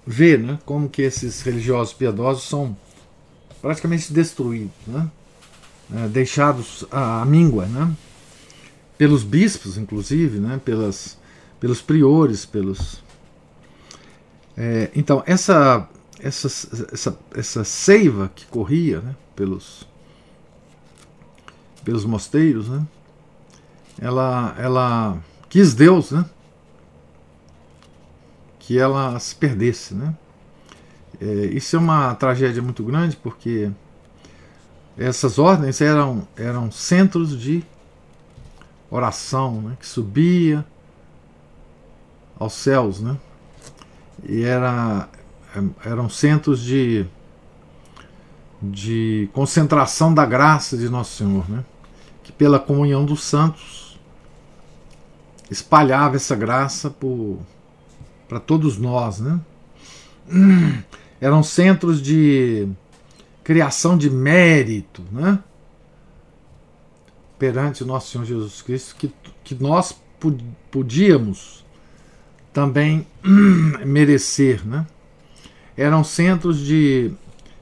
vê 0.06 0.36
né, 0.36 0.58
como 0.64 0.88
que 0.88 1.02
esses 1.02 1.42
religiosos 1.42 1.92
piedosos 1.92 2.44
são 2.44 2.76
praticamente 3.60 4.12
destruídos. 4.12 4.74
Né? 4.86 5.10
é, 5.94 6.08
deixados 6.08 6.84
à 6.90 7.24
míngua, 7.24 7.66
né? 7.66 7.94
pelos 8.96 9.22
bispos, 9.22 9.76
inclusive, 9.76 10.38
né? 10.38 10.60
Pelas, 10.64 11.18
pelos 11.60 11.82
priores, 11.82 12.44
pelos. 12.46 13.02
É, 14.56 14.90
então, 14.94 15.22
essa, 15.26 15.88
essa, 16.20 16.48
essa, 16.92 17.18
essa 17.34 17.64
seiva 17.64 18.30
que 18.34 18.46
corria 18.46 19.00
né? 19.00 19.16
pelos, 19.34 19.86
pelos 21.84 22.04
mosteiros, 22.04 22.68
né? 22.68 22.86
ela, 24.00 24.54
ela 24.58 25.18
quis 25.48 25.74
Deus 25.74 26.10
né? 26.10 26.24
que 28.58 28.78
ela 28.78 29.18
se 29.18 29.34
perdesse. 29.34 29.94
Né? 29.94 30.14
É, 31.20 31.26
isso 31.46 31.76
é 31.76 31.78
uma 31.78 32.14
tragédia 32.14 32.62
muito 32.62 32.82
grande 32.84 33.16
porque 33.16 33.70
essas 34.96 35.38
ordens 35.38 35.80
eram, 35.80 36.26
eram 36.36 36.70
centros 36.70 37.38
de 37.38 37.64
oração, 38.90 39.62
né, 39.62 39.76
que 39.80 39.86
subia 39.86 40.64
aos 42.38 42.52
céus, 42.52 43.00
né? 43.00 43.16
E 44.22 44.42
era, 44.42 45.08
eram 45.84 46.08
centros 46.10 46.60
de, 46.60 47.06
de 48.60 49.30
concentração 49.32 50.12
da 50.12 50.26
graça 50.26 50.76
de 50.76 50.88
Nosso 50.90 51.16
Senhor, 51.16 51.48
né? 51.48 51.64
Que 52.32 52.38
pela 52.38 52.58
comunhão 52.58 53.04
dos 53.04 53.22
santos 53.22 53.98
espalhava 55.50 56.16
essa 56.16 56.34
graça 56.34 56.94
para 58.28 58.40
todos 58.40 58.78
nós, 58.78 59.20
né? 59.20 59.38
Eram 61.20 61.42
centros 61.42 62.02
de 62.02 62.66
criação 63.44 63.96
de 63.96 64.08
mérito, 64.08 65.02
né? 65.12 65.38
Perante 67.38 67.82
o 67.82 67.86
nosso 67.86 68.10
Senhor 68.10 68.24
Jesus 68.24 68.62
Cristo, 68.62 68.96
que, 68.96 69.12
que 69.44 69.54
nós 69.54 69.94
podíamos 70.70 71.64
também 72.52 73.06
merecer, 73.84 74.66
né? 74.66 74.86
Eram 75.76 76.02
centros 76.02 76.58
de 76.58 77.12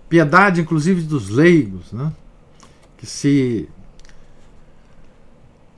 piedade, 0.09 0.61
inclusive 0.61 1.03
dos 1.03 1.29
leigos, 1.29 1.93
né? 1.93 2.13
Que 2.97 3.07
se 3.07 3.69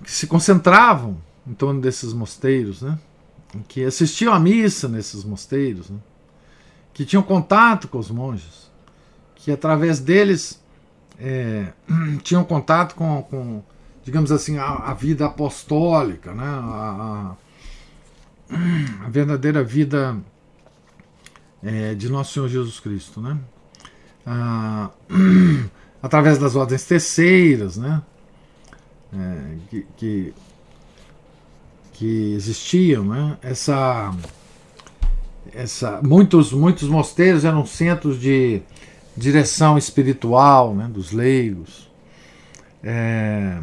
que 0.02 0.10
se 0.10 0.26
concentravam 0.26 1.16
em 1.46 1.54
torno 1.54 1.80
desses 1.80 2.12
mosteiros, 2.12 2.82
né? 2.82 2.98
Que 3.68 3.84
assistiam 3.84 4.32
à 4.32 4.40
missa 4.40 4.88
nesses 4.88 5.24
mosteiros, 5.24 5.90
né? 5.90 5.98
que 6.94 7.04
tinham 7.04 7.22
contato 7.22 7.88
com 7.88 7.98
os 7.98 8.10
monges 8.10 8.70
que 9.42 9.50
através 9.50 9.98
deles 9.98 10.62
é, 11.18 11.72
tinham 12.22 12.44
contato 12.44 12.94
com, 12.94 13.22
com 13.22 13.62
digamos 14.04 14.30
assim, 14.30 14.56
a, 14.56 14.66
a, 14.66 14.94
vida 14.94 15.26
apostólica, 15.26 16.32
né? 16.32 16.44
a, 16.44 17.34
a, 18.50 19.06
a 19.06 19.08
verdadeira 19.08 19.64
vida 19.64 20.16
é, 21.62 21.94
de 21.94 22.08
Nosso 22.08 22.34
Senhor 22.34 22.48
Jesus 22.48 22.78
Cristo. 22.78 23.20
Né? 23.20 23.36
Ah, 24.24 24.90
através 26.00 26.38
das 26.38 26.54
ordens 26.54 26.84
terceiras, 26.84 27.76
né? 27.76 28.00
É, 29.14 29.56
que, 29.68 29.86
que, 29.96 30.34
que, 31.92 32.34
existiam, 32.34 33.04
né? 33.04 33.36
essa, 33.42 34.10
essa, 35.52 36.00
muitos, 36.02 36.50
muitos 36.52 36.88
mosteiros 36.88 37.44
eram 37.44 37.66
centros 37.66 38.18
de 38.18 38.62
direção 39.14 39.76
espiritual 39.76 40.74
né, 40.74 40.88
dos 40.88 41.12
leigos, 41.12 41.90
é, 42.82 43.58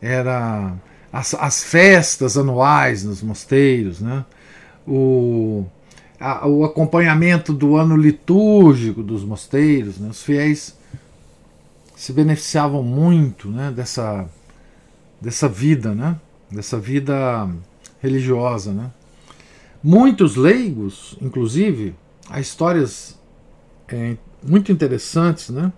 era 0.00 0.74
as, 1.10 1.32
as, 1.34 1.64
festas 1.64 2.36
anuais 2.36 3.02
nos 3.02 3.22
mosteiros, 3.22 4.00
né, 4.00 4.26
o, 4.86 5.64
a, 6.20 6.46
o 6.46 6.64
acompanhamento 6.64 7.52
do 7.54 7.76
ano 7.76 7.96
litúrgico 7.96 9.02
dos 9.02 9.24
mosteiros, 9.24 9.98
né, 9.98 10.10
os 10.10 10.22
fiéis 10.22 10.76
se 11.96 12.12
beneficiavam 12.12 12.82
muito 12.82 13.48
né, 13.48 13.72
dessa, 13.74 14.28
dessa 15.20 15.48
vida, 15.48 15.94
né, 15.94 16.20
dessa 16.50 16.78
vida 16.78 17.48
religiosa. 18.00 18.72
Né. 18.72 18.90
Muitos 19.82 20.36
leigos, 20.36 21.16
inclusive, 21.20 21.94
há 22.28 22.40
histórias 22.40 23.18
é, 23.88 24.16
muito 24.42 24.72
interessantes, 24.72 25.50
né? 25.50 25.72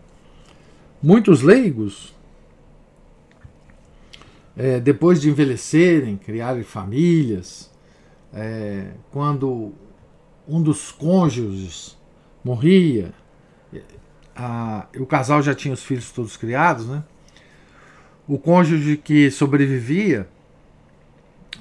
Muitos 1.03 1.43
leigos, 1.43 2.15
é, 4.57 4.81
depois 4.81 5.21
de 5.21 5.31
envelhecerem, 5.31 6.17
criarem 6.17 6.65
famílias, 6.65 7.71
é, 8.33 8.93
quando 9.11 9.73
um 10.47 10.61
dos 10.61 10.91
cônjuges 10.91 11.97
morria, 12.43 13.13
a, 14.35 14.87
o 14.97 15.07
casal 15.07 15.43
já 15.43 15.55
tinha 15.55 15.75
os 15.75 15.83
filhos 15.83 16.11
todos 16.11 16.37
criados, 16.37 16.87
né? 16.87 17.05
O 18.29 18.39
cônjuge 18.39 18.99
que 18.99 19.31
sobrevivia 19.31 20.29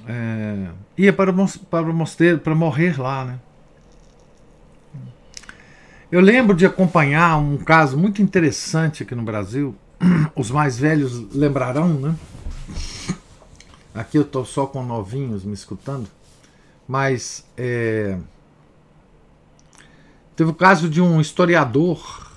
é, 0.06 0.68
ia 0.98 1.12
para 1.12 1.32
para 1.70 1.90
o 1.90 1.94
mosteiro 1.94 2.38
para 2.38 2.54
morrer 2.54 3.00
lá, 3.00 3.24
né? 3.24 3.38
Eu 6.12 6.20
lembro 6.20 6.56
de 6.56 6.64
acompanhar 6.64 7.38
um 7.38 7.56
caso 7.56 7.96
muito 7.96 8.22
interessante 8.22 9.02
aqui 9.02 9.14
no 9.14 9.22
Brasil. 9.22 9.74
Os 10.36 10.50
mais 10.50 10.78
velhos 10.78 11.34
lembrarão, 11.34 11.88
né? 11.88 12.14
Aqui 13.94 14.16
eu 14.16 14.22
estou 14.22 14.44
só 14.44 14.66
com 14.66 14.82
novinhos 14.82 15.44
me 15.44 15.54
escutando, 15.54 16.08
mas 16.86 17.44
é, 17.56 18.16
teve 20.36 20.50
o 20.50 20.54
caso 20.54 20.88
de 20.88 21.00
um 21.00 21.20
historiador 21.20 22.27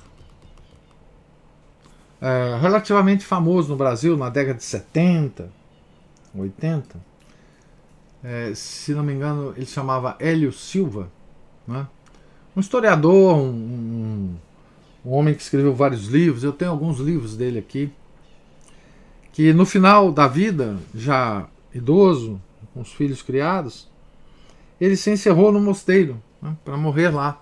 é, 2.21 2.57
relativamente 2.61 3.25
famoso 3.25 3.69
no 3.69 3.75
Brasil 3.75 4.15
na 4.15 4.29
década 4.29 4.59
de 4.59 4.63
70, 4.63 5.51
80. 6.35 7.11
É, 8.23 8.53
se 8.53 8.93
não 8.93 9.03
me 9.03 9.13
engano, 9.13 9.53
ele 9.57 9.65
chamava 9.65 10.15
Hélio 10.19 10.53
Silva. 10.53 11.11
Né? 11.67 11.87
um 12.55 12.59
historiador, 12.59 13.37
um, 13.37 13.49
um, 13.49 14.35
um, 15.05 15.11
homem 15.11 15.33
que 15.33 15.41
escreveu 15.41 15.73
vários 15.73 16.05
livros. 16.07 16.43
Eu 16.43 16.53
tenho 16.53 16.71
alguns 16.71 16.99
livros 16.99 17.35
dele 17.35 17.59
aqui. 17.59 17.91
Que 19.31 19.53
no 19.53 19.65
final 19.65 20.11
da 20.11 20.27
vida, 20.27 20.77
já 20.93 21.47
idoso, 21.73 22.39
com 22.73 22.81
os 22.81 22.91
filhos 22.91 23.21
criados, 23.21 23.89
ele 24.79 24.97
se 24.97 25.09
encerrou 25.09 25.51
no 25.51 25.59
mosteiro 25.59 26.21
né, 26.41 26.55
para 26.65 26.75
morrer 26.75 27.09
lá, 27.09 27.41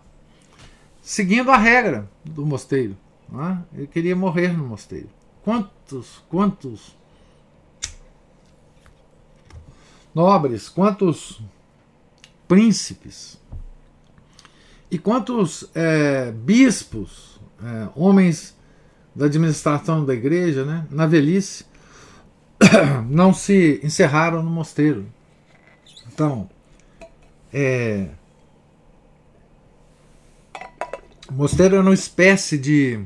seguindo 1.01 1.51
a 1.51 1.57
regra 1.57 2.07
do 2.23 2.45
mosteiro. 2.45 2.95
Né? 3.31 3.63
Ele 3.73 3.87
queria 3.87 4.15
morrer 4.15 4.55
no 4.55 4.65
mosteiro. 4.65 5.09
Quantos, 5.43 6.21
quantos 6.29 6.95
nobres, 10.13 10.67
quantos 10.67 11.41
príncipes 12.47 13.39
e 14.91 14.97
quantos 14.97 15.69
é, 15.75 16.31
bispos, 16.31 17.39
é, 17.63 17.89
homens 17.95 18.57
da 19.15 19.25
administração 19.25 20.05
da 20.05 20.13
igreja, 20.13 20.65
né, 20.65 20.87
na 20.89 21.05
velhice, 21.05 21.65
não 23.09 23.33
se 23.33 23.79
encerraram 23.83 24.41
no 24.41 24.49
mosteiro. 24.49 25.05
Então, 26.11 26.49
é, 27.53 28.09
o 31.29 31.33
mosteiro 31.33 31.75
era 31.75 31.83
uma 31.83 31.93
espécie 31.93 32.57
de 32.57 33.05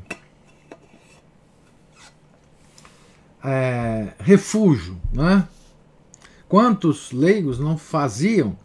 é, 3.42 4.14
refúgio, 4.18 5.00
né? 5.12 5.46
Quantos 6.48 7.12
leigos 7.12 7.58
não 7.58 7.76
faziam 7.76 8.56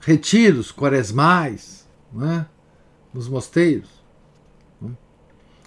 retiros 0.00 0.70
quaresmais, 0.70 1.86
né, 2.12 2.46
nos 3.12 3.28
mosteiros. 3.28 3.88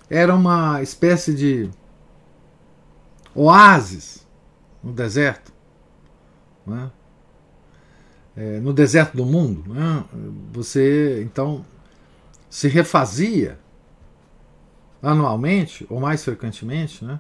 Era 0.10 0.36
uma 0.36 0.82
espécie 0.82 1.34
de 1.34 1.70
oásis 3.34 4.28
no 4.84 4.92
deserto. 4.92 5.54
Né? 6.66 6.92
É, 8.36 8.60
no 8.60 8.74
deserto 8.74 9.16
do 9.16 9.26
mundo. 9.26 9.74
Né? 9.74 10.04
Você 10.52 11.24
então 11.24 11.66
se 12.52 12.68
refazia 12.68 13.58
anualmente, 15.02 15.88
ou 15.90 16.02
mais 16.02 16.22
frequentemente, 16.22 17.04
né? 17.04 17.18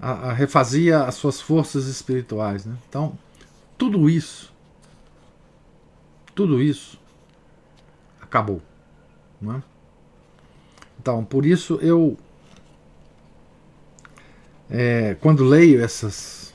A, 0.00 0.30
a 0.30 0.32
refazia 0.32 1.04
as 1.04 1.14
suas 1.14 1.40
forças 1.40 1.86
espirituais. 1.86 2.66
Né? 2.66 2.76
Então, 2.88 3.16
tudo 3.78 4.10
isso, 4.10 4.52
tudo 6.34 6.60
isso 6.60 6.98
acabou. 8.20 8.60
Né? 9.40 9.62
Então, 10.98 11.24
por 11.24 11.46
isso 11.46 11.78
eu, 11.80 12.18
é, 14.68 15.16
quando 15.20 15.44
leio 15.44 15.84
essas, 15.84 16.52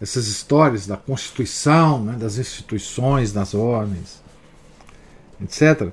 essas 0.00 0.26
histórias 0.26 0.84
da 0.86 0.96
Constituição, 0.96 2.02
né, 2.02 2.16
das 2.16 2.38
instituições, 2.38 3.32
das 3.32 3.54
ordens, 3.54 4.20
etc., 5.40 5.92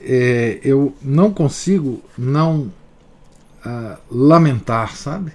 é, 0.00 0.60
eu 0.62 0.94
não 1.02 1.32
consigo 1.32 2.02
não 2.16 2.72
uh, 3.64 3.98
lamentar, 4.10 4.96
sabe? 4.96 5.32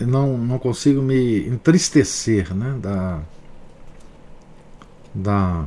Eu 0.00 0.06
não, 0.06 0.38
não 0.38 0.58
consigo 0.58 1.02
me 1.02 1.46
entristecer 1.48 2.54
né, 2.54 2.76
da, 2.80 3.20
da 5.14 5.64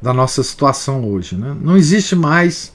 da 0.00 0.12
nossa 0.12 0.42
situação 0.42 1.04
hoje. 1.04 1.36
Né? 1.36 1.56
Não 1.60 1.76
existe 1.76 2.14
mais, 2.14 2.72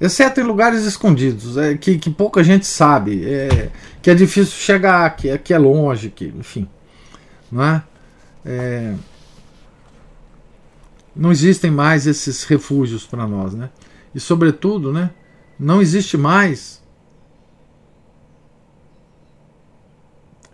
exceto 0.00 0.40
em 0.40 0.44
lugares 0.44 0.84
escondidos, 0.84 1.56
é, 1.56 1.74
que, 1.76 1.98
que 1.98 2.10
pouca 2.10 2.44
gente 2.44 2.66
sabe, 2.66 3.24
é, 3.24 3.70
que 4.00 4.10
é 4.10 4.14
difícil 4.14 4.54
chegar, 4.54 5.16
que 5.16 5.28
é, 5.28 5.38
que 5.38 5.52
é 5.52 5.58
longe, 5.58 6.10
que, 6.10 6.26
enfim. 6.26 6.68
Não, 7.50 7.64
é? 7.64 7.82
é 8.44 8.94
não 11.16 11.32
existem 11.32 11.70
mais 11.70 12.06
esses 12.06 12.44
refúgios 12.44 13.06
para 13.06 13.26
nós. 13.26 13.54
Né? 13.54 13.70
E, 14.14 14.20
sobretudo, 14.20 14.92
né, 14.92 15.10
não 15.58 15.80
existe 15.80 16.16
mais 16.16 16.82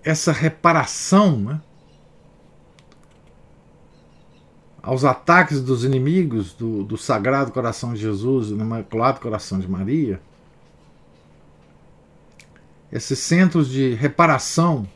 essa 0.04 0.32
reparação. 0.32 1.38
Né? 1.38 1.60
aos 4.82 5.04
ataques 5.04 5.62
dos 5.62 5.84
inimigos 5.84 6.52
do, 6.52 6.82
do 6.82 6.98
Sagrado 6.98 7.52
Coração 7.52 7.94
de 7.94 8.00
Jesus 8.00 8.48
e 8.50 8.54
do 8.54 8.60
Imaculado 8.60 9.20
Coração 9.20 9.60
de 9.60 9.70
Maria, 9.70 10.20
esses 12.90 13.18
centros 13.20 13.68
de 13.68 13.94
reparação 13.94 14.86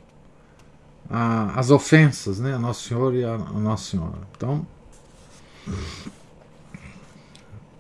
às 1.08 1.70
ofensas 1.70 2.40
né, 2.40 2.52
a 2.52 2.58
Nosso 2.58 2.88
Senhor 2.88 3.14
e 3.14 3.24
a, 3.24 3.34
a 3.34 3.38
Nossa 3.38 3.90
Senhora. 3.92 4.18
Então, 4.36 4.66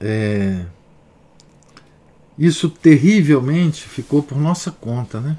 é, 0.00 0.66
isso 2.38 2.68
terrivelmente 2.68 3.82
ficou 3.88 4.22
por 4.22 4.38
nossa 4.38 4.70
conta, 4.70 5.20
né? 5.20 5.38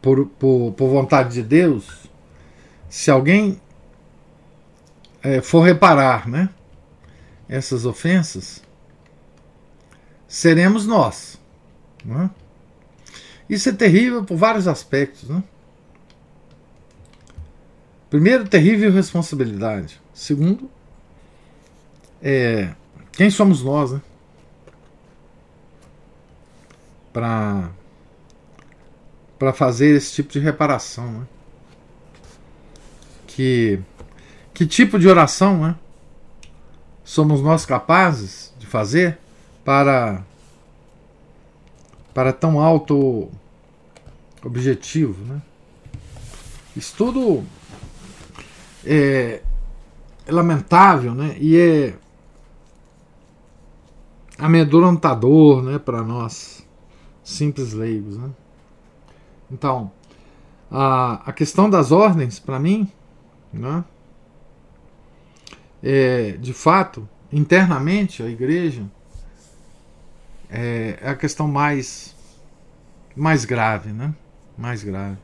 Por, 0.00 0.26
por, 0.26 0.72
por 0.72 0.88
vontade 0.88 1.34
de 1.34 1.42
Deus, 1.42 2.08
se 2.88 3.10
alguém 3.10 3.60
é, 5.22 5.40
for 5.40 5.60
reparar 5.60 6.28
né, 6.28 6.50
essas 7.48 7.86
ofensas, 7.86 8.62
seremos 10.26 10.86
nós. 10.86 11.38
Né? 12.04 12.28
Isso 13.48 13.68
é 13.68 13.72
terrível 13.72 14.24
por 14.24 14.36
vários 14.36 14.66
aspectos. 14.66 15.28
Né? 15.28 15.42
Primeiro, 18.12 18.46
terrível 18.46 18.92
responsabilidade. 18.92 19.98
Segundo, 20.12 20.70
é, 22.22 22.74
quem 23.10 23.30
somos 23.30 23.62
nós 23.62 23.92
né? 23.92 24.02
para 27.10 27.70
para 29.38 29.54
fazer 29.54 29.96
esse 29.96 30.12
tipo 30.12 30.30
de 30.30 30.40
reparação. 30.40 31.10
Né? 31.10 31.26
Que 33.26 33.80
que 34.52 34.66
tipo 34.66 34.98
de 34.98 35.08
oração 35.08 35.62
né, 35.62 35.74
somos 37.02 37.40
nós 37.40 37.64
capazes 37.64 38.52
de 38.58 38.66
fazer 38.66 39.18
para, 39.64 40.22
para 42.12 42.30
tão 42.30 42.60
alto 42.60 43.30
objetivo? 44.44 45.24
Né? 45.24 45.40
Isso 46.76 46.94
tudo 46.94 47.42
é, 48.84 49.42
é 50.26 50.32
lamentável 50.32 51.14
né, 51.14 51.36
e 51.38 51.58
é 51.58 51.94
amedrontador 54.38 55.62
né, 55.62 55.78
para 55.78 56.02
nós, 56.02 56.66
simples 57.22 57.72
leigos. 57.72 58.16
Né? 58.16 58.30
Então, 59.50 59.90
a, 60.70 61.22
a 61.26 61.32
questão 61.32 61.68
das 61.68 61.92
ordens, 61.92 62.38
para 62.38 62.58
mim, 62.58 62.90
né, 63.52 63.84
é, 65.82 66.32
de 66.32 66.52
fato, 66.52 67.08
internamente, 67.32 68.22
a 68.22 68.28
igreja 68.28 68.84
é, 70.48 70.98
é 71.00 71.08
a 71.08 71.16
questão 71.16 71.48
mais, 71.48 72.14
mais 73.16 73.44
grave, 73.44 73.90
né? 73.90 74.14
Mais 74.56 74.84
grave. 74.84 75.16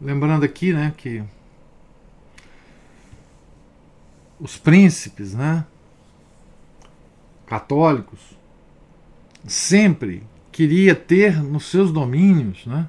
Lembrando 0.00 0.44
aqui, 0.44 0.72
né, 0.72 0.92
que 0.96 1.24
os 4.40 4.56
príncipes, 4.56 5.34
né, 5.34 5.64
católicos, 7.46 8.20
sempre 9.46 10.22
queria 10.52 10.94
ter 10.94 11.42
nos 11.42 11.70
seus 11.70 11.92
domínios, 11.92 12.66
né, 12.66 12.88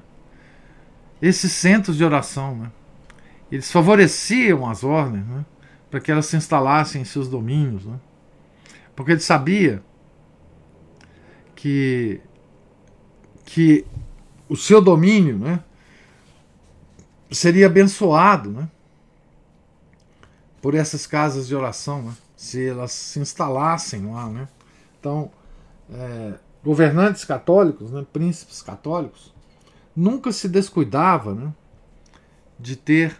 esses 1.20 1.52
centros 1.52 1.96
de 1.96 2.04
oração, 2.04 2.56
né? 2.56 2.72
Eles 3.50 3.70
favoreciam 3.70 4.68
as 4.68 4.84
ordens, 4.84 5.26
né? 5.26 5.44
para 5.90 6.00
que 6.00 6.10
elas 6.10 6.26
se 6.26 6.36
instalassem 6.36 7.02
em 7.02 7.04
seus 7.04 7.28
domínios, 7.28 7.84
né? 7.84 7.98
porque 8.94 9.12
ele 9.12 9.20
sabia 9.20 9.82
que 11.54 12.20
que 13.44 13.84
o 14.48 14.56
seu 14.56 14.80
domínio, 14.80 15.36
né, 15.36 15.60
seria 17.32 17.66
abençoado, 17.66 18.50
né, 18.50 18.68
por 20.60 20.74
essas 20.74 21.06
casas 21.06 21.46
de 21.46 21.54
oração, 21.54 22.02
né, 22.02 22.12
se 22.36 22.68
elas 22.68 22.92
se 22.92 23.18
instalassem 23.18 24.10
lá, 24.10 24.28
né. 24.28 24.48
Então, 24.98 25.30
é, 25.92 26.34
governantes 26.62 27.24
católicos, 27.24 27.90
né, 27.90 28.06
príncipes 28.12 28.62
católicos, 28.62 29.34
nunca 29.96 30.32
se 30.32 30.48
descuidava, 30.48 31.34
né, 31.34 31.52
de 32.58 32.76
ter 32.76 33.16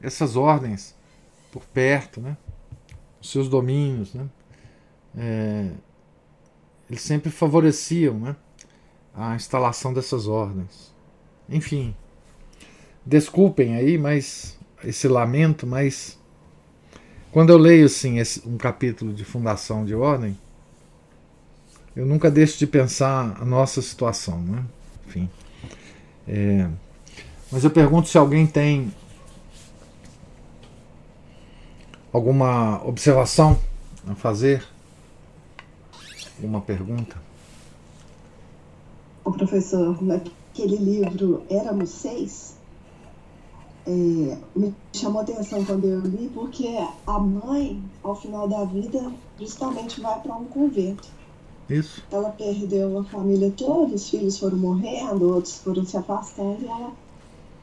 essas 0.00 0.36
ordens 0.36 0.94
por 1.52 1.64
perto, 1.66 2.20
né, 2.20 2.36
os 3.20 3.30
seus 3.30 3.48
domínios, 3.48 4.14
né. 4.14 4.28
É, 5.16 5.70
eles 6.88 7.02
sempre 7.02 7.30
favoreciam, 7.30 8.18
né, 8.18 8.36
a 9.14 9.34
instalação 9.34 9.92
dessas 9.92 10.26
ordens. 10.28 10.94
Enfim, 11.48 11.94
desculpem 13.04 13.74
aí, 13.74 13.98
mas 13.98 14.58
esse 14.84 15.08
lamento, 15.08 15.66
mas 15.66 16.18
quando 17.32 17.50
eu 17.50 17.58
leio 17.58 17.86
assim 17.86 18.18
esse, 18.18 18.46
um 18.48 18.56
capítulo 18.56 19.12
de 19.12 19.24
fundação 19.24 19.84
de 19.84 19.94
ordem, 19.94 20.36
eu 21.94 22.06
nunca 22.06 22.30
deixo 22.30 22.58
de 22.58 22.66
pensar 22.66 23.36
a 23.40 23.44
nossa 23.44 23.82
situação, 23.82 24.40
né? 24.40 24.64
Enfim. 25.06 25.28
É, 26.26 26.68
mas 27.50 27.64
eu 27.64 27.70
pergunto 27.70 28.08
se 28.08 28.18
alguém 28.18 28.46
tem 28.46 28.92
alguma 32.12 32.84
observação 32.86 33.58
a 34.06 34.14
fazer, 34.14 34.62
alguma 36.36 36.60
pergunta. 36.60 37.16
O 39.24 39.32
professor, 39.32 40.02
naquele 40.02 40.76
livro 40.76 41.42
Éramos 41.50 41.90
Seis, 41.90 42.57
é, 43.88 44.36
me 44.54 44.74
chamou 44.92 45.22
atenção 45.22 45.64
quando 45.64 45.86
eu 45.86 46.00
li, 46.00 46.30
porque 46.34 46.68
a 47.06 47.18
mãe, 47.18 47.82
ao 48.02 48.14
final 48.14 48.46
da 48.46 48.64
vida, 48.64 49.10
justamente 49.40 49.98
vai 50.02 50.20
para 50.20 50.36
um 50.36 50.44
convento. 50.44 51.08
Isso. 51.70 52.04
Ela 52.10 52.28
perdeu 52.30 52.98
a 52.98 53.04
família 53.04 53.50
toda, 53.56 53.94
os 53.94 54.10
filhos 54.10 54.38
foram 54.38 54.58
morrendo, 54.58 55.32
outros 55.32 55.56
foram 55.58 55.86
se 55.86 55.96
afastando, 55.96 56.58
e 56.60 56.66
ela 56.66 56.92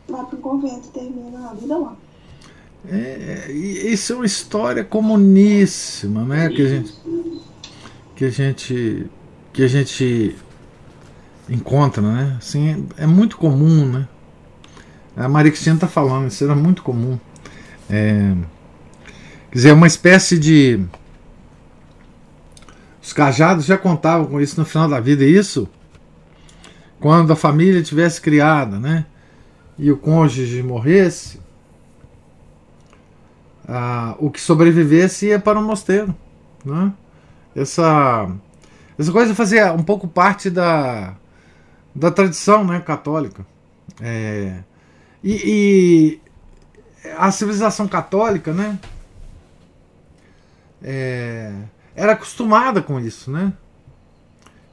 vai 0.10 0.26
para 0.26 0.38
um 0.38 0.42
convento 0.42 0.88
e 0.88 1.00
termina 1.00 1.52
a 1.52 1.54
vida 1.54 1.78
lá. 1.78 1.96
É, 2.88 3.52
isso 3.52 4.14
é 4.14 4.16
uma 4.16 4.26
história 4.26 4.84
comuníssima, 4.84 6.24
né? 6.24 6.50
Que 6.50 6.62
a 6.62 6.68
gente, 6.68 6.94
que 8.16 8.26
a 8.26 8.30
gente, 8.30 9.08
que 9.54 9.64
a 9.64 9.68
gente 9.68 10.36
encontra, 11.50 12.02
né? 12.02 12.36
Assim, 12.40 12.88
é, 12.98 13.04
é 13.04 13.08
muito 13.08 13.38
comum, 13.38 13.86
né? 13.86 14.08
A 15.16 15.28
Maria 15.28 15.52
Cristina 15.52 15.76
está 15.76 15.88
falando, 15.88 16.28
isso 16.28 16.44
era 16.44 16.56
muito 16.56 16.84
comum. 16.84 17.18
É, 17.90 18.34
quer 19.50 19.56
dizer, 19.56 19.70
é 19.70 19.74
uma 19.74 19.88
espécie 19.88 20.38
de. 20.38 20.84
Os 23.02 23.14
cajados 23.14 23.66
já 23.66 23.78
contavam 23.78 24.26
com 24.26 24.42
isso 24.42 24.60
no 24.60 24.66
final 24.66 24.90
da 24.90 25.00
vida, 25.00 25.24
isso 25.24 25.70
quando 27.00 27.32
a 27.32 27.36
família 27.36 27.84
tivesse 27.84 28.20
criada, 28.20 28.80
né? 28.80 29.06
E 29.78 29.92
o 29.92 29.98
cônjuge 29.98 30.64
morresse, 30.64 31.40
o 34.18 34.32
que 34.32 34.40
sobrevivesse 34.40 35.28
ia 35.28 35.40
para 35.40 35.60
o 35.60 35.64
mosteiro, 35.64 36.16
né? 36.64 36.92
Essa 37.56 38.28
essa 38.98 39.12
coisa 39.12 39.36
fazia 39.36 39.74
um 39.74 39.84
pouco 39.84 40.08
parte 40.08 40.50
da 40.50 41.16
da 41.94 42.10
tradição, 42.10 42.66
né, 42.66 42.80
católica. 42.80 43.46
É, 44.02 44.64
e, 45.26 46.20
e 47.04 47.12
a 47.18 47.32
civilização 47.32 47.88
católica, 47.88 48.54
né, 48.54 48.80
é, 50.84 51.52
era 51.96 52.12
acostumada 52.12 52.80
com 52.80 53.00
isso, 53.00 53.32
né? 53.32 53.52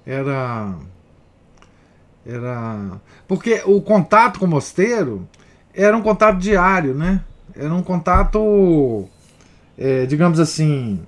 Era 0.05 0.75
era 2.27 3.01
porque 3.27 3.63
o 3.65 3.81
contato 3.81 4.39
com 4.39 4.45
o 4.45 4.49
mosteiro 4.49 5.27
era 5.75 5.97
um 5.97 6.03
contato 6.03 6.39
diário, 6.39 6.95
né? 6.95 7.23
Era 7.57 7.73
um 7.75 7.83
contato, 7.83 9.09
é, 9.79 10.05
digamos 10.07 10.39
assim, 10.39 11.01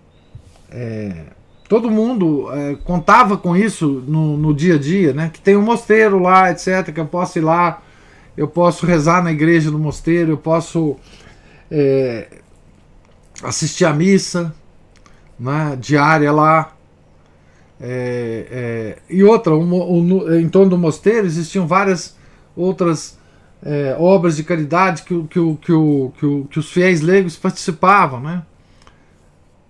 é, 0.70 1.24
todo 1.68 1.90
mundo 1.90 2.51
é, 2.53 2.76
contava 2.76 3.36
com 3.36 3.57
isso 3.57 4.03
no, 4.07 4.36
no, 4.36 4.55
dia 4.55 4.76
a 4.76 4.78
dia, 4.78 5.12
né? 5.12 5.30
Que 5.32 5.40
tem 5.40 5.57
um 5.57 5.62
mosteiro 5.62 6.18
lá, 6.18 6.51
etc. 6.51 6.92
Que 6.92 7.01
eu 7.01 7.07
posso 7.07 7.38
ir 7.38 7.42
lá 7.42 7.82
eu 8.37 8.49
posso 8.49 8.87
rezar 8.87 9.22
na 9.22 9.32
igreja 9.32 9.70
do 9.70 9.78
mosteiro, 9.78 10.32
eu 10.32 10.39
posso 10.39 10.97
é, 11.70 12.28
assistir 13.43 13.85
a 13.85 13.93
missa 13.93 14.55
né, 15.39 15.76
diária 15.80 16.32
lá. 16.32 16.72
É, 17.80 18.47
é, 18.51 19.14
e 19.14 19.22
outra, 19.22 19.55
um, 19.55 19.74
um, 19.74 20.35
em 20.39 20.49
torno 20.49 20.70
do 20.70 20.78
mosteiro 20.78 21.26
existiam 21.26 21.66
várias 21.66 22.16
outras 22.57 23.18
é, 23.62 23.97
obras 23.99 24.37
de 24.37 24.45
caridade 24.45 25.03
que, 25.03 25.22
que, 25.24 25.57
que, 25.57 25.72
que, 26.18 26.45
que 26.51 26.59
os 26.59 26.70
fiéis 26.70 27.01
leigos 27.01 27.37
participavam, 27.37 28.20
né? 28.20 28.43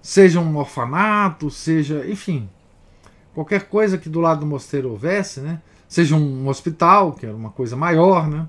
seja 0.05 0.39
um 0.39 0.55
orfanato, 0.59 1.51
seja, 1.51 2.07
enfim, 2.07 2.47
qualquer 3.33 3.63
coisa 3.69 3.97
que 3.97 4.11
do 4.11 4.21
lado 4.21 4.41
do 4.41 4.47
mosteiro 4.47 4.91
houvesse, 4.91 5.41
né? 5.41 5.63
Seja 5.89 6.17
um 6.17 6.49
hospital, 6.49 7.13
que 7.13 7.27
era 7.27 7.37
uma 7.37 7.51
coisa 7.51 7.77
maior, 7.77 8.29
né? 8.29 8.49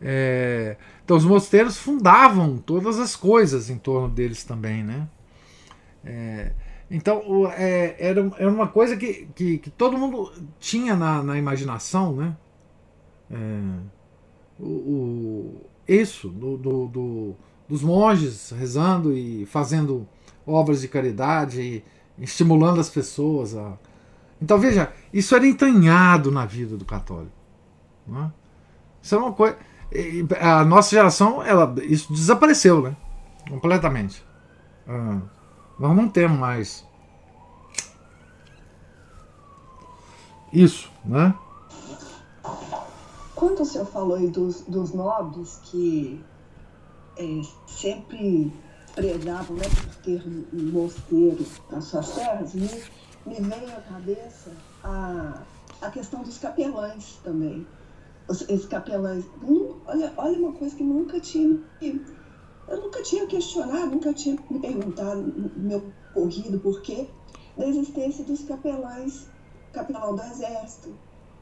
É, 0.00 0.76
então 1.04 1.16
os 1.16 1.24
mosteiros 1.24 1.78
fundavam 1.78 2.58
todas 2.58 2.98
as 2.98 3.14
coisas 3.14 3.70
em 3.70 3.78
torno 3.78 4.08
deles 4.08 4.42
também, 4.44 4.82
né? 4.82 5.08
É, 6.04 6.52
então 6.90 7.22
é, 7.56 7.96
era, 7.98 8.20
era 8.36 8.50
uma 8.50 8.66
coisa 8.66 8.96
que, 8.96 9.28
que, 9.34 9.58
que, 9.58 9.70
todo 9.70 9.96
mundo 9.96 10.32
tinha 10.58 10.96
na, 10.96 11.22
na 11.22 11.38
imaginação, 11.38 12.14
né? 12.16 12.36
É, 13.30 13.36
o, 14.58 14.66
o, 14.66 15.66
isso 15.86 16.28
do, 16.28 16.56
do, 16.56 16.86
do, 16.88 17.36
dos 17.68 17.82
monges 17.82 18.50
rezando 18.50 19.16
e 19.16 19.46
fazendo 19.46 20.06
obras 20.46 20.80
de 20.80 20.88
caridade, 20.88 21.60
e 21.60 21.84
estimulando 22.18 22.80
as 22.80 22.90
pessoas 22.90 23.56
a. 23.56 23.78
Então 24.42 24.58
veja, 24.58 24.92
isso 25.12 25.34
era 25.34 25.46
entranhado 25.46 26.30
na 26.30 26.44
vida 26.44 26.76
do 26.76 26.84
católico. 26.84 27.32
Né? 28.06 28.30
Isso 29.00 29.14
era 29.14 29.24
uma 29.24 29.32
coisa 29.32 29.56
a 30.40 30.64
nossa 30.64 30.90
geração, 30.90 31.42
ela, 31.42 31.74
isso 31.82 32.12
desapareceu, 32.12 32.82
né? 32.82 32.96
Completamente. 33.48 34.24
Ah, 34.88 35.20
nós 35.78 35.96
não 35.96 36.08
temos 36.08 36.38
mais 36.38 36.86
isso, 40.52 40.90
né? 41.04 41.34
Quando 43.34 43.60
o 43.60 43.64
senhor 43.64 43.86
falou 43.86 44.16
aí 44.16 44.28
dos, 44.28 44.62
dos 44.62 44.92
nobres 44.92 45.60
que 45.64 46.22
é, 47.16 47.42
sempre 47.66 48.52
prezavam 48.94 49.56
né, 49.56 49.64
por 49.64 49.94
ter 49.96 50.22
um 50.52 50.70
mosteiro 50.70 51.44
nas 51.70 51.84
suas 51.84 52.10
terras, 52.12 52.54
me, 52.54 52.68
me 53.26 53.34
veio 53.34 53.68
à 53.76 53.80
cabeça 53.80 54.50
a, 54.82 55.42
a 55.80 55.90
questão 55.90 56.22
dos 56.22 56.38
capelães 56.38 57.18
também 57.22 57.66
esses 58.30 58.66
capelães. 58.66 59.24
Olha, 59.86 60.12
olha 60.16 60.38
uma 60.38 60.52
coisa 60.52 60.74
que 60.74 60.82
nunca 60.82 61.20
tinha. 61.20 61.58
Eu 61.80 62.80
nunca 62.80 63.02
tinha 63.02 63.26
questionado, 63.26 63.90
nunca 63.90 64.12
tinha 64.12 64.36
me 64.50 64.58
perguntado 64.60 65.20
no 65.20 65.50
meu 65.56 65.92
corrido 66.14 66.58
porquê 66.60 67.08
da 67.56 67.66
existência 67.66 68.24
dos 68.24 68.44
capelães, 68.44 69.26
capelão 69.72 70.14
do 70.14 70.22
Exército. 70.22 70.94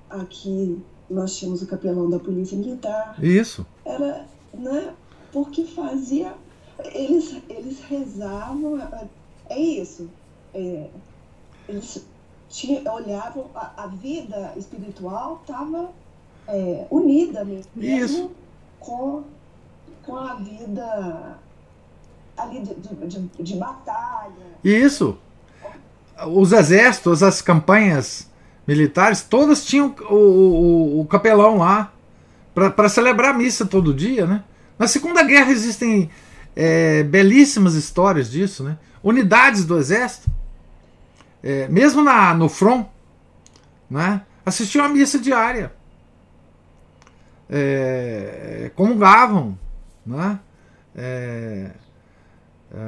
Aqui 0.08 0.80
nós 1.08 1.36
tínhamos 1.36 1.62
o 1.62 1.66
capelão 1.66 2.08
da 2.10 2.18
Polícia 2.18 2.56
Militar. 2.56 3.22
Isso. 3.22 3.66
Era, 3.84 4.26
né? 4.54 4.94
Porque 5.32 5.64
fazia. 5.64 6.34
Eles, 6.94 7.36
eles 7.48 7.80
rezavam. 7.80 8.78
É 9.48 9.58
isso. 9.58 10.10
É, 10.54 10.88
eles 11.70 12.04
tinha, 12.48 12.82
olhavam, 12.90 13.46
a, 13.54 13.84
a 13.84 13.86
vida 13.86 14.52
espiritual 14.56 15.40
estava 15.42 15.90
é, 16.48 16.86
unida 16.90 17.44
mesmo 17.44 17.70
Isso. 17.76 18.30
com, 18.78 19.22
com 20.04 20.16
a 20.16 20.34
vida 20.34 21.38
ali 22.36 22.60
de, 22.60 22.74
de, 22.74 23.06
de, 23.06 23.42
de 23.42 23.56
batalha. 23.56 24.32
Isso. 24.64 25.16
Os 26.26 26.52
exércitos, 26.52 27.22
as 27.22 27.40
campanhas 27.40 28.28
militares, 28.66 29.22
todas 29.22 29.64
tinham 29.64 29.94
o, 30.08 30.14
o, 30.14 31.00
o 31.00 31.06
capelão 31.06 31.58
lá 31.58 31.92
para 32.54 32.88
celebrar 32.88 33.34
a 33.34 33.38
missa 33.38 33.64
todo 33.64 33.94
dia, 33.94 34.26
né? 34.26 34.44
Na 34.78 34.86
Segunda 34.86 35.22
Guerra 35.22 35.50
existem 35.50 36.10
é, 36.54 37.02
belíssimas 37.04 37.74
histórias 37.74 38.30
disso, 38.30 38.64
né? 38.64 38.76
Unidades 39.02 39.64
do 39.64 39.78
exército, 39.78 40.30
é, 41.42 41.68
mesmo 41.68 42.02
na, 42.02 42.34
no 42.34 42.48
front, 42.48 42.86
né? 43.88 44.22
assistiam 44.44 44.84
a 44.84 44.88
missa 44.88 45.18
diária, 45.18 45.72
é, 47.48 48.70
comungavam, 48.74 49.58
né? 50.06 50.38
É, 50.94 51.70
é, 52.72 52.80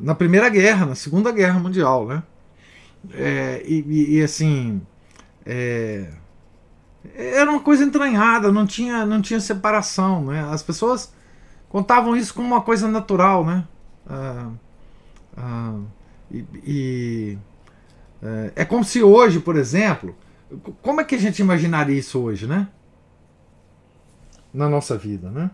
na 0.00 0.14
Primeira 0.14 0.48
Guerra, 0.48 0.86
na 0.86 0.94
Segunda 0.94 1.30
Guerra 1.30 1.58
Mundial, 1.58 2.06
né? 2.06 2.22
É, 3.12 3.62
e, 3.64 4.16
e, 4.16 4.22
assim 4.22 4.82
é, 5.46 6.10
era 7.14 7.50
uma 7.50 7.60
coisa 7.60 7.84
entranhada, 7.84 8.50
não 8.52 8.66
tinha, 8.66 9.06
não 9.06 9.22
tinha 9.22 9.40
separação, 9.40 10.24
né? 10.24 10.46
As 10.50 10.62
pessoas 10.62 11.12
contavam 11.68 12.16
isso 12.16 12.34
como 12.34 12.48
uma 12.48 12.60
coisa 12.60 12.88
natural, 12.88 13.44
né? 13.44 13.64
Ah, 14.06 14.50
ah, 15.36 15.78
e, 16.30 16.44
e 16.64 17.38
é, 18.22 18.52
é 18.56 18.64
como 18.64 18.84
se 18.84 19.02
hoje, 19.02 19.40
por 19.40 19.56
exemplo, 19.56 20.16
como 20.82 21.00
é 21.00 21.04
que 21.04 21.14
a 21.14 21.18
gente 21.18 21.40
imaginaria 21.40 21.98
isso 21.98 22.20
hoje, 22.20 22.46
né? 22.46 22.68
Na 24.52 24.68
nossa 24.68 24.96
vida, 24.96 25.30
né? 25.30 25.50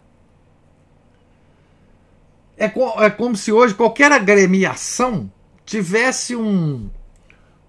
É, 2.56 2.66
é 2.66 3.10
como 3.10 3.36
se 3.36 3.50
hoje 3.50 3.74
qualquer 3.74 4.12
agremiação 4.12 5.30
tivesse 5.64 6.36
um, 6.36 6.88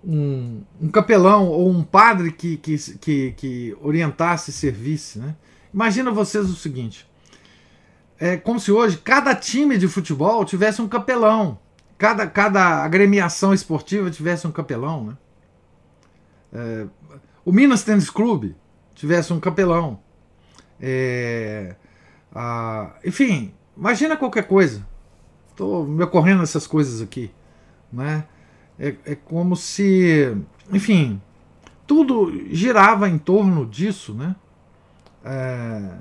um, 0.04 0.62
um, 0.80 0.90
capelão 0.90 1.48
ou 1.48 1.70
um 1.70 1.84
padre 1.84 2.32
que, 2.32 2.58
que, 2.58 2.78
que, 3.00 3.32
que 3.32 3.78
orientasse 3.82 4.52
e 4.52 4.54
servisse. 4.54 5.18
Né? 5.18 5.36
Imagina 5.74 6.12
vocês 6.12 6.50
o 6.50 6.56
seguinte: 6.56 7.08
é 8.20 8.38
como 8.38 8.60
se 8.60 8.72
hoje 8.72 8.98
cada 8.98 9.34
time 9.34 9.78
de 9.78 9.88
futebol 9.88 10.46
tivesse 10.46 10.82
um 10.82 10.88
capelão, 10.88 11.58
cada, 11.98 12.28
cada 12.28 12.84
agremiação 12.84 13.54
esportiva 13.54 14.12
tivesse 14.12 14.46
um 14.48 14.52
capelão. 14.52 15.06
Né? 15.06 15.18
É, 16.54 16.88
o 17.44 17.52
Minas 17.52 17.84
Tênis 17.84 18.10
Clube 18.10 18.56
tivesse 18.94 19.34
um 19.34 19.40
capelão. 19.40 20.00
É, 20.80 21.76
a, 22.34 22.96
enfim, 23.04 23.54
imagina 23.78 24.18
qualquer 24.18 24.48
coisa. 24.48 24.86
Estou 25.50 25.86
me 25.86 26.04
ocorrendo 26.04 26.44
essas 26.44 26.68
coisas 26.68 27.02
aqui. 27.02 27.32
Né? 27.92 28.26
É, 28.78 28.96
é 29.06 29.16
como 29.16 29.56
se, 29.56 30.36
enfim, 30.72 31.22
tudo 31.88 32.32
girava 32.52 33.08
em 33.08 33.18
torno 33.18 33.66
disso, 33.66 34.14
né? 34.14 34.36
É, 35.24 35.92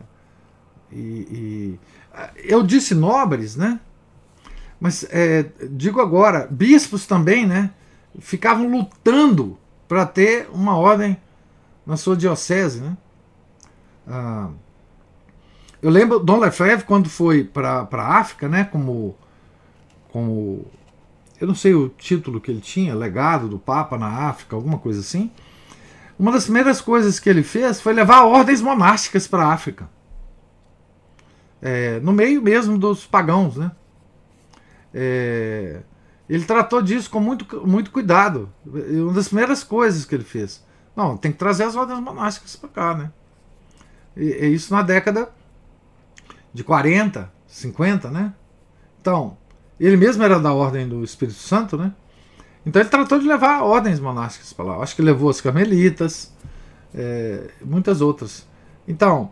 e, 0.92 0.98
e, 0.98 1.80
eu 2.36 2.62
disse 2.62 2.94
nobres, 2.94 3.56
né? 3.56 3.80
Mas 4.84 5.02
é, 5.08 5.46
digo 5.70 5.98
agora, 5.98 6.46
bispos 6.50 7.06
também, 7.06 7.46
né? 7.46 7.70
Ficavam 8.18 8.68
lutando 8.68 9.56
para 9.88 10.04
ter 10.04 10.46
uma 10.52 10.76
ordem 10.76 11.16
na 11.86 11.96
sua 11.96 12.14
diocese, 12.14 12.82
né? 12.82 12.94
Ah, 14.06 14.50
eu 15.80 15.88
lembro 15.88 16.18
Dom 16.18 16.38
Lefebvre 16.38 16.84
quando 16.84 17.08
foi 17.08 17.44
para 17.44 17.88
a 17.90 18.18
África, 18.18 18.46
né? 18.46 18.64
Como 18.64 19.16
como 20.12 20.66
eu 21.40 21.46
não 21.46 21.54
sei 21.54 21.72
o 21.72 21.88
título 21.88 22.38
que 22.38 22.50
ele 22.50 22.60
tinha, 22.60 22.94
legado 22.94 23.48
do 23.48 23.58
Papa 23.58 23.96
na 23.96 24.28
África, 24.28 24.54
alguma 24.54 24.76
coisa 24.76 25.00
assim. 25.00 25.30
Uma 26.18 26.30
das 26.30 26.44
primeiras 26.44 26.82
coisas 26.82 27.18
que 27.18 27.30
ele 27.30 27.42
fez 27.42 27.80
foi 27.80 27.94
levar 27.94 28.24
ordens 28.24 28.60
monásticas 28.60 29.26
para 29.26 29.46
a 29.46 29.54
África. 29.54 29.88
É, 31.62 32.00
no 32.00 32.12
meio 32.12 32.42
mesmo 32.42 32.76
dos 32.76 33.06
pagãos, 33.06 33.56
né? 33.56 33.72
É, 34.94 35.80
ele 36.28 36.44
tratou 36.44 36.80
disso 36.80 37.10
com 37.10 37.20
muito, 37.20 37.66
muito 37.66 37.90
cuidado. 37.90 38.50
Uma 38.64 39.12
das 39.12 39.28
primeiras 39.28 39.64
coisas 39.64 40.04
que 40.04 40.14
ele 40.14 40.24
fez. 40.24 40.64
Não, 40.96 41.16
tem 41.16 41.32
que 41.32 41.38
trazer 41.38 41.64
as 41.64 41.74
ordens 41.74 41.98
monásticas 41.98 42.54
para 42.54 42.68
cá, 42.68 42.94
né? 42.94 43.10
E, 44.16 44.24
e 44.24 44.54
isso 44.54 44.72
na 44.72 44.80
década 44.80 45.28
de 46.52 46.62
40, 46.62 47.30
50, 47.46 48.10
né? 48.10 48.32
Então, 49.00 49.36
ele 49.78 49.96
mesmo 49.96 50.22
era 50.22 50.38
da 50.38 50.52
ordem 50.52 50.88
do 50.88 51.02
Espírito 51.02 51.38
Santo, 51.38 51.76
né? 51.76 51.92
Então 52.64 52.80
ele 52.80 52.88
tratou 52.88 53.18
de 53.18 53.26
levar 53.26 53.62
ordens 53.62 54.00
monásticas 54.00 54.52
para 54.52 54.64
lá. 54.64 54.76
Acho 54.76 54.96
que 54.96 55.02
levou 55.02 55.28
as 55.28 55.40
carmelitas, 55.40 56.32
é, 56.94 57.50
muitas 57.62 58.00
outras. 58.00 58.46
Então, 58.86 59.30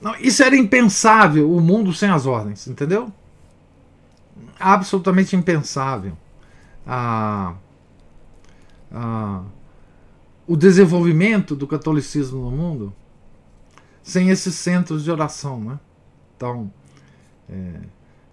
não, 0.00 0.14
isso 0.16 0.42
era 0.42 0.56
impensável, 0.56 1.50
o 1.50 1.60
mundo 1.60 1.92
sem 1.92 2.10
as 2.10 2.26
ordens, 2.26 2.66
entendeu? 2.66 3.10
Absolutamente 4.58 5.36
impensável. 5.36 6.16
Ah, 6.86 7.54
ah, 8.92 9.42
o 10.46 10.56
desenvolvimento 10.56 11.56
do 11.56 11.66
catolicismo 11.66 12.42
no 12.42 12.50
mundo 12.50 12.94
sem 14.02 14.30
esses 14.30 14.54
centros 14.54 15.02
de 15.02 15.10
oração, 15.10 15.60
né? 15.60 15.80
Então, 16.36 16.72
é, 17.48 17.80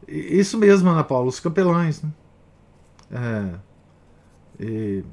isso 0.08 0.58
mesmo, 0.58 0.90
Ana 0.90 1.04
Paula, 1.04 1.28
os 1.28 1.40
capelães. 1.40 2.04
Né? 2.04 2.12
É, 3.12 4.64
e, 4.64 5.04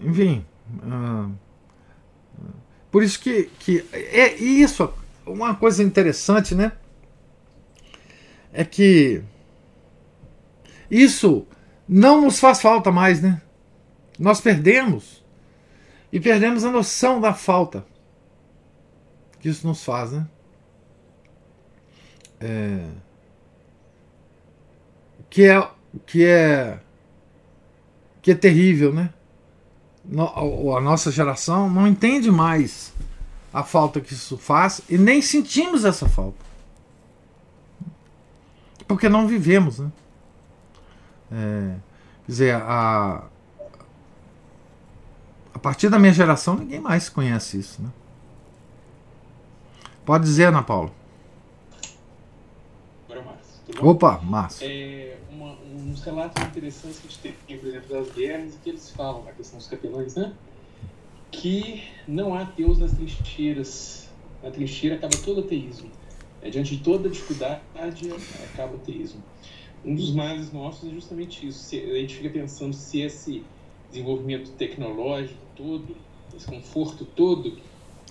enfim. 0.00 0.44
Uh, 0.84 1.32
por 2.90 3.02
isso 3.02 3.18
que, 3.18 3.44
que 3.58 3.84
é 3.92 4.34
isso, 4.36 4.92
uma 5.24 5.54
coisa 5.54 5.82
interessante, 5.82 6.54
né? 6.54 6.72
É 8.52 8.64
que 8.64 9.22
isso 10.92 11.46
não 11.88 12.20
nos 12.20 12.38
faz 12.38 12.60
falta 12.60 12.92
mais, 12.92 13.22
né? 13.22 13.40
Nós 14.18 14.42
perdemos 14.42 15.24
e 16.12 16.20
perdemos 16.20 16.64
a 16.64 16.70
noção 16.70 17.18
da 17.18 17.32
falta 17.32 17.86
que 19.40 19.48
isso 19.48 19.66
nos 19.66 19.82
faz, 19.82 20.12
né? 20.12 20.28
É, 22.38 22.86
que 25.30 25.44
é 25.44 25.68
que 26.04 26.24
é 26.26 26.78
que 28.20 28.30
é 28.30 28.34
terrível, 28.34 28.92
né? 28.92 29.14
a 30.76 30.80
nossa 30.80 31.10
geração 31.10 31.70
não 31.70 31.86
entende 31.86 32.30
mais 32.30 32.92
a 33.52 33.62
falta 33.62 34.00
que 34.00 34.12
isso 34.12 34.36
faz 34.36 34.82
e 34.90 34.98
nem 34.98 35.22
sentimos 35.22 35.86
essa 35.86 36.08
falta. 36.08 36.44
Porque 38.86 39.08
não 39.08 39.26
vivemos, 39.26 39.78
né? 39.78 39.90
É, 41.32 41.76
quer 42.26 42.30
dizer, 42.30 42.54
a, 42.54 43.24
a 45.54 45.58
partir 45.58 45.88
da 45.88 45.98
minha 45.98 46.12
geração 46.12 46.56
ninguém 46.56 46.80
mais 46.80 47.08
conhece 47.08 47.58
isso, 47.58 47.82
né? 47.82 47.88
Pode 50.04 50.24
dizer, 50.24 50.46
Ana 50.46 50.62
Paula. 50.62 50.90
Opa, 53.80 54.18
Márcio. 54.22 54.66
É, 54.68 55.16
uma, 55.30 55.56
uns 55.74 56.02
relatos 56.02 56.42
interessantes 56.42 56.98
que 56.98 57.06
a 57.06 57.10
gente 57.10 57.36
tem, 57.46 57.58
por 57.58 57.68
exemplo, 57.68 57.88
das 57.88 58.12
guerras, 58.12 58.54
que 58.62 58.70
eles 58.70 58.90
falam, 58.90 59.26
a 59.28 59.32
questão 59.32 59.58
dos 59.58 59.66
capelães, 59.68 60.14
né? 60.14 60.32
Que 61.30 61.82
não 62.06 62.34
há 62.34 62.44
Deus 62.44 62.78
nas 62.78 62.92
trincheiras. 62.92 64.08
Na 64.42 64.50
trincheira 64.50 64.96
acaba 64.96 65.16
todo 65.24 65.40
ateísmo. 65.40 65.90
É, 66.42 66.50
diante 66.50 66.76
de 66.76 66.82
toda 66.82 67.08
dificuldade, 67.08 67.62
acaba 68.52 68.72
o 68.72 68.76
ateísmo. 68.76 69.22
Um 69.84 69.94
dos 69.94 70.12
males 70.14 70.52
nossos 70.52 70.88
é 70.88 70.92
justamente 70.92 71.46
isso. 71.46 71.58
Se, 71.58 71.80
a 71.80 71.94
gente 71.96 72.16
fica 72.16 72.30
pensando 72.30 72.72
se 72.72 73.00
esse 73.00 73.42
desenvolvimento 73.90 74.50
tecnológico 74.52 75.40
todo, 75.56 75.96
esse 76.36 76.46
conforto 76.46 77.04
todo, 77.04 77.58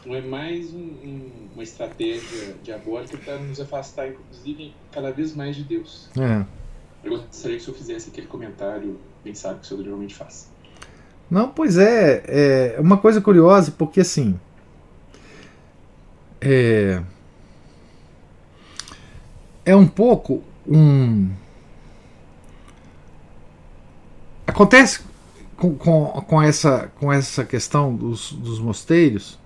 não 0.05 0.15
é 0.15 0.21
mais 0.21 0.73
um, 0.73 0.79
um, 0.79 1.29
uma 1.53 1.63
estratégia 1.63 2.55
diabólica 2.63 3.17
para 3.17 3.39
nos 3.39 3.59
afastar, 3.59 4.09
inclusive, 4.09 4.73
cada 4.91 5.11
vez 5.11 5.35
mais 5.35 5.55
de 5.55 5.63
Deus. 5.63 6.09
É. 6.19 6.45
Eu 7.03 7.11
gostaria 7.11 7.57
que 7.57 7.63
o 7.63 7.65
senhor 7.65 7.77
fizesse 7.77 8.09
aquele 8.09 8.27
comentário 8.27 8.99
bem 9.23 9.33
sabe 9.33 9.59
que 9.59 9.65
o 9.65 9.67
senhor 9.67 9.83
geralmente 9.83 10.13
faz. 10.13 10.51
Não, 11.29 11.49
pois 11.49 11.77
é, 11.77 12.23
é 12.75 12.79
uma 12.79 12.97
coisa 12.97 13.21
curiosa, 13.21 13.71
porque 13.71 14.01
assim. 14.01 14.39
É, 16.41 17.01
é 19.65 19.75
um 19.75 19.87
pouco 19.87 20.43
um. 20.67 21.29
Acontece 24.61 25.01
com, 25.57 25.73
com, 25.73 26.05
com, 26.05 26.39
essa, 26.39 26.91
com 26.99 27.11
essa 27.11 27.43
questão 27.43 27.95
dos, 27.95 28.31
dos 28.31 28.59
mosteiros 28.59 29.39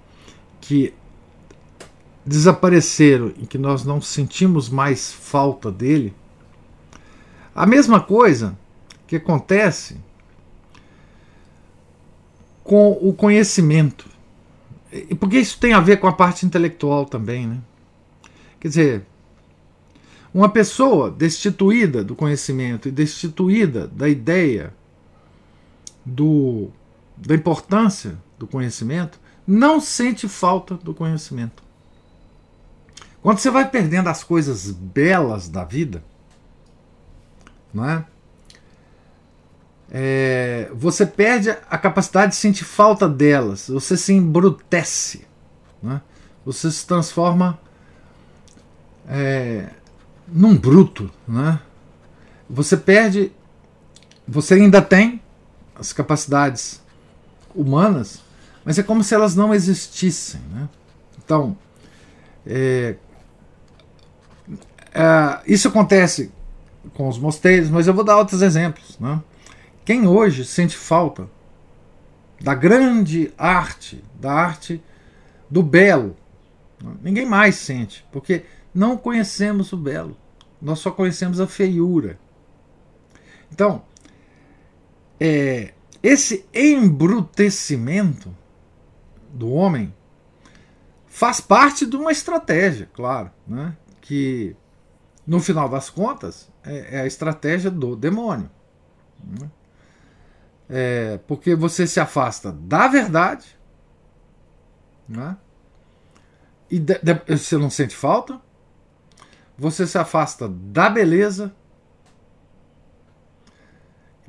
que 0.60 0.94
desapareceram 2.26 3.32
e 3.38 3.48
que 3.48 3.58
nós 3.58 3.86
não 3.86 4.02
sentimos 4.02 4.68
mais 4.68 5.14
falta 5.14 5.72
dele, 5.72 6.14
a 7.56 7.66
mesma 7.66 8.02
coisa 8.02 8.60
que 9.08 9.16
acontece 9.16 9.96
com 12.62 12.92
o 12.92 13.14
conhecimento. 13.14 14.10
Porque 15.18 15.40
isso 15.40 15.58
tem 15.58 15.72
a 15.72 15.80
ver 15.80 16.02
com 16.02 16.08
a 16.08 16.14
parte 16.14 16.46
intelectual 16.46 17.06
também, 17.06 17.48
né? 17.48 17.62
Quer 18.60 18.68
dizer, 18.68 19.06
Uma 20.34 20.50
pessoa 20.50 21.10
destituída 21.10 22.04
do 22.04 22.18
conhecimento 22.18 22.90
e 22.90 22.92
destituída 22.92 23.88
da 23.88 24.10
ideia 24.10 24.74
do, 26.06 26.70
da 27.18 27.34
importância 27.34 28.18
do 28.38 28.46
conhecimento 28.46 29.20
não 29.48 29.80
sente 29.80 30.28
falta 30.28 30.76
do 30.76 30.94
conhecimento. 30.94 31.64
Quando 33.22 33.40
você 33.40 33.50
vai 33.50 33.70
perdendo 33.70 34.08
as 34.08 34.24
coisas 34.24 34.70
belas 34.70 35.50
da 35.50 35.64
vida, 35.64 36.04
não 37.74 37.90
é? 37.90 38.06
é? 39.90 40.70
você 40.74 41.06
perde 41.06 41.50
a 41.50 41.78
capacidade 41.78 42.34
de 42.34 42.38
sentir 42.38 42.64
falta 42.66 43.10
delas, 43.10 43.68
você 43.68 43.98
se 43.98 44.14
embrutece, 44.14 45.26
é? 45.84 46.00
você 46.46 46.72
se 46.72 46.86
transforma 46.86 47.60
é, 49.08 49.70
num 50.28 50.56
bruto, 50.56 51.12
né? 51.28 51.60
Você 52.48 52.78
perde, 52.78 53.32
você 54.28 54.54
ainda 54.54 54.82
tem 54.82 55.20
as 55.76 55.94
capacidades 55.94 56.82
humanas, 57.54 58.22
mas 58.64 58.80
é 58.80 58.84
como 58.84 59.04
se 59.04 59.14
elas 59.14 59.36
não 59.36 59.54
existissem, 59.54 60.42
né? 60.52 60.70
Então, 61.24 61.58
é, 62.46 62.96
é, 64.94 65.42
isso 65.46 65.68
acontece 65.68 66.32
com 66.94 67.08
os 67.08 67.18
mosteiros, 67.18 67.70
mas 67.70 67.88
eu 67.88 67.94
vou 67.94 68.04
dar 68.04 68.18
outros 68.18 68.42
exemplos, 68.42 68.98
né? 69.00 69.22
Quem 69.84 70.08
hoje 70.08 70.46
sente 70.46 70.76
falta 70.76 71.30
da 72.42 72.56
grande 72.56 73.32
arte, 73.38 74.04
da 74.20 74.32
arte 74.32 74.84
do 75.50 75.62
belo, 75.62 76.16
né? 76.84 76.92
ninguém 77.02 77.26
mais 77.26 77.56
sente, 77.56 78.06
porque 78.12 78.44
não 78.74 78.98
conhecemos 78.98 79.72
o 79.72 79.78
belo. 79.78 80.18
Nós 80.62 80.80
só 80.80 80.90
conhecemos 80.90 81.40
a 81.40 81.48
feiura. 81.48 82.20
Então, 83.52 83.84
é, 85.20 85.74
esse 86.02 86.46
embrutecimento 86.54 88.36
do 89.34 89.52
homem 89.52 89.94
faz 91.08 91.40
parte 91.40 91.86
de 91.86 91.96
uma 91.96 92.12
estratégia, 92.12 92.90
claro, 92.94 93.32
né? 93.48 93.76
que 94.02 94.56
no 95.26 95.40
final 95.40 95.68
das 95.68 95.90
contas 95.90 96.50
é, 96.64 96.98
é 96.98 97.02
a 97.02 97.08
estratégia 97.08 97.72
do 97.72 97.96
demônio. 97.96 98.50
Né? 99.24 99.50
É, 100.70 101.20
porque 101.26 101.56
você 101.56 101.88
se 101.88 102.00
afasta 102.00 102.52
da 102.52 102.88
verdade, 102.88 103.58
né? 105.08 105.38
e 106.70 106.80
de, 106.80 107.00
de, 107.00 107.38
você 107.38 107.58
não 107.58 107.70
sente 107.70 107.96
falta, 107.96 108.42
você 109.58 109.88
se 109.88 109.98
afasta 109.98 110.50
da 110.50 110.90
beleza, 110.90 111.56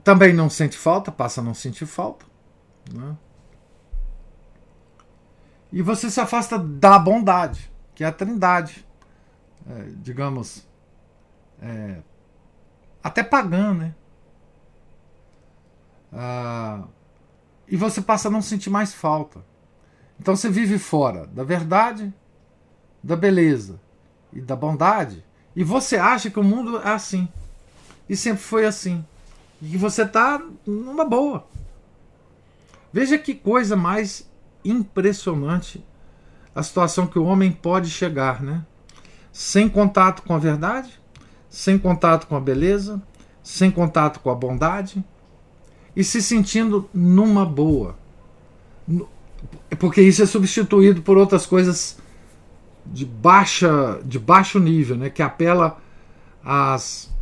também 0.06 0.32
não 0.32 0.48
sente 0.48 0.78
falta, 0.78 1.10
passa 1.10 1.40
a 1.40 1.44
não 1.44 1.52
sentir 1.52 1.84
falta. 1.84 2.24
Né? 2.94 3.16
E 5.72 5.82
você 5.82 6.08
se 6.08 6.20
afasta 6.20 6.56
da 6.56 6.96
bondade, 6.96 7.68
que 7.92 8.04
é 8.04 8.06
a 8.06 8.12
trindade, 8.12 8.86
é, 9.68 9.88
digamos, 9.96 10.64
é, 11.60 11.96
até 13.02 13.24
pagã, 13.24 13.74
né? 13.74 13.96
Ah, 16.12 16.84
e 17.66 17.76
você 17.76 18.00
passa 18.00 18.28
a 18.28 18.30
não 18.30 18.40
sentir 18.40 18.70
mais 18.70 18.94
falta. 18.94 19.44
Então 20.20 20.36
você 20.36 20.48
vive 20.48 20.78
fora 20.78 21.26
da 21.26 21.42
verdade, 21.42 22.14
da 23.02 23.16
beleza, 23.16 23.80
e 24.32 24.40
da 24.40 24.54
bondade, 24.54 25.24
e 25.56 25.64
você 25.64 25.96
acha 25.96 26.30
que 26.30 26.38
o 26.38 26.44
mundo 26.44 26.78
é 26.78 26.92
assim. 26.92 27.28
E 28.08 28.14
sempre 28.14 28.44
foi 28.44 28.66
assim. 28.66 29.04
E 29.60 29.76
você 29.76 30.02
está 30.02 30.42
numa 30.66 31.04
boa. 31.04 31.46
Veja 32.92 33.18
que 33.18 33.34
coisa 33.34 33.76
mais 33.76 34.28
impressionante 34.64 35.84
a 36.54 36.62
situação 36.62 37.06
que 37.06 37.18
o 37.18 37.24
homem 37.24 37.52
pode 37.52 37.90
chegar, 37.90 38.42
né? 38.42 38.64
Sem 39.32 39.68
contato 39.68 40.22
com 40.22 40.34
a 40.34 40.38
verdade, 40.38 40.98
sem 41.50 41.78
contato 41.78 42.26
com 42.26 42.36
a 42.36 42.40
beleza, 42.40 43.02
sem 43.42 43.70
contato 43.70 44.20
com 44.20 44.30
a 44.30 44.34
bondade 44.34 45.04
e 45.94 46.02
se 46.02 46.22
sentindo 46.22 46.88
numa 46.92 47.44
boa. 47.44 47.98
Porque 49.78 50.00
isso 50.00 50.22
é 50.22 50.26
substituído 50.26 51.02
por 51.02 51.16
outras 51.16 51.44
coisas 51.46 51.98
de 52.86 53.04
baixa 53.04 54.00
de 54.04 54.18
baixo 54.18 54.58
nível, 54.58 54.96
né, 54.96 55.10
que 55.10 55.22
apela 55.22 55.78
às 56.44 57.12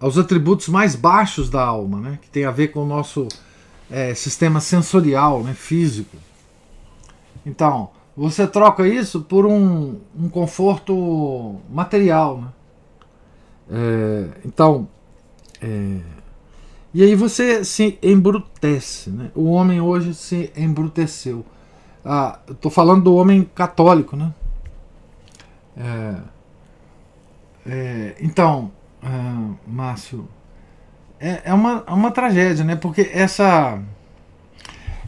aos 0.00 0.18
atributos 0.18 0.68
mais 0.68 0.94
baixos 0.94 1.48
da 1.48 1.62
alma, 1.62 2.00
né, 2.00 2.18
que 2.20 2.28
tem 2.28 2.44
a 2.44 2.50
ver 2.50 2.68
com 2.68 2.82
o 2.82 2.86
nosso 2.86 3.28
é, 3.90 4.14
sistema 4.14 4.60
sensorial, 4.60 5.42
né, 5.42 5.54
físico. 5.54 6.16
Então, 7.44 7.90
você 8.16 8.46
troca 8.46 8.88
isso 8.88 9.20
por 9.20 9.46
um, 9.46 10.00
um 10.18 10.28
conforto 10.28 11.56
material, 11.70 12.40
né? 12.40 12.48
É, 13.68 14.28
então, 14.44 14.88
é, 15.60 16.00
e 16.94 17.02
aí 17.02 17.14
você 17.14 17.62
se 17.62 17.98
embrutece, 18.02 19.10
né? 19.10 19.30
O 19.34 19.50
homem 19.50 19.82
hoje 19.82 20.14
se 20.14 20.50
embruteceu. 20.56 21.44
Ah, 22.02 22.38
Estou 22.48 22.70
falando 22.70 23.04
do 23.04 23.14
homem 23.14 23.44
católico, 23.54 24.16
né? 24.16 24.32
É, 25.76 26.14
é, 27.66 28.16
então, 28.20 28.72
ah, 29.02 29.54
Márcio, 29.66 30.28
é, 31.18 31.42
é, 31.44 31.54
uma, 31.54 31.84
é 31.86 31.90
uma 31.92 32.10
tragédia, 32.10 32.64
né? 32.64 32.76
Porque 32.76 33.10
essa, 33.12 33.82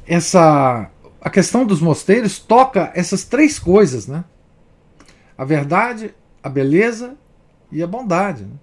essa, 0.06 0.90
a 1.20 1.30
questão 1.30 1.66
dos 1.66 1.80
mosteiros 1.80 2.38
toca 2.38 2.90
essas 2.94 3.24
três 3.24 3.58
coisas, 3.58 4.06
né? 4.06 4.24
A 5.36 5.44
verdade, 5.44 6.14
a 6.42 6.48
beleza 6.48 7.16
e 7.70 7.82
a 7.82 7.86
bondade. 7.86 8.44
Né? 8.44 8.56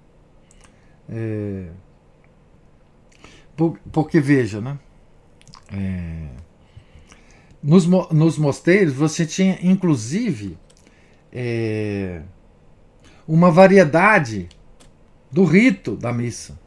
É, 1.10 1.68
porque 3.92 4.20
veja, 4.20 4.60
né? 4.60 4.78
É, 5.72 6.28
nos, 7.62 7.86
nos 7.88 8.38
mosteiros 8.38 8.94
você 8.94 9.26
tinha 9.26 9.58
inclusive 9.62 10.58
é, 11.32 12.22
uma 13.28 13.50
variedade 13.50 14.48
do 15.36 15.44
rito 15.44 15.98
da 15.98 16.14
missa, 16.14 16.58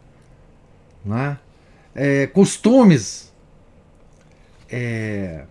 né? 1.03 1.39
É, 1.95 2.27
costumes 2.27 3.33
é, 4.69 5.45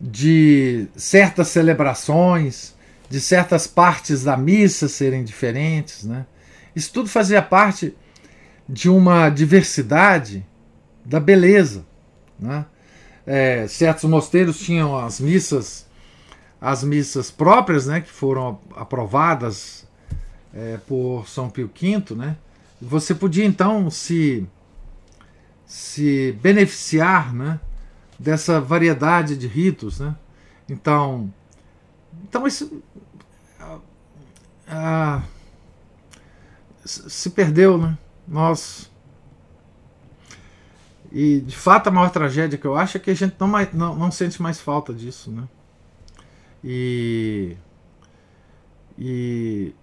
de 0.00 0.88
certas 0.96 1.48
celebrações, 1.48 2.74
de 3.08 3.20
certas 3.20 3.66
partes 3.66 4.24
da 4.24 4.36
missa 4.36 4.88
serem 4.88 5.22
diferentes. 5.22 6.02
Né? 6.04 6.26
Isso 6.74 6.92
tudo 6.92 7.08
fazia 7.08 7.40
parte 7.40 7.96
de 8.68 8.90
uma 8.90 9.30
diversidade 9.30 10.44
da 11.04 11.20
beleza. 11.20 11.86
Né? 12.38 12.66
é, 13.26 13.66
certos 13.68 14.04
mosteiros 14.04 14.58
tinham 14.58 14.96
as 14.98 15.20
missas, 15.20 15.86
as 16.60 16.82
missas 16.82 17.30
próprias, 17.30 17.86
né, 17.86 18.00
que 18.00 18.10
foram 18.10 18.58
aprovadas 18.76 19.86
é, 20.52 20.76
por 20.76 21.28
São 21.28 21.48
Pio 21.48 21.70
V, 21.74 22.14
né? 22.14 22.36
Você 22.80 23.14
podia 23.14 23.44
então 23.44 23.90
se 23.90 24.46
se 25.66 26.32
beneficiar, 26.42 27.32
né, 27.32 27.58
dessa 28.18 28.60
variedade 28.60 29.36
de 29.36 29.46
ritos, 29.46 30.00
né? 30.00 30.14
Então, 30.68 31.32
então 32.28 32.46
isso 32.46 32.82
ah, 34.68 35.22
se 36.84 37.30
perdeu, 37.30 37.78
né? 37.78 37.96
Nós 38.28 38.90
e 41.10 41.40
de 41.40 41.54
fato 41.54 41.88
a 41.88 41.90
maior 41.90 42.10
tragédia 42.10 42.58
que 42.58 42.66
eu 42.66 42.74
acho 42.74 42.96
é 42.96 43.00
que 43.00 43.10
a 43.10 43.14
gente 43.14 43.34
não, 43.38 43.46
mais, 43.46 43.72
não, 43.72 43.94
não 43.94 44.10
sente 44.10 44.40
mais 44.40 44.58
falta 44.58 44.94
disso, 44.94 45.30
né? 45.30 45.46
E, 46.64 47.56
e, 48.98 49.74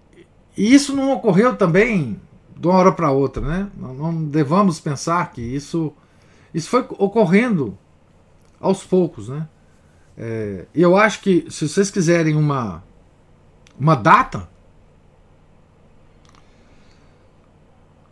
e 0.60 0.74
isso 0.74 0.94
não 0.94 1.14
ocorreu 1.14 1.56
também 1.56 2.20
de 2.54 2.68
uma 2.68 2.76
hora 2.76 2.92
para 2.92 3.10
outra, 3.10 3.42
né? 3.42 3.72
Não, 3.78 3.94
não 3.94 4.26
devamos 4.26 4.78
pensar 4.78 5.32
que 5.32 5.42
isso, 5.42 5.94
isso 6.54 6.70
foi 6.70 6.86
ocorrendo 6.98 7.78
aos 8.60 8.84
poucos, 8.84 9.30
né? 9.30 9.48
É, 10.18 10.66
eu 10.76 10.98
acho 10.98 11.22
que 11.22 11.46
se 11.50 11.66
vocês 11.66 11.90
quiserem 11.90 12.36
uma, 12.36 12.84
uma 13.80 13.96
data 13.96 14.50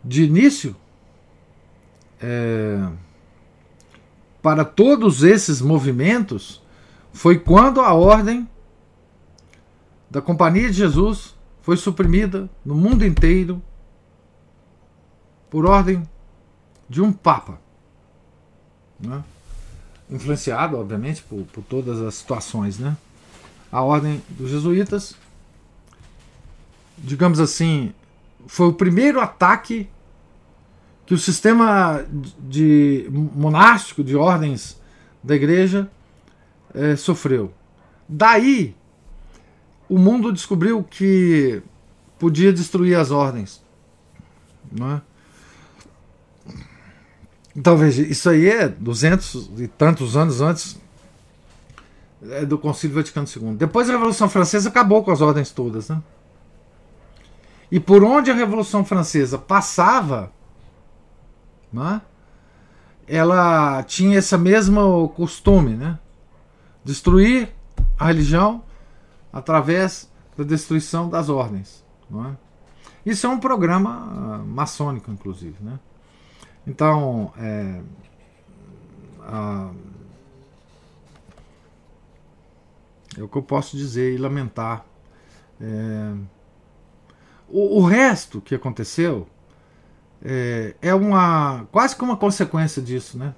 de 0.02 0.24
início, 0.24 0.74
é, 2.18 2.88
para 4.40 4.64
todos 4.64 5.22
esses 5.22 5.60
movimentos 5.60 6.62
foi 7.12 7.38
quando 7.38 7.82
a 7.82 7.92
ordem 7.92 8.48
da 10.10 10.22
Companhia 10.22 10.70
de 10.70 10.78
Jesus 10.78 11.36
foi 11.68 11.76
suprimida 11.76 12.48
no 12.64 12.74
mundo 12.74 13.04
inteiro 13.04 13.62
por 15.50 15.66
ordem 15.66 16.02
de 16.88 17.02
um 17.02 17.12
Papa. 17.12 17.60
Né? 18.98 19.22
Influenciado, 20.08 20.78
obviamente, 20.78 21.22
por, 21.24 21.44
por 21.52 21.62
todas 21.62 22.00
as 22.00 22.14
situações. 22.14 22.78
Né? 22.78 22.96
A 23.70 23.82
ordem 23.82 24.22
dos 24.30 24.48
jesuítas, 24.48 25.14
digamos 26.96 27.38
assim, 27.38 27.92
foi 28.46 28.68
o 28.68 28.72
primeiro 28.72 29.20
ataque 29.20 29.90
que 31.04 31.12
o 31.12 31.18
sistema 31.18 32.02
de 32.40 33.10
monástico 33.10 34.02
de 34.02 34.16
ordens 34.16 34.80
da 35.22 35.36
igreja 35.36 35.86
é, 36.72 36.96
sofreu. 36.96 37.52
Daí, 38.08 38.74
o 39.88 39.98
mundo 39.98 40.32
descobriu 40.32 40.82
que 40.82 41.62
podia 42.18 42.52
destruir 42.52 42.96
as 42.96 43.10
ordens. 43.10 43.62
Não 44.70 44.92
é? 44.92 45.02
Então 47.56 47.76
veja, 47.76 48.02
isso 48.02 48.28
aí 48.30 48.48
é 48.48 48.68
200 48.68 49.50
e 49.58 49.66
tantos 49.66 50.16
anos 50.16 50.40
antes 50.40 50.78
é, 52.30 52.44
do 52.44 52.58
Concílio 52.58 52.96
Vaticano 52.96 53.26
II. 53.26 53.56
Depois 53.56 53.86
da 53.86 53.94
Revolução 53.94 54.28
Francesa 54.28 54.68
acabou 54.68 55.02
com 55.02 55.10
as 55.10 55.20
ordens 55.20 55.50
todas. 55.50 55.88
Né? 55.88 56.00
E 57.70 57.80
por 57.80 58.04
onde 58.04 58.30
a 58.30 58.34
Revolução 58.34 58.84
Francesa 58.84 59.38
passava, 59.38 60.32
né, 61.72 62.00
ela 63.06 63.82
tinha 63.82 64.18
esse 64.18 64.36
mesmo 64.36 65.08
costume, 65.10 65.74
né? 65.74 65.98
Destruir 66.84 67.48
a 67.98 68.06
religião 68.06 68.62
através 69.32 70.10
da 70.36 70.44
destruição 70.44 71.08
das 71.08 71.28
ordens. 71.28 71.84
É? 72.12 72.36
Isso 73.04 73.26
é 73.26 73.30
um 73.30 73.38
programa 73.38 74.40
uh, 74.40 74.46
maçônico, 74.46 75.10
inclusive. 75.10 75.56
Né? 75.60 75.78
Então, 76.66 77.32
é, 77.36 77.80
uh, 79.20 79.74
é 83.16 83.22
o 83.22 83.28
que 83.28 83.36
eu 83.36 83.42
posso 83.42 83.76
dizer 83.76 84.14
e 84.14 84.18
lamentar. 84.18 84.84
É, 85.60 86.14
o, 87.48 87.80
o, 87.80 87.84
resto 87.84 88.40
que 88.40 88.54
aconteceu 88.54 89.26
é, 90.22 90.76
é, 90.80 90.94
uma 90.94 91.66
quase 91.72 91.96
que 91.96 92.02
uma 92.02 92.16
consequência 92.16 92.80
disso, 92.80 93.18
né? 93.18 93.34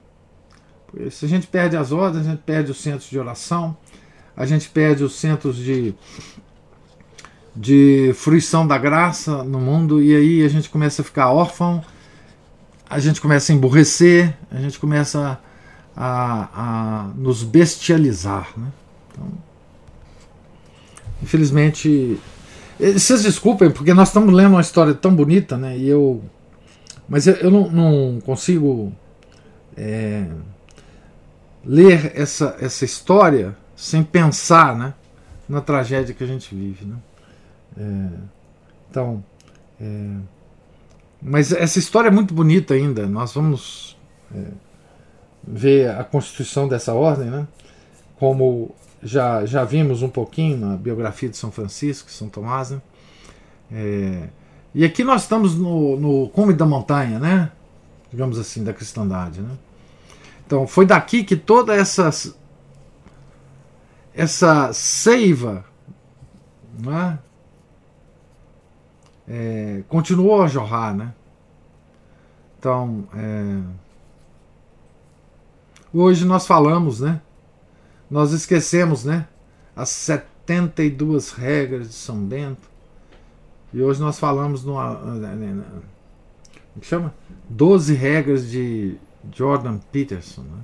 Se 1.11 1.25
a 1.25 1.29
gente 1.29 1.47
perde 1.47 1.77
as 1.77 1.93
ordens, 1.93 2.27
a 2.27 2.31
gente 2.31 2.43
perde 2.43 2.71
os 2.73 2.83
centros 2.83 3.09
de 3.09 3.19
oração, 3.19 3.77
a 4.41 4.47
gente 4.47 4.71
perde 4.71 5.05
os 5.05 5.17
centros 5.17 5.55
de, 5.55 5.95
de 7.55 8.11
fruição 8.15 8.67
da 8.67 8.79
graça 8.79 9.45
no 9.45 9.61
mundo, 9.61 10.03
e 10.03 10.17
aí 10.17 10.43
a 10.43 10.49
gente 10.49 10.71
começa 10.71 11.03
a 11.03 11.05
ficar 11.05 11.31
órfão, 11.31 11.85
a 12.89 12.99
gente 12.99 13.21
começa 13.21 13.53
a 13.53 13.55
emburrecer, 13.55 14.35
a 14.51 14.59
gente 14.59 14.79
começa 14.79 15.39
a, 15.95 16.49
a 16.55 17.11
nos 17.17 17.43
bestializar. 17.43 18.49
Né? 18.57 18.69
Então, 19.13 19.29
infelizmente, 21.23 22.19
vocês 22.79 23.23
desculpem, 23.23 23.71
porque 23.71 23.93
nós 23.93 24.09
estamos 24.09 24.33
lendo 24.33 24.53
uma 24.53 24.63
história 24.63 24.95
tão 24.95 25.15
bonita, 25.15 25.59
né? 25.59 25.77
E 25.77 25.87
eu, 25.87 26.25
mas 27.07 27.27
eu, 27.27 27.35
eu 27.35 27.51
não, 27.51 27.71
não, 27.71 28.21
consigo 28.23 28.91
é, 29.77 30.25
ler 31.63 32.13
essa, 32.15 32.57
essa 32.59 32.87
história 32.87 33.55
sem 33.81 34.03
pensar 34.03 34.77
né, 34.77 34.93
na 35.49 35.63
tragédia 35.63 36.15
que 36.15 36.23
a 36.23 36.27
gente 36.27 36.55
vive. 36.55 36.85
Né? 36.85 36.97
É, 37.79 38.09
então, 38.91 39.25
é, 39.81 40.17
mas 41.23 41.51
essa 41.51 41.79
história 41.79 42.09
é 42.09 42.11
muito 42.11 42.35
bonita 42.35 42.75
ainda. 42.75 43.07
Nós 43.07 43.33
vamos 43.33 43.97
é, 44.35 44.49
ver 45.43 45.91
a 45.93 46.05
constituição 46.05 46.69
dessa 46.69 46.93
ordem, 46.93 47.31
né? 47.31 47.49
como 48.17 48.75
já, 49.03 49.47
já 49.47 49.65
vimos 49.65 50.03
um 50.03 50.11
pouquinho 50.11 50.59
na 50.59 50.77
biografia 50.77 51.31
de 51.31 51.39
São 51.39 51.51
Francisco, 51.51 52.11
São 52.11 52.29
Tomás. 52.29 52.73
Né? 52.73 52.83
É, 53.73 54.29
e 54.75 54.85
aqui 54.85 55.03
nós 55.03 55.23
estamos 55.23 55.55
no, 55.55 55.99
no 55.99 56.29
cume 56.29 56.53
da 56.53 56.67
montanha, 56.67 57.19
né? 57.19 57.51
digamos 58.11 58.39
assim, 58.39 58.63
da 58.63 58.75
cristandade. 58.75 59.41
Né? 59.41 59.57
Então 60.47 60.67
foi 60.67 60.85
daqui 60.85 61.25
que 61.25 61.35
toda 61.35 61.75
essa 61.75 62.11
essa 64.15 64.73
seiva 64.73 65.65
é? 66.89 67.19
É, 69.29 69.83
continuou 69.89 70.43
a 70.43 70.49
jorrar, 70.49 70.95
né? 70.95 71.13
Então, 72.59 73.07
é, 73.15 73.61
hoje 75.93 76.25
nós 76.25 76.47
falamos, 76.47 77.01
né? 77.01 77.21
Nós 78.11 78.33
esquecemos, 78.33 79.05
né? 79.05 79.29
As 79.75 79.91
72 79.91 81.33
regras 81.33 81.89
de 81.89 81.95
São 81.95 82.17
Bento. 82.25 82.69
E 83.73 83.81
hoje 83.81 84.01
nós 84.01 84.19
falamos 84.19 84.65
numa. 84.65 84.97
Como 84.97 86.81
que 86.81 86.87
chama? 86.87 87.15
12 87.49 87.95
regras 87.95 88.51
de 88.51 88.97
Jordan 89.33 89.79
Peterson. 89.93 90.43
Né? 90.43 90.59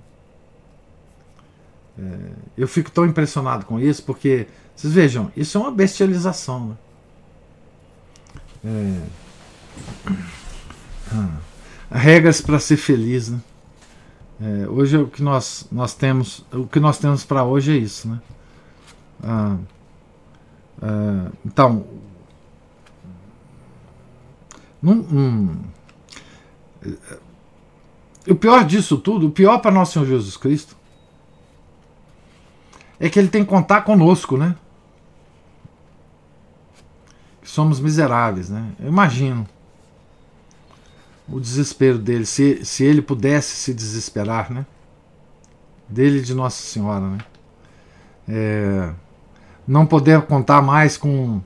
É, 1.99 2.19
eu 2.59 2.69
fico 2.69 2.91
tão 2.91 3.07
impressionado 3.07 3.65
com 3.65 3.81
isso 3.81 4.03
porque, 4.03 4.47
vocês 4.75 4.93
vejam, 4.93 5.31
isso 5.37 5.57
é 5.57 5.61
uma 5.61 5.71
bestialização. 5.71 6.69
Né? 6.69 6.77
É, 8.65 9.03
ah, 11.13 11.39
regras 11.91 12.41
para 12.41 12.59
ser 12.59 12.77
feliz. 12.77 13.31
Né? 13.31 13.41
É, 14.41 14.69
hoje 14.69 14.99
o 14.99 15.07
que 15.07 15.23
nós, 15.23 15.67
nós 15.73 15.95
temos, 15.95 16.45
o 16.53 16.67
que 16.67 16.79
nós 16.79 16.99
temos 16.99 17.25
para 17.25 17.45
hoje 17.45 17.73
é 17.73 17.77
isso, 17.77 18.09
né? 18.09 18.21
Ah, 19.23 19.57
ah, 20.83 21.31
então, 21.45 21.87
num, 24.83 25.01
hum, 25.01 25.57
o 28.29 28.35
pior 28.35 28.65
disso 28.65 28.99
tudo, 28.99 29.29
o 29.29 29.31
pior 29.31 29.59
para 29.59 29.71
nosso 29.71 29.95
Senhor 29.95 30.07
Jesus 30.07 30.37
Cristo, 30.37 30.77
é 32.99 33.09
que 33.09 33.19
ele 33.19 33.29
tem 33.29 33.45
que 33.45 33.51
contar 33.51 33.83
conosco, 33.83 34.37
né? 34.37 34.57
Somos 37.43 37.79
miseráveis, 37.79 38.51
né? 38.51 38.73
Eu 38.81 38.89
imagino 38.89 39.47
o 41.29 41.41
desespero 41.41 41.99
dele, 41.99 42.25
se, 42.25 42.65
se 42.65 42.85
ele 42.85 43.03
pudesse 43.03 43.57
se 43.57 43.75
desesperar, 43.75 44.53
né? 44.53 44.65
Dele 45.89 46.19
e 46.19 46.23
de 46.23 46.35
Nossa 46.35 46.63
Senhora, 46.63 47.09
né? 47.09 47.19
É, 48.29 48.93
não 49.67 49.87
poder 49.87 50.23
contar 50.23 50.63
mais 50.63 50.97
com 50.97 51.41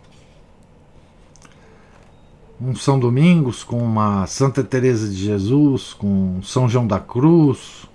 um 2.60 2.74
São 2.74 2.98
Domingos, 2.98 3.64
com 3.64 3.78
uma 3.82 4.26
Santa 4.26 4.62
Teresa 4.62 5.08
de 5.08 5.16
Jesus, 5.16 5.94
com 5.94 6.40
São 6.42 6.68
João 6.68 6.86
da 6.86 7.00
Cruz, 7.00 7.86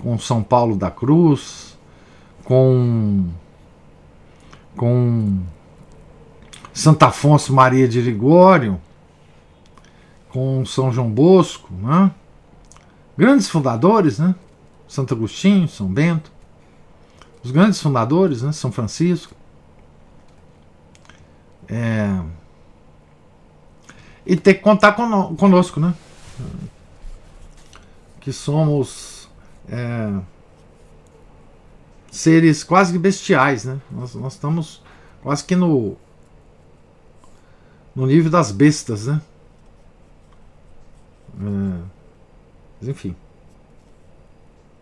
com 0.00 0.18
São 0.18 0.42
Paulo 0.42 0.76
da 0.76 0.90
Cruz, 0.90 1.69
com 2.50 3.28
com 4.76 5.40
Santo 6.72 7.04
Afonso 7.04 7.52
Maria 7.52 7.86
de 7.86 8.00
Ligório, 8.00 8.80
com 10.30 10.66
São 10.66 10.90
João 10.90 11.08
Bosco, 11.08 11.72
né? 11.72 12.10
grandes 13.16 13.48
fundadores, 13.48 14.18
né? 14.18 14.34
Santo 14.88 15.14
Agostinho, 15.14 15.68
São 15.68 15.86
Bento, 15.86 16.32
os 17.44 17.52
grandes 17.52 17.80
fundadores, 17.80 18.42
né? 18.42 18.50
São 18.50 18.72
Francisco. 18.72 19.32
É, 21.68 22.20
e 24.26 24.34
ter 24.34 24.54
que 24.54 24.60
contar 24.60 24.94
conosco, 24.94 25.78
né? 25.78 25.94
Que 28.20 28.32
somos 28.32 29.28
é, 29.68 30.20
seres 32.10 32.64
quase 32.64 32.92
que 32.92 32.98
bestiais, 32.98 33.64
né? 33.64 33.80
Nós, 33.90 34.14
nós 34.14 34.34
estamos 34.34 34.82
quase 35.22 35.44
que 35.44 35.54
no 35.56 35.96
no 37.94 38.06
nível 38.06 38.30
das 38.30 38.52
bestas, 38.52 39.06
né? 39.06 39.20
É, 41.38 41.82
mas 42.80 42.88
enfim. 42.88 43.16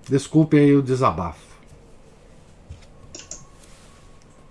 Desculpe 0.09 0.57
aí 0.59 0.75
o 0.75 0.83
desabafo. 0.83 1.47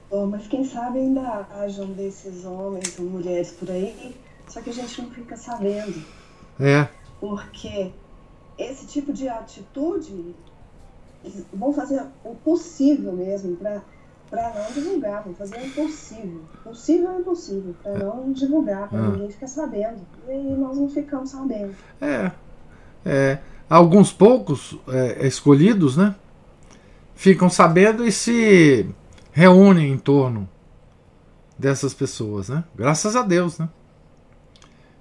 Oh, 0.10 0.26
mas 0.26 0.48
quem 0.48 0.64
sabe 0.64 1.00
ainda 1.00 1.48
hajam 1.52 1.88
desses 1.88 2.46
homens 2.46 2.98
ou 2.98 3.06
mulheres 3.06 3.52
por 3.52 3.70
aí 3.70 4.16
só 4.48 4.62
que 4.62 4.70
a 4.70 4.74
gente 4.74 5.02
não 5.02 5.12
fica 5.12 5.36
sabendo. 5.36 6.04
É. 6.60 6.88
Porque 7.20 7.92
esse 8.58 8.88
tipo 8.88 9.12
de 9.12 9.28
atitude 9.28 10.36
vão 11.54 11.74
fazer 11.74 12.04
o 12.24 12.36
possível 12.36 13.14
mesmo 13.14 13.56
para 13.58 13.82
para 14.30 14.54
não 14.54 14.72
divulgar, 14.74 15.24
vou 15.24 15.34
fazer 15.34 15.58
o 15.58 15.66
impossível. 15.66 16.42
Possível 16.64 17.12
é 17.12 17.20
impossível, 17.20 17.76
para 17.82 17.94
é. 17.94 17.98
não 18.00 18.32
divulgar, 18.32 18.90
para 18.90 19.00
ah. 19.00 19.10
ninguém 19.10 19.30
ficar 19.30 19.48
sabendo. 19.48 20.02
E 20.28 20.54
nós 20.56 20.78
não 20.78 20.90
ficamos 20.90 21.30
sabendo. 21.30 21.74
É. 22.02 22.32
é 23.06 23.40
alguns 23.70 24.12
poucos 24.12 24.78
é, 24.88 25.26
escolhidos, 25.26 25.96
né? 25.96 26.16
Ficam 27.16 27.50
sabendo 27.50 28.06
e 28.06 28.12
se 28.12 28.88
reúnem 29.32 29.92
em 29.92 29.98
torno 29.98 30.48
dessas 31.58 31.94
pessoas, 31.94 32.50
né? 32.50 32.64
Graças 32.76 33.16
a 33.16 33.24
Deus, 33.24 33.58
né? 33.58 33.70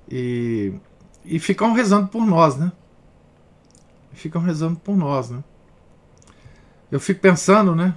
E, 0.09 0.73
e 1.25 1.39
ficam 1.39 1.73
rezando 1.73 2.09
por 2.09 2.25
nós, 2.25 2.57
né? 2.57 2.73
Ficam 4.13 4.41
rezando 4.41 4.79
por 4.79 4.97
nós, 4.97 5.31
né? 5.31 5.43
Eu 6.91 7.01
fico 7.01 7.21
pensando, 7.21 7.75
né? 7.75 7.95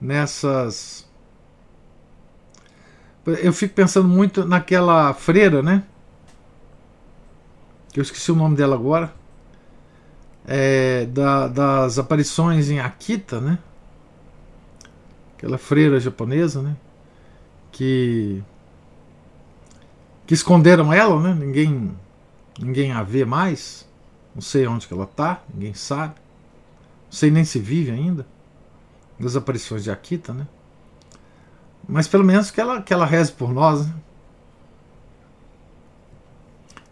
Nessas. 0.00 1.08
Eu 3.26 3.52
fico 3.52 3.74
pensando 3.74 4.08
muito 4.08 4.44
naquela 4.44 5.12
freira, 5.14 5.62
né? 5.62 5.84
Eu 7.94 8.02
esqueci 8.02 8.30
o 8.30 8.36
nome 8.36 8.56
dela 8.56 8.74
agora. 8.74 9.12
É, 10.46 11.06
da, 11.06 11.48
das 11.48 11.98
aparições 11.98 12.70
em 12.70 12.78
Akita, 12.78 13.40
né? 13.40 13.58
Aquela 15.36 15.58
freira 15.58 15.98
japonesa, 15.98 16.62
né? 16.62 16.76
Que 17.72 18.42
que 20.26 20.34
esconderam 20.34 20.92
ela, 20.92 21.20
né? 21.20 21.34
Ninguém 21.34 21.96
ninguém 22.58 22.92
a 22.92 23.02
vê 23.02 23.24
mais. 23.24 23.88
Não 24.34 24.42
sei 24.42 24.66
onde 24.66 24.86
que 24.86 24.92
ela 24.92 25.06
tá, 25.06 25.42
ninguém 25.52 25.72
sabe. 25.72 26.14
Sei 27.10 27.30
nem 27.30 27.44
se 27.44 27.58
vive 27.58 27.90
ainda. 27.90 28.26
Das 29.18 29.36
aparições 29.36 29.84
de 29.84 29.90
Akita, 29.90 30.32
né? 30.32 30.46
Mas 31.88 32.08
pelo 32.08 32.24
menos 32.24 32.50
que 32.50 32.60
ela, 32.60 32.82
que 32.82 32.92
ela 32.92 33.06
reze 33.06 33.32
por 33.32 33.52
nós, 33.52 33.86
né? 33.86 33.94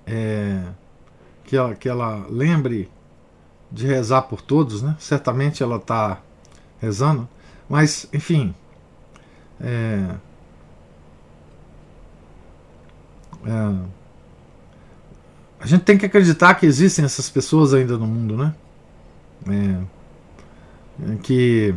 É, 0.06 0.62
que, 1.44 1.56
ela, 1.56 1.74
que 1.74 1.88
ela 1.88 2.26
lembre 2.28 2.90
de 3.70 3.86
rezar 3.86 4.22
por 4.22 4.40
todos, 4.40 4.82
né? 4.82 4.96
Certamente 4.98 5.62
ela 5.62 5.76
está 5.76 6.20
rezando. 6.80 7.28
Mas, 7.68 8.06
enfim. 8.12 8.54
É, 9.60 10.14
é, 13.46 13.94
a 15.58 15.66
gente 15.66 15.82
tem 15.82 15.96
que 15.96 16.06
acreditar 16.06 16.54
que 16.54 16.66
existem 16.66 17.04
essas 17.04 17.30
pessoas 17.30 17.72
ainda 17.72 17.96
no 17.96 18.06
mundo, 18.06 18.36
né? 18.36 18.54
É, 19.48 19.93
que, 21.16 21.74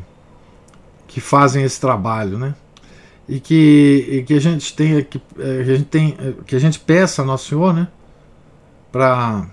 que 1.08 1.20
fazem 1.20 1.64
esse 1.64 1.80
trabalho, 1.80 2.38
né? 2.38 2.56
E 3.28 3.40
que, 3.40 4.08
e 4.10 4.24
que 4.24 4.34
a 4.34 4.40
gente 4.40 4.74
tenha 4.74 5.00
é, 5.00 5.04
que 5.04 5.22
a 5.40 5.64
gente 5.64 5.86
tem 5.86 6.18
que 6.46 6.56
a 6.56 6.60
gente 6.60 6.80
peça 6.80 7.22
a 7.22 7.26
Nosso 7.26 7.50
Senhor, 7.50 7.74
né? 7.74 7.88
Para 8.92 9.48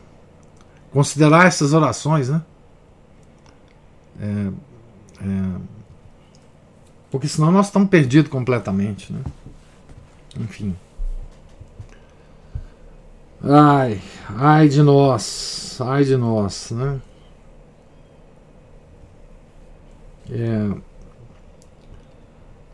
considerar 0.92 1.46
essas 1.46 1.72
orações, 1.72 2.28
né? 2.28 2.42
É, 4.20 4.50
é, 5.20 5.60
porque 7.10 7.26
senão 7.26 7.50
nós 7.50 7.66
estamos 7.66 7.88
perdidos 7.88 8.30
completamente, 8.30 9.12
né? 9.12 9.20
Enfim. 10.38 10.76
Ai, 13.42 14.00
ai 14.36 14.68
de 14.68 14.82
nós, 14.82 15.78
ai 15.80 16.04
de 16.04 16.16
nós, 16.16 16.70
né? 16.70 17.00
É... 20.30 20.70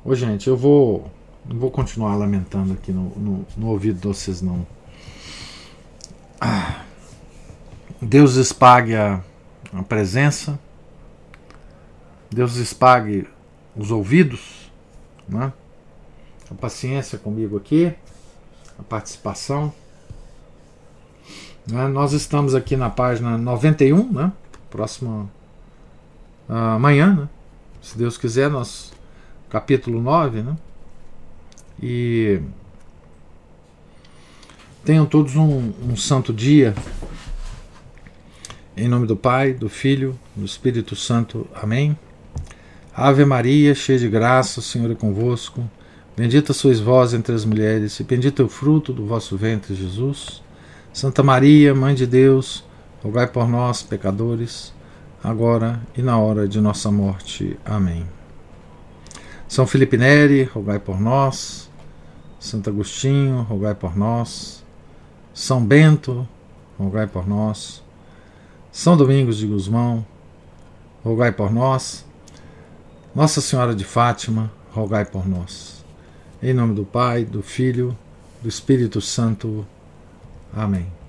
Ô, 0.04 0.14
gente, 0.14 0.48
eu 0.48 0.56
vou. 0.56 1.10
Não 1.46 1.58
vou 1.58 1.70
continuar 1.70 2.16
lamentando 2.16 2.72
aqui 2.74 2.92
no, 2.92 3.10
no, 3.16 3.46
no 3.56 3.68
ouvido 3.68 3.98
de 4.00 4.06
vocês, 4.06 4.42
não. 4.42 4.66
Ah. 6.40 6.84
Deus 8.00 8.36
espague 8.36 8.94
a, 8.94 9.20
a 9.74 9.82
presença, 9.82 10.58
Deus 12.30 12.56
espague 12.56 13.26
os 13.76 13.90
ouvidos, 13.90 14.70
né? 15.28 15.52
a 16.50 16.54
paciência 16.54 17.18
comigo 17.18 17.58
aqui, 17.58 17.92
a 18.78 18.82
participação. 18.82 19.72
Né? 21.66 21.88
Nós 21.88 22.12
estamos 22.12 22.54
aqui 22.54 22.74
na 22.74 22.88
página 22.88 23.36
91, 23.36 24.10
né? 24.10 24.32
próxima 24.70 25.28
amanhã, 26.48 27.14
né? 27.14 27.28
Se 27.80 27.96
Deus 27.96 28.18
quiser, 28.18 28.50
nós, 28.50 28.92
capítulo 29.48 30.00
9, 30.00 30.42
né? 30.42 30.56
e 31.82 32.40
tenham 34.84 35.06
todos 35.06 35.36
um, 35.36 35.72
um 35.88 35.96
santo 35.96 36.32
dia. 36.32 36.74
Em 38.76 38.88
nome 38.88 39.06
do 39.06 39.16
Pai, 39.16 39.52
do 39.52 39.68
Filho, 39.68 40.18
do 40.36 40.44
Espírito 40.44 40.94
Santo. 40.94 41.46
Amém. 41.54 41.96
Ave 42.94 43.24
Maria, 43.24 43.74
cheia 43.74 43.98
de 43.98 44.08
graça, 44.08 44.60
o 44.60 44.62
Senhor 44.62 44.90
é 44.90 44.94
convosco. 44.94 45.68
Bendita 46.16 46.52
sois 46.52 46.80
vós 46.80 47.14
entre 47.14 47.34
as 47.34 47.44
mulheres, 47.44 47.98
e 47.98 48.04
bendito 48.04 48.42
é 48.42 48.44
o 48.44 48.48
fruto 48.48 48.92
do 48.92 49.06
vosso 49.06 49.36
ventre, 49.36 49.74
Jesus. 49.74 50.42
Santa 50.92 51.22
Maria, 51.22 51.74
Mãe 51.74 51.94
de 51.94 52.06
Deus, 52.06 52.64
rogai 53.02 53.26
por 53.26 53.48
nós, 53.48 53.82
pecadores, 53.82 54.72
agora 55.22 55.80
e 55.96 56.02
na 56.02 56.18
hora 56.18 56.48
de 56.48 56.60
nossa 56.60 56.90
morte. 56.90 57.58
Amém. 57.64 58.06
São 59.48 59.66
Felipe 59.66 59.96
Neri, 59.96 60.44
rogai 60.44 60.78
por 60.78 61.00
nós. 61.00 61.68
Santo 62.38 62.70
Agostinho, 62.70 63.42
rogai 63.42 63.74
por 63.74 63.96
nós. 63.96 64.64
São 65.34 65.64
Bento, 65.64 66.26
rogai 66.78 67.06
por 67.06 67.28
nós. 67.28 67.82
São 68.72 68.96
Domingos 68.96 69.36
de 69.36 69.46
Gusmão, 69.46 70.06
rogai 71.04 71.32
por 71.32 71.52
nós. 71.52 72.04
Nossa 73.14 73.40
Senhora 73.40 73.74
de 73.74 73.84
Fátima, 73.84 74.50
rogai 74.72 75.04
por 75.04 75.28
nós. 75.28 75.84
Em 76.42 76.54
nome 76.54 76.74
do 76.74 76.84
Pai, 76.84 77.24
do 77.24 77.42
Filho, 77.42 77.96
do 78.40 78.48
Espírito 78.48 79.00
Santo. 79.00 79.66
Amém. 80.54 80.99